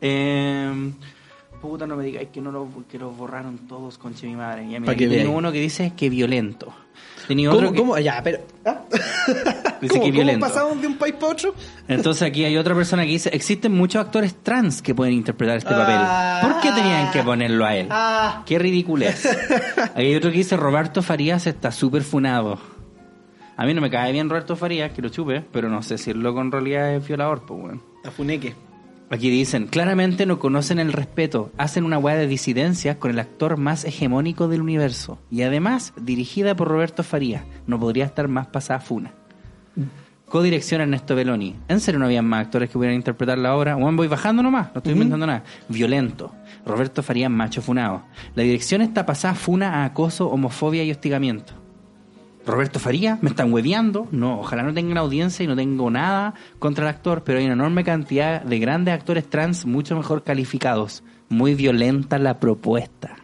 [0.00, 0.92] Eh,
[1.60, 4.68] puta, no me digáis que no lo, que lo borraron todos, conche mi madre.
[4.68, 6.74] Ya, mira, que uno que dice que violento.
[7.28, 7.98] Tenía otro ¿Cómo, que- cómo?
[7.98, 8.38] Ya, pero...
[8.64, 8.82] ¿ah?
[9.80, 10.46] Dice ¿Cómo, que ¿Cómo violento.
[10.46, 11.54] pasamos de un país para otro?
[11.88, 15.74] Entonces aquí hay otra persona que dice, existen muchos actores trans que pueden interpretar este
[15.74, 16.40] Ah.
[16.40, 16.50] papel.
[16.52, 17.88] ¿Por qué tenían que ponerlo a él?
[17.90, 18.42] Ah.
[18.46, 19.28] Qué ridiculez.
[19.94, 22.58] Hay otro que dice, Roberto Farías está súper funado.
[23.58, 26.10] A mí no me cae bien Roberto Farías, que lo chupe, pero no sé si
[26.10, 27.82] el loco en realidad es violador, pues bueno.
[28.04, 28.54] A Funeque.
[29.08, 33.56] Aquí dicen, claramente no conocen el respeto, hacen una weá de disidencias con el actor
[33.56, 35.20] más hegemónico del universo.
[35.30, 39.12] Y además, dirigida por Roberto Farías, no podría estar más pasada funa.
[40.28, 41.54] Codirección Ernesto Belloni.
[41.68, 43.76] ¿En serio no habían más actores que pudieran interpretar la obra?
[43.76, 45.44] Bueno, voy bajando nomás, no estoy inventando nada.
[45.68, 46.32] Violento.
[46.64, 48.02] Roberto Farías Macho Funado.
[48.34, 51.65] La dirección está pasada funa a acoso, homofobia y hostigamiento.
[52.46, 54.06] Roberto Faría, me están hueveando.
[54.12, 57.54] No, ojalá no tengan audiencia y no tengo nada contra el actor, pero hay una
[57.54, 61.02] enorme cantidad de grandes actores trans mucho mejor calificados.
[61.28, 63.16] Muy violenta la propuesta.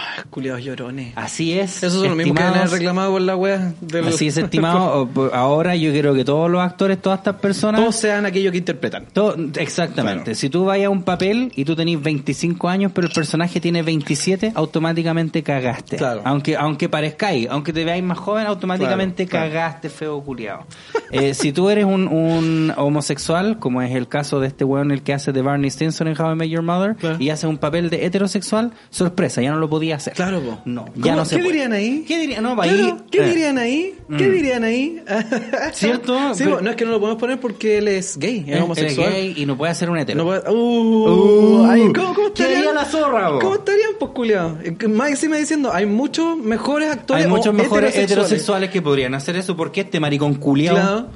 [0.00, 1.12] Ay, culiados llorones.
[1.16, 1.78] Así es.
[1.82, 3.72] Esos son los mismos que han reclamado por la wea.
[3.80, 5.08] de los- Así es, estimado.
[5.12, 7.80] Por- Ahora yo quiero que todos los actores, todas estas personas...
[7.80, 9.06] Todos sean aquellos que interpretan.
[9.12, 10.22] todo- exactamente.
[10.24, 10.36] Claro.
[10.38, 13.82] Si tú vayas a un papel y tú tenés 25 años, pero el personaje tiene
[13.82, 15.96] 27, automáticamente cagaste.
[15.96, 16.22] Claro.
[16.24, 20.64] Aunque aunque parezcáis, aunque te veáis más joven, automáticamente Claro, cagaste, feo culiado.
[21.10, 25.02] Eh, si tú eres un, un homosexual, como es el caso de este weón el
[25.02, 27.90] que hace de Barney Stinson en How I Met Your Mother, y hace un papel
[27.90, 30.12] de heterosexual, sorpresa, ya no lo podía hacer.
[30.14, 30.58] Claro, po.
[30.64, 31.52] No, ya no se ¿Qué puede.
[31.54, 32.04] dirían ahí?
[32.06, 32.42] ¿Qué dirían?
[32.42, 32.94] No, Claro, ahí.
[33.10, 33.28] ¿Qué eh.
[33.28, 33.94] dirían ahí?
[34.16, 34.32] ¿Qué Mm.
[34.32, 35.02] dirían ahí?
[35.72, 36.18] ¿Cierto?
[36.34, 38.56] Sí, Pero- po, no es que no lo podemos poner porque él es gay, es
[38.56, 39.10] Él homosexual.
[39.10, 40.18] gay y no puede hacer un hetero.
[40.18, 42.58] No puede- Uh, ay, ¿cómo, cómo ¿Qué estarían?
[42.60, 43.38] haría la zorra, bo?
[43.40, 44.58] ¿Cómo estarían, pues, culiao?
[44.62, 48.10] Eh, Más encima diciendo, hay muchos mejores actores Hay muchos mejores heterosexuales.
[48.12, 49.56] heterosexuales que podrían hacer eso.
[49.56, 50.74] ¿Por qué este maricón culiao?
[50.76, 51.06] Claro,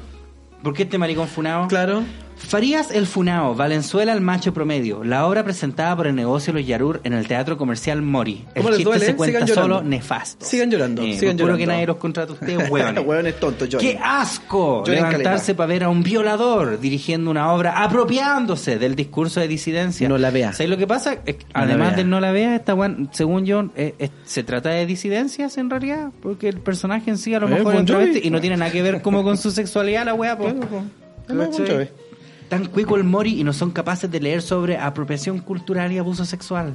[0.63, 1.69] ¿Por qué este maricón funado?
[1.69, 2.03] claro.
[2.47, 7.01] Farías el Funao, Valenzuela el macho promedio, la obra presentada por el negocio Los Yarur
[7.05, 8.45] en el teatro comercial Mori.
[8.55, 9.07] El ¿Cómo les chiste duele?
[9.07, 10.45] se cuenta Sigan solo nefasto.
[10.45, 11.59] Sigan llorando, Eh, sigan llorando.
[11.59, 13.05] que nadie los contrata a ustedes, hueones.
[13.07, 13.69] Hueones tontos.
[13.79, 14.85] ¡Qué asco!
[14.85, 20.09] Lloren levantarse para ver a un violador dirigiendo una obra apropiándose del discurso de disidencia.
[20.09, 20.53] No la vea.
[20.53, 21.15] ¿Sabes lo que pasa?
[21.25, 21.97] Es que, No además vea.
[21.99, 22.77] de no la vea, esta
[23.13, 27.35] según yo, eh, eh, se trata de disidencias en realidad, porque el personaje en sí
[27.35, 30.05] a lo mejor es travesti y no tiene nada que ver como con su sexualidad
[30.05, 30.53] la weá, po.
[32.53, 36.27] Tan cuico el mori y no son capaces de leer sobre apropiación cultural y abuso
[36.27, 36.75] sexual.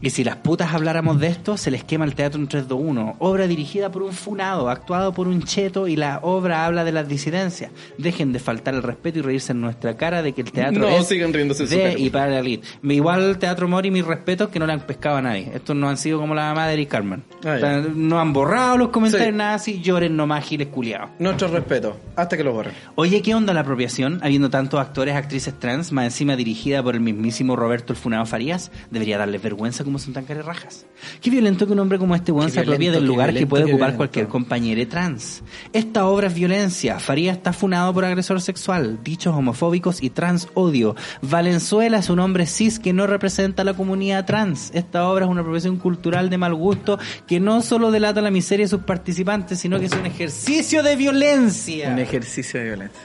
[0.00, 3.16] Y si las putas habláramos de esto, se les quema el teatro en 321.
[3.18, 7.08] Obra dirigida por un funado, actuado por un cheto y la obra habla de las
[7.08, 7.72] disidencias.
[7.98, 10.88] Dejen de faltar el respeto y reírse en nuestra cara de que el teatro No,
[10.88, 12.66] es sigan riéndose de y para la elite.
[12.84, 15.50] Igual el teatro Mori, mis respetos, que no le han pescado a nadie.
[15.54, 17.24] Estos no han sido como la mamá de Eric Carmen.
[17.44, 17.88] Ah, O sea, ya.
[17.94, 19.34] no han borrado los comentarios, Sí.
[19.36, 21.10] nada así, lloren nomás giles culiados.
[21.18, 21.96] Nuestro respeto.
[22.14, 22.74] Hasta que lo borren.
[22.94, 24.20] Oye, ¿qué onda la apropiación?
[24.22, 28.70] Habiendo tantos actores, actrices trans, más encima dirigida por el mismísimo Roberto el Funado Farías,
[28.90, 30.84] debería darles vergüenza como son tan rajas.
[31.20, 33.78] Qué violento que un hombre como este weón se apropie del lugar que puede ocupar
[33.78, 33.96] violento.
[33.96, 35.42] cualquier compañero trans.
[35.72, 36.98] Esta obra es violencia.
[36.98, 40.94] Farías está funado por agresor sexual, dichos homofóbicos y trans odio.
[41.22, 44.70] Valenzuela es un hombre cis que no representa a la comunidad trans.
[44.74, 48.66] Esta obra es una profesión cultural de mal gusto que no solo delata la miseria
[48.66, 51.90] de sus participantes, sino que es un ejercicio de violencia.
[51.90, 53.02] Un ejercicio de violencia.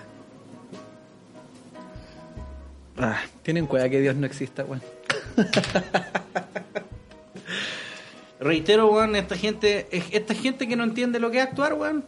[2.97, 4.81] Ah, tienen cuidado que Dios no exista, weón.
[8.39, 12.03] Reitero, weón, esta gente, esta gente que no entiende lo que es actuar, weón.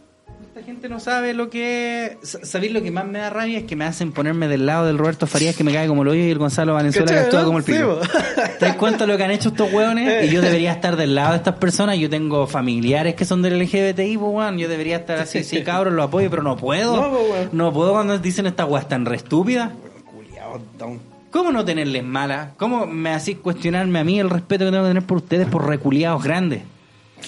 [0.48, 2.38] Esta gente no sabe lo que es.
[2.42, 3.58] ¿Sabéis lo que más me da rabia?
[3.58, 6.08] Es que me hacen ponerme del lado del Roberto Farías que me cae como el
[6.08, 8.00] hoyo y el Gonzalo Valenzuela que ¿Cachai, actúa como el pico.
[8.58, 10.24] ¿Te das cuenta lo que han hecho estos weones?
[10.24, 11.98] Y yo debería estar del lado de estas personas.
[11.98, 14.58] Yo tengo familiares que son del LGBTI, weón.
[14.58, 17.48] Yo debería estar así, sí, cabros, lo apoyo, pero no puedo.
[17.52, 19.72] No, puedo cuando dicen estas weas tan re estúpidas.
[21.30, 22.52] ¿Cómo no tenerles mala?
[22.56, 25.66] ¿Cómo me hacís cuestionarme a mí el respeto que tengo que tener por ustedes por
[25.66, 26.62] reculiados grandes?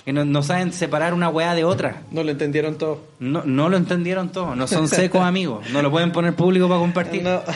[0.05, 2.03] Que no, no saben separar una weá de otra.
[2.11, 3.01] No lo entendieron todo.
[3.18, 4.55] No, no lo entendieron todo.
[4.55, 5.68] No son secos amigos.
[5.70, 7.22] No lo pueden poner público para compartir.
[7.22, 7.42] No.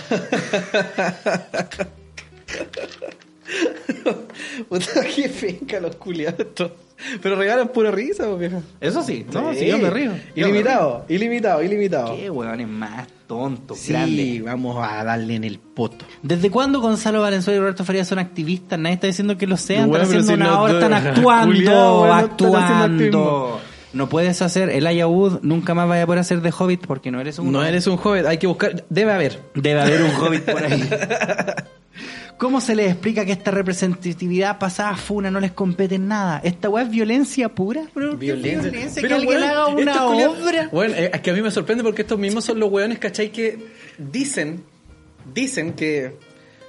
[4.69, 6.47] Puta, qué finca los culiados.
[7.21, 8.61] Pero regalan pura risa, vieja.
[8.81, 9.27] Eso sí.
[9.33, 9.61] No, Sí.
[9.61, 10.13] sí, yo me río.
[10.37, 12.17] Yo me Ilimitado, ilimitado, ilimitado.
[12.17, 14.45] Qué weones más tontos, Sí, grandes.
[14.45, 16.05] vamos a darle en el poto.
[16.23, 18.79] ¿Desde cuándo Gonzalo Valenzuela y Roberto Farías son activistas?
[18.79, 19.89] Nadie está diciendo que lo sean.
[19.89, 23.61] Bueno, están haciendo si una no- obra, están actuando, actuando.
[23.95, 27.21] No puedes hacer el Ayahuud, nunca más vaya a poder hacer de Hobbit porque no
[27.21, 28.85] eres un No eres un joven, hay que buscar.
[28.89, 29.41] Debe haber.
[29.55, 30.89] Debe haber un hobbit por ahí.
[32.39, 36.41] ¿Cómo se les explica que esta representatividad pasada funa no les compete en nada?
[36.43, 37.85] ¿Esta weá es violencia pura?
[37.95, 38.11] bro?
[38.11, 38.71] ¿Qué violencia?
[38.73, 40.69] que alguien weón, haga una obra.
[40.73, 43.31] Bueno, eh, es que a mí me sorprende porque estos mismos son los weones, ¿cachai?
[43.31, 43.59] Que
[43.97, 44.65] dicen,
[45.33, 46.17] dicen que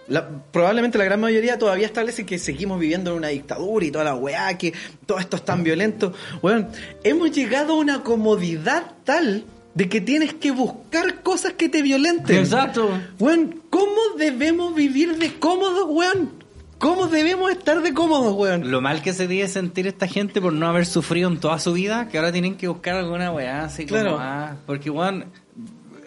[0.08, 4.04] la- probablemente la gran mayoría todavía establece que seguimos viviendo en una dictadura y toda
[4.04, 4.74] la weá, que
[5.08, 6.14] todo esto es tan violento.
[6.44, 6.68] Weón,
[7.04, 9.46] hemos llegado a una comodidad tal
[9.76, 12.38] de que tienes que buscar cosas que te violenten.
[12.38, 12.90] Exacto.
[13.20, 16.30] Weón, ¿cómo debemos vivir de cómodos, weón?
[16.78, 18.70] ¿Cómo debemos estar de cómodos, weón?
[18.70, 21.72] Lo mal que se debe sentir esta gente por no haber sufrido en toda su
[21.74, 24.12] vida, que ahora tienen que buscar alguna weá así Claro.
[24.12, 25.26] como, ah, porque weón,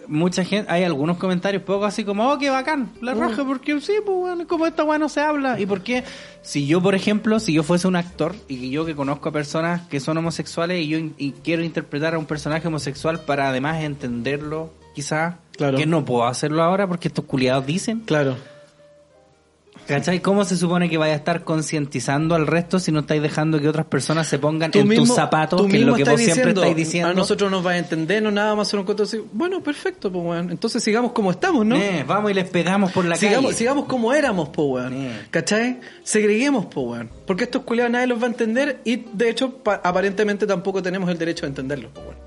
[0.08, 3.94] mucha gente, hay algunos comentarios poco así como, oh, qué bacán, la raja, porque sí,
[4.04, 5.58] pues weón, como esta weá no se habla.
[5.60, 6.04] ¿Y por qué?
[6.42, 9.32] Si yo, por ejemplo, si yo fuese un actor y que yo que conozco a
[9.32, 13.82] personas que son homosexuales y yo y quiero interpretar a un personaje homosexual para además
[13.82, 15.78] entenderlo, quizás, Claro.
[15.78, 18.00] que no puedo hacerlo ahora porque estos culiados dicen.
[18.00, 18.36] Claro.
[19.86, 20.20] ¿Cachai?
[20.20, 23.68] ¿Cómo se supone que vaya a estar concientizando al resto si no estáis dejando que
[23.68, 26.20] otras personas se pongan Tú en mismo- tus zapatos, tú que es lo que vos
[26.20, 27.10] siempre estáis diciendo?
[27.10, 29.20] A nosotros nos va a entender, no nada más hacer un cuento así.
[29.32, 30.50] Bueno, perfecto, pues, weón.
[30.50, 31.76] Entonces sigamos como estamos, ¿no?
[31.76, 33.56] Eh, vamos y les pegamos por la sigamos, calle.
[33.58, 34.92] sigamos como éramos, po, weón.
[34.92, 35.20] Eh.
[35.30, 35.78] ¿Cachai?
[36.02, 37.08] Segreguemos, po, weón.
[37.26, 41.08] Porque estos culiados nadie los va a entender y, de hecho, pa- aparentemente tampoco tenemos
[41.10, 42.25] el derecho a entenderlos, po, weón.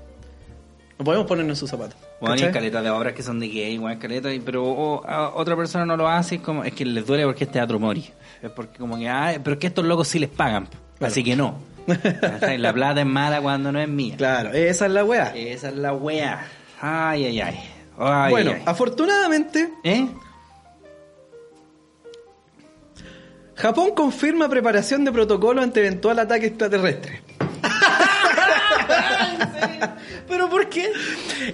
[1.00, 1.96] No podemos ponernos en sus zapatos.
[2.20, 2.52] Bueno, y ¿cachai?
[2.52, 5.86] caleta de obras que son de gay, weón, caleta, y- pero oh, a otra persona
[5.86, 8.10] no lo hace, es como, es que les duele porque es teatro mori.
[8.42, 10.68] Es porque como que, ah, pero es que estos locos sí les pagan,
[11.00, 11.54] así que no.
[12.58, 14.14] La plata es mala cuando no es mía.
[14.18, 15.34] Claro, esa es la weá.
[15.34, 16.46] Esa es la wea.
[16.82, 17.60] Ay, ay, ay.
[17.96, 18.62] Ay, bueno, ay.
[18.66, 20.06] afortunadamente, ¿Eh?
[23.54, 27.22] Japón confirma preparación de protocolo ante eventual ataque extraterrestre.
[29.70, 29.89] ¿Pero por
[30.70, 30.90] qué?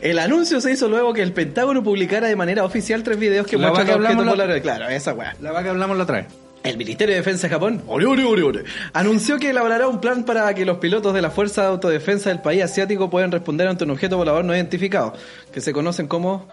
[0.02, 3.56] El anuncio se hizo luego que el Pentágono publicara de manera oficial tres videos que
[3.56, 4.62] La muestran que hablamos la- polares.
[4.62, 5.34] Claro, esa weá.
[5.40, 6.26] La va que hablamos la otra vez.
[6.62, 10.64] El Ministerio de Defensa de Japón ore, ore, anunció que elaborará un plan para que
[10.64, 14.16] los pilotos de la Fuerza de Autodefensa del país asiático puedan responder ante un objeto
[14.16, 15.12] volador no identificado,
[15.52, 16.48] que se conocen como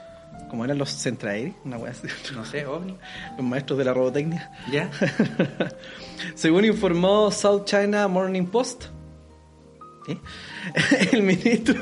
[0.52, 2.08] como eran los Centraeri, una weá así.
[2.36, 2.96] No sé, ovni.
[3.38, 4.52] Los maestros de la robotecnia.
[4.72, 4.88] ¿Ya?
[6.36, 8.86] Según informó South China Morning Post,
[10.08, 10.18] ¿eh?
[11.12, 11.76] el ministro.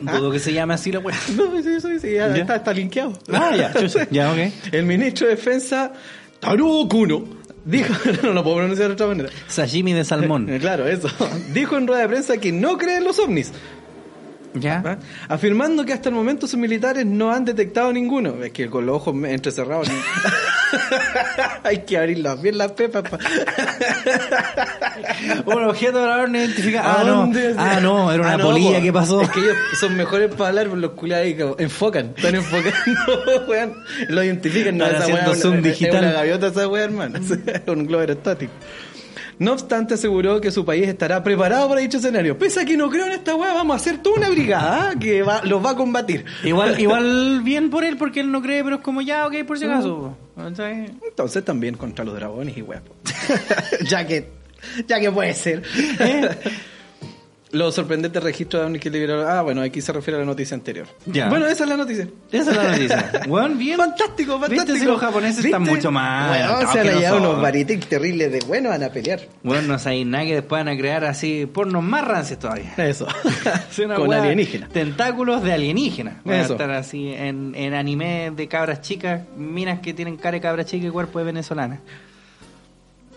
[0.00, 1.16] Dudo que se llame así la weá.
[1.36, 2.42] No, sí, sí, sí, ya, ¿Ya?
[2.42, 3.12] Está, está linkeado.
[3.32, 4.06] Ah, ya, chucha.
[4.10, 4.38] Ya, ok.
[4.72, 5.92] El ministro de Defensa,
[6.40, 7.24] Taro Kuno,
[7.64, 7.92] dijo,
[8.22, 9.30] no lo puedo pronunciar de otra manera.
[9.48, 10.48] Sashimi de salmón.
[10.60, 11.08] Claro, eso.
[11.52, 13.52] Dijo en rueda de prensa que no cree en los ovnis,
[14.54, 14.82] ¿Ya?
[14.84, 14.98] ¿ah?
[15.28, 18.42] afirmando que hasta el momento sus militares no han detectado ninguno.
[18.42, 19.88] Es que con los ojos entrecerrados.
[21.64, 23.02] Hay que abrirlas bien las pepas.
[23.08, 23.18] pa-
[25.46, 26.88] Un objeto volador no identificado.
[26.88, 27.32] ¿A Ah, no.
[27.58, 28.82] Ah, no, era una Ah, no, polilla po.
[28.84, 29.22] que pasó.
[29.22, 33.00] Es que ellos son mejores para hablar, pero los culiados ahí como enfocan, están enfocando,
[33.48, 33.74] weón.
[34.08, 35.96] Lo identifican, no, esa zoom es- digital.
[35.96, 37.18] Es una gaviota esa weá, hermano.
[37.20, 38.52] Es un globo aerostático.
[39.38, 42.36] No obstante, aseguró que su país estará preparado para dicho escenario.
[42.36, 44.98] Pese a que no creo en esta weá, vamos a hacer toda una brigada ¿ah?
[45.00, 46.26] que va- los va a combatir.
[46.44, 49.58] Igual, igual bien por él porque él no cree, pero es como ya, ok, por
[49.58, 50.14] si acaso.
[50.48, 50.86] ¿Cachai?
[51.08, 52.94] Entonces también contra los dragones y po.
[53.88, 54.28] ya que,
[54.86, 55.62] ya que puede ser.
[57.52, 59.26] Los sorprendentes registros de que liberaron.
[59.28, 60.86] Ah, bueno, aquí se refiere a la noticia anterior.
[61.06, 61.28] Ya.
[61.28, 62.08] Bueno, esa es la noticia.
[62.30, 63.10] Esa es la noticia.
[63.28, 63.76] Weón, bien.
[63.76, 64.64] Fantástico, fantástico.
[64.66, 68.30] ¿Viste si los japoneses están mucho más Bueno, adelantados se han hallado unos baritic terribles
[68.30, 69.20] de bueno, van a pelear.
[69.42, 72.72] Bueno, no sabéis nada que después van a crear así pornos más rancios todavía.
[72.76, 73.08] Eso.
[73.96, 74.70] Con alienígenas.
[74.70, 76.22] Tentáculos de alienígenas.
[76.24, 76.52] Van Eso.
[76.52, 80.64] a estar así en, en anime de cabras chicas, minas que tienen cara de cabra
[80.64, 81.80] chica y cuerpo de venezolana.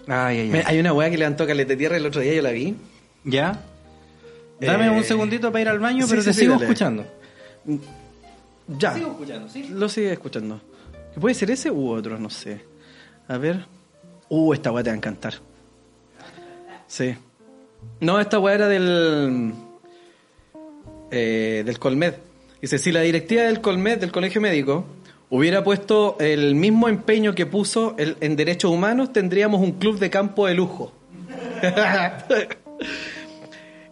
[0.07, 0.64] Ay, ay, ay.
[0.65, 2.76] Hay una weá que levantó calete tierra el otro día, yo la vi.
[3.23, 3.61] ¿Ya?
[4.60, 6.66] Dame Eh, un segundito para ir al baño, sí, pero sí, te sí, sigo dale.
[6.66, 7.06] escuchando.
[8.80, 8.94] Ya.
[8.94, 9.68] Sigo escuchando, ¿sí?
[9.70, 10.62] Lo sigue escuchando.
[11.20, 12.18] ¿Puede ser ese u otro?
[12.18, 12.62] No sé.
[13.28, 13.66] A ver.
[14.30, 15.34] Uh, esta weá te va a encantar.
[16.88, 17.16] Sí.
[18.00, 19.54] No, esta weá era del.
[21.12, 22.14] eh, del Colmed.
[22.62, 24.86] Dice: si la directiva del Colmed, del Colegio Médico,
[25.30, 30.10] hubiera puesto el mismo empeño que puso el- en derechos humanos, tendríamos un club de
[30.10, 30.94] campo de lujo.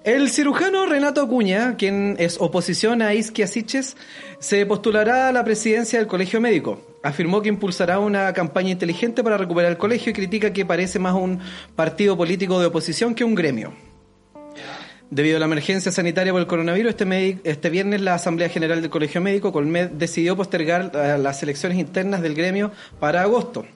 [0.03, 3.95] El cirujano Renato Acuña, quien es oposición a Isquia Siches,
[4.39, 6.81] se postulará a la presidencia del Colegio Médico.
[7.03, 11.13] Afirmó que impulsará una campaña inteligente para recuperar el colegio y critica que parece más
[11.13, 11.39] un
[11.75, 13.73] partido político de oposición que un gremio.
[15.11, 18.89] Debido a la emergencia sanitaria por el coronavirus, este, este viernes la Asamblea General del
[18.89, 23.67] Colegio Médico Colmed decidió postergar eh, las elecciones internas del gremio para agosto.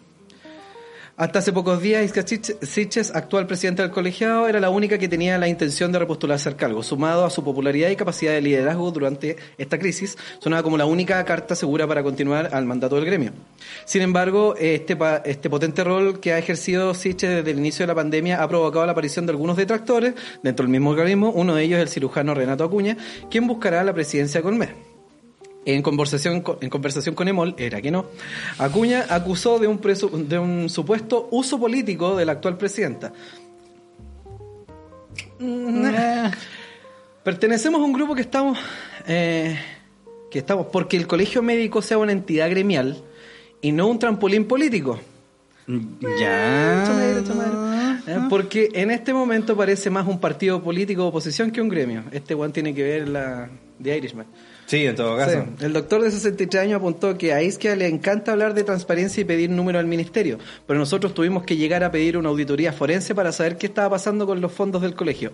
[1.17, 5.07] Hasta hace pocos días, Isca Sich- Siches, actual presidente del colegiado, era la única que
[5.07, 6.83] tenía la intención de repostularse al cargo.
[6.83, 11.23] Sumado a su popularidad y capacidad de liderazgo durante esta crisis, sonaba como la única
[11.23, 13.31] carta segura para continuar al mandato del gremio.
[13.85, 17.95] Sin embargo, este, este potente rol que ha ejercido Siches desde el inicio de la
[17.95, 21.79] pandemia ha provocado la aparición de algunos detractores dentro del mismo organismo, uno de ellos
[21.79, 22.97] el cirujano Renato Acuña,
[23.31, 24.94] quien buscará la presidencia con MES.
[25.65, 28.05] En conversación, con- en conversación con Emol, era que no,
[28.59, 33.11] Acuña acusó de un, presu- de un supuesto uso político de la actual presidenta.
[37.23, 38.59] Pertenecemos a un grupo que estamos,
[39.07, 39.57] eh,
[40.29, 43.03] que estamos, porque el colegio médico sea una entidad gremial
[43.61, 44.99] y no un trampolín político.
[45.67, 46.83] Ya.
[46.85, 48.01] Chamadre, chamadre.
[48.07, 52.03] Eh, Porque en este momento parece más un partido político de oposición que un gremio.
[52.11, 54.27] Este one tiene que ver la de Irishman.
[54.65, 55.45] Sí, en todo caso.
[55.57, 55.65] Sí.
[55.65, 59.23] El doctor de 63 años apuntó que a Isquia le encanta hablar de transparencia y
[59.23, 63.31] pedir número al ministerio, pero nosotros tuvimos que llegar a pedir una auditoría forense para
[63.31, 65.31] saber qué estaba pasando con los fondos del colegio.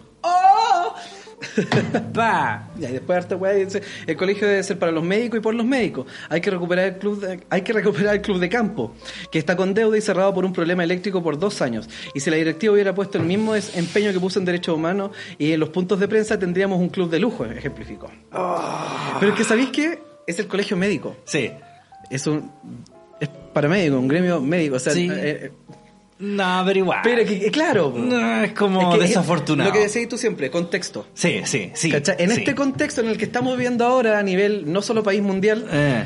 [2.14, 2.70] Pa.
[2.78, 5.66] Y después harta weá dice, el colegio debe ser para los médicos y por los
[5.66, 6.06] médicos.
[6.30, 8.94] Hay que recuperar el club de, hay que recuperar el club de campo,
[9.32, 11.90] que está con deuda y cerrado por un problema eléctrico por dos años.
[12.14, 15.52] Y si la directiva hubiera puesto el mismo empeño que puso en derechos humanos y
[15.54, 18.10] en los puntos de prensa tendríamos un club de lujo, ejemplificó.
[19.20, 21.16] Pero es que sabéis que es el colegio médico.
[21.26, 21.52] Sí.
[22.10, 22.52] Es un
[23.20, 25.08] es paramédico, un gremio médico, o sea, Sí.
[25.12, 25.14] eh,
[25.46, 25.52] eh,
[26.22, 27.00] No, pero igual.
[27.04, 29.70] pero que, que claro, No, es como es que es desafortunado.
[29.70, 31.08] Lo que decís tú siempre, contexto.
[31.14, 31.90] Sí, sí, sí.
[31.92, 32.16] ¿Cachai?
[32.20, 32.40] En sí.
[32.40, 36.04] este contexto en el que estamos viviendo ahora a nivel no solo país mundial, Eh.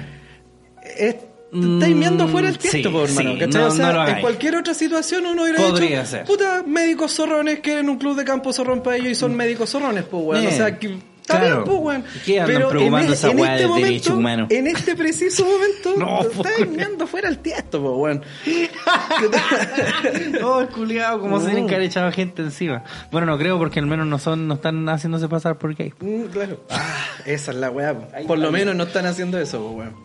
[0.98, 1.16] es,
[1.52, 3.34] estáis viendo fuera el sí, tiesto, po, hermano.
[3.34, 3.62] sí, ¿cachai?
[3.62, 6.24] no- o sea, no en cualquier otra situación uno hubiera Podría dicho, ser.
[6.26, 10.04] puta, médicos zorrones quieren un club de campo zorrón para ellos y son médicos zorrones,
[10.04, 10.44] pues, weón.
[10.44, 11.64] Eh, O sea, que, está claro.
[11.64, 12.04] bien, pues, weón.
[12.24, 14.48] ¿Qué andan Pero preocupando en, esa en weá este del momento, derecho humano?
[14.50, 18.24] En este preciso momento, No, pues, mirando fuera el tiesto, pues, weón.
[20.44, 22.84] Oh, el culiado, como se tienen que haber echado gente encima.
[23.12, 25.94] Bueno, no creo porque al menos no son, no están haciéndose pasar por gay.
[26.00, 26.64] Mm, claro.
[26.70, 27.98] Ah, esa es la weá.
[27.98, 28.28] po.
[28.28, 29.96] Por lo menos no están haciendo eso, po, weón.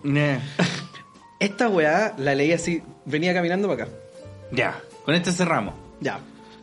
[1.39, 3.93] Esta weá la leí así, venía caminando para acá.
[4.53, 5.75] Ya, con este cerramos.
[6.01, 6.21] Ya.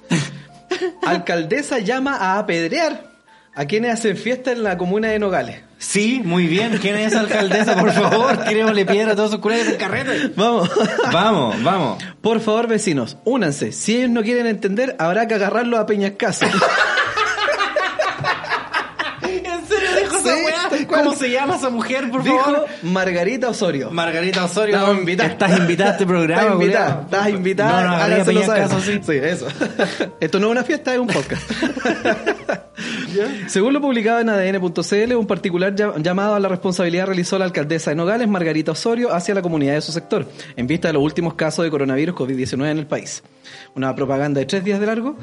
[1.06, 3.17] Alcaldesa llama a apedrear
[3.58, 5.62] ¿A quiénes hacen fiesta en la comuna de Nogales?
[5.80, 6.78] Sí, muy bien.
[6.80, 8.38] ¿Quién es esa alcaldesa, por favor?
[8.46, 10.32] Tirémosle piedra a todos sus culeros del carrete.
[10.36, 10.70] Vamos.
[11.12, 12.04] Vamos, vamos.
[12.22, 13.72] Por favor, vecinos, únanse.
[13.72, 16.46] Si ellos no quieren entender, habrá que agarrarlos a Peñascaso.
[19.24, 21.04] ¿En serio dijo Sí, tal cual.
[21.04, 22.66] ¿Cómo se llama esa mujer, por Dijo favor?
[22.84, 23.92] Margarita Osorio.
[23.92, 24.76] Margarita Osorio.
[24.76, 25.32] Estamos invitados.
[25.34, 26.42] Estás invitada a este programa.
[26.42, 27.02] Estás invitada.
[27.04, 27.84] Estás invitada.
[27.84, 29.00] No, no, caso, sí.
[29.04, 29.48] Sí, eso.
[30.20, 31.44] Esto no es una fiesta, es un podcast.
[33.48, 37.90] Según lo publicado en ADN.cl, un particular ll- llamado a la responsabilidad realizó la alcaldesa
[37.92, 41.34] de Nogales, Margarita Osorio, hacia la comunidad de su sector, en vista de los últimos
[41.34, 43.24] casos de coronavirus COVID-19 en el país.
[43.76, 45.18] Una propaganda de tres días de largo.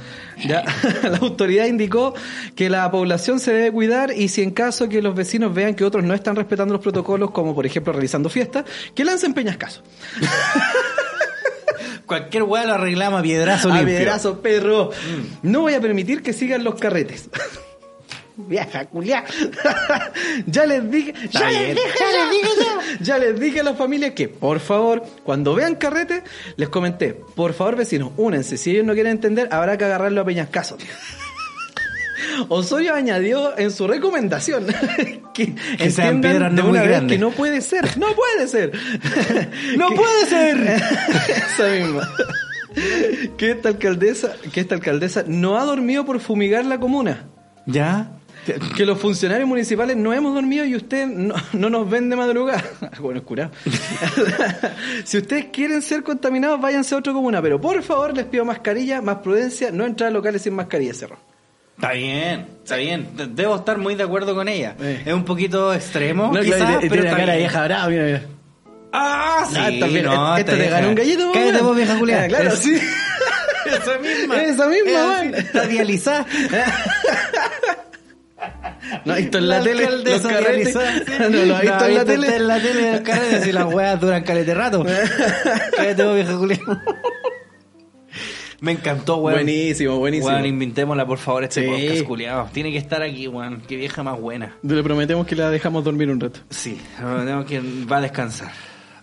[0.45, 0.65] Ya,
[1.03, 2.15] la autoridad indicó
[2.57, 5.85] que la población se debe cuidar y si en caso que los vecinos vean que
[5.85, 8.65] otros no están respetando los protocolos, como por ejemplo realizando fiestas,
[8.95, 9.83] que lancen peñascaso.
[12.07, 14.91] Cualquier weá lo arreglamos a piedrazo A piedrazo, perro.
[15.43, 17.31] No voy a permitir que sigan los carretes.
[18.37, 19.25] Vieja culiá.
[20.47, 23.05] ya les dije, ya les dije, ya les dije ya.
[23.05, 26.25] Ya les dije a la familia que, por favor, cuando vean carretes,
[26.57, 28.57] les comenté, por favor, vecinos, únense.
[28.57, 30.77] Si ellos no quieren entender, habrá que agarrarlo a peñascaso.
[32.49, 34.66] Osorio añadió en su recomendación
[35.35, 37.16] que, Que sean piedras no de muy una vez grandes.
[37.16, 38.73] que no puede ser, no puede ser.
[39.77, 40.59] ¡No puede ser!
[41.28, 42.09] Esa misma.
[43.36, 47.24] Que esta alcaldesa, que esta alcaldesa no ha dormido por fumigar la comuna.
[47.66, 48.11] ¿Ya?
[48.77, 52.62] Que los funcionarios municipales no hemos dormido y usted no, no nos ven de madrugada.
[53.01, 53.53] Bueno, es curado.
[55.05, 57.41] si ustedes quieren ser contaminados, váyanse a otra comuna.
[57.41, 61.16] Pero por favor, les pido mascarilla, más prudencia, no entrar a locales sin mascarilla, cerro.
[61.77, 63.17] Está bien, está bien.
[63.17, 64.75] De- Debo estar muy de acuerdo con ella.
[64.81, 65.03] Eh.
[65.07, 67.89] Es un poquito extremo, No, quizás, claro, y pero tiene la cara de vieja brava,
[67.89, 68.23] mira, mira.
[68.93, 70.05] Ah, sí, Ah, está bien.
[70.05, 72.25] no, está te ganó un gallito, Cállate vos, vieja Julián.
[72.25, 72.75] Ah, claro, sí.
[73.67, 74.43] Esa misma.
[74.43, 76.27] Esa misma, sí, Está dializada.
[79.07, 80.75] No, esto en la, tele, los carretes.
[80.75, 82.37] No, lo ha visto en la tele.
[82.37, 84.85] en la tele los carretes y las weas duran calete rato.
[85.77, 86.61] Cállate vos, vieja Julián.
[88.65, 89.36] Me encantó, weón.
[89.45, 90.31] Buenísimo, buenísimo.
[90.32, 91.69] Weón, inventémosla, por favor, este Sí.
[91.69, 92.49] podcast, culiado.
[92.53, 93.62] Tiene que estar aquí, weón.
[93.69, 94.57] Qué vieja más buena.
[94.62, 96.41] Le prometemos que la dejamos dormir un rato.
[96.51, 98.51] Sí, tenemos que va a descansar.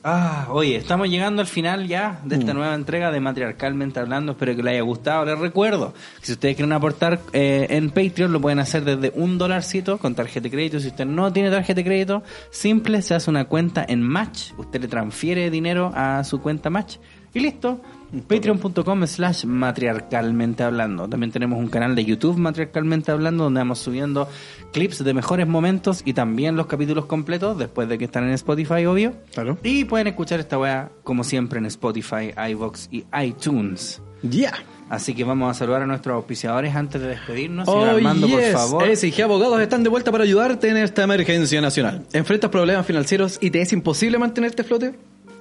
[0.03, 2.39] Ah, oye, estamos llegando al final ya de Mm.
[2.39, 4.31] esta nueva entrega de Matriarcalmente Hablando.
[4.31, 5.25] Espero que les haya gustado.
[5.25, 9.37] Les recuerdo que si ustedes quieren aportar eh, en Patreon, lo pueden hacer desde un
[9.37, 10.79] dolarcito con tarjeta de crédito.
[10.79, 14.53] Si usted no tiene tarjeta de crédito, simple, se hace una cuenta en Match.
[14.57, 16.95] Usted le transfiere dinero a su cuenta Match
[17.33, 17.81] y listo.
[18.27, 21.07] Patreon.com slash matriarcalmente hablando.
[21.07, 24.27] También tenemos un canal de YouTube matriarcalmente hablando donde vamos subiendo
[24.73, 28.85] clips de mejores momentos y también los capítulos completos después de que están en Spotify,
[28.85, 29.13] obvio.
[29.33, 29.57] Claro.
[29.63, 34.01] Y pueden escuchar esta weá como siempre en Spotify, iVoox y iTunes.
[34.23, 34.53] Ya.
[34.89, 37.65] Así que vamos a saludar a nuestros auspiciadores antes de despedirnos.
[37.69, 38.93] Oh, Armando, por favor.
[38.93, 42.05] SIG Abogados están de vuelta para ayudarte en esta emergencia nacional.
[42.11, 44.95] ¿Enfrentas problemas financieros y te es imposible mantenerte a flote?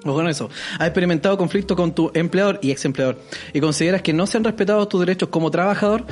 [0.04, 0.48] Ojo con eso.
[0.78, 3.18] ¿Has experimentado conflictos con tu empleador y ex empleador
[3.52, 6.04] y consideras que no se han respetado tus derechos como trabajador?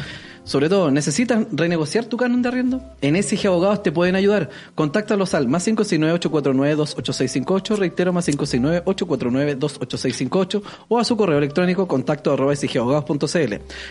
[0.48, 2.80] Sobre todo, ¿necesitas renegociar tu canon de arriendo?
[3.02, 4.48] En SIG Abogados te pueden ayudar.
[4.74, 12.34] Contáctalos al más 569-849-28658, reitero, más 569-849-28658 o a su correo electrónico contacto.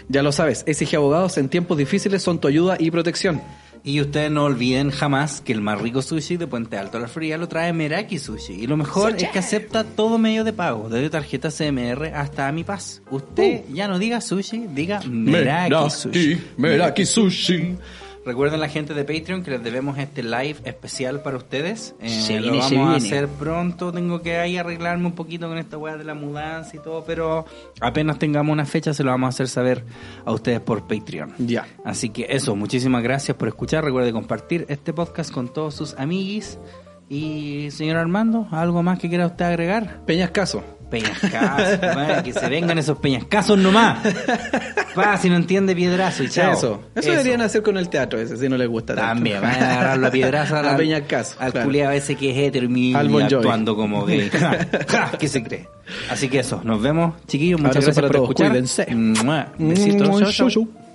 [0.10, 3.40] Ya lo sabes, SIG Abogados en tiempos difíciles son tu ayuda y protección.
[3.84, 7.08] Y ustedes no olviden jamás que el más rico sushi de Puente Alto a la
[7.08, 8.54] Florida lo trae Meraki Sushi.
[8.54, 12.64] Y lo mejor es que acepta todo medio de pago, desde tarjeta CMR hasta Mi
[12.64, 13.02] Paz.
[13.10, 16.42] Usted ya no diga sushi, diga Meraki, Sushi.
[16.58, 17.78] Meraki Sushi.
[18.28, 21.96] Recuerden la gente de Patreon que les debemos este live especial para ustedes.
[22.02, 23.94] Eh, Se lo viene, vamos se a hacer pronto.
[23.94, 27.46] Tengo que ahí arreglarme un poquito con esta weá de la mudanza y todo, pero
[27.80, 29.86] apenas tengamos una fecha se lo vamos a hacer saber
[30.26, 31.36] a ustedes por Patreon.
[31.38, 31.66] Ya.
[31.86, 33.86] Así que eso, muchísimas gracias por escuchar.
[33.86, 36.60] Recuerde compartir este podcast con todos sus amiguis.
[37.08, 40.02] Y señor Armando, ¿algo más que quiera usted agregar?
[40.06, 40.62] Peñascaso.
[40.90, 44.00] Peñascasos, bueno, que se vengan esos peñascasos nomás.
[44.96, 46.54] Pa, si no entiende piedrazo y chao.
[46.54, 46.82] Eso.
[46.96, 47.12] Eso.
[47.12, 49.10] deberían hacer con el teatro ese, si no les gusta tanto.
[49.16, 51.68] También, van a agarrar la piedrazo A al, peñascaso, al claro.
[51.68, 54.30] culiao ese que es hetero y Bon actuando como gay.
[54.38, 54.58] Ja,
[54.88, 55.68] ja, ¿Qué se cree?
[56.10, 57.60] Así que eso, nos vemos, chiquillos.
[57.60, 58.50] Muchas Abrazo gracias para por todos, escuchar.
[58.52, 58.88] cuídense.
[59.58, 60.87] Besitos,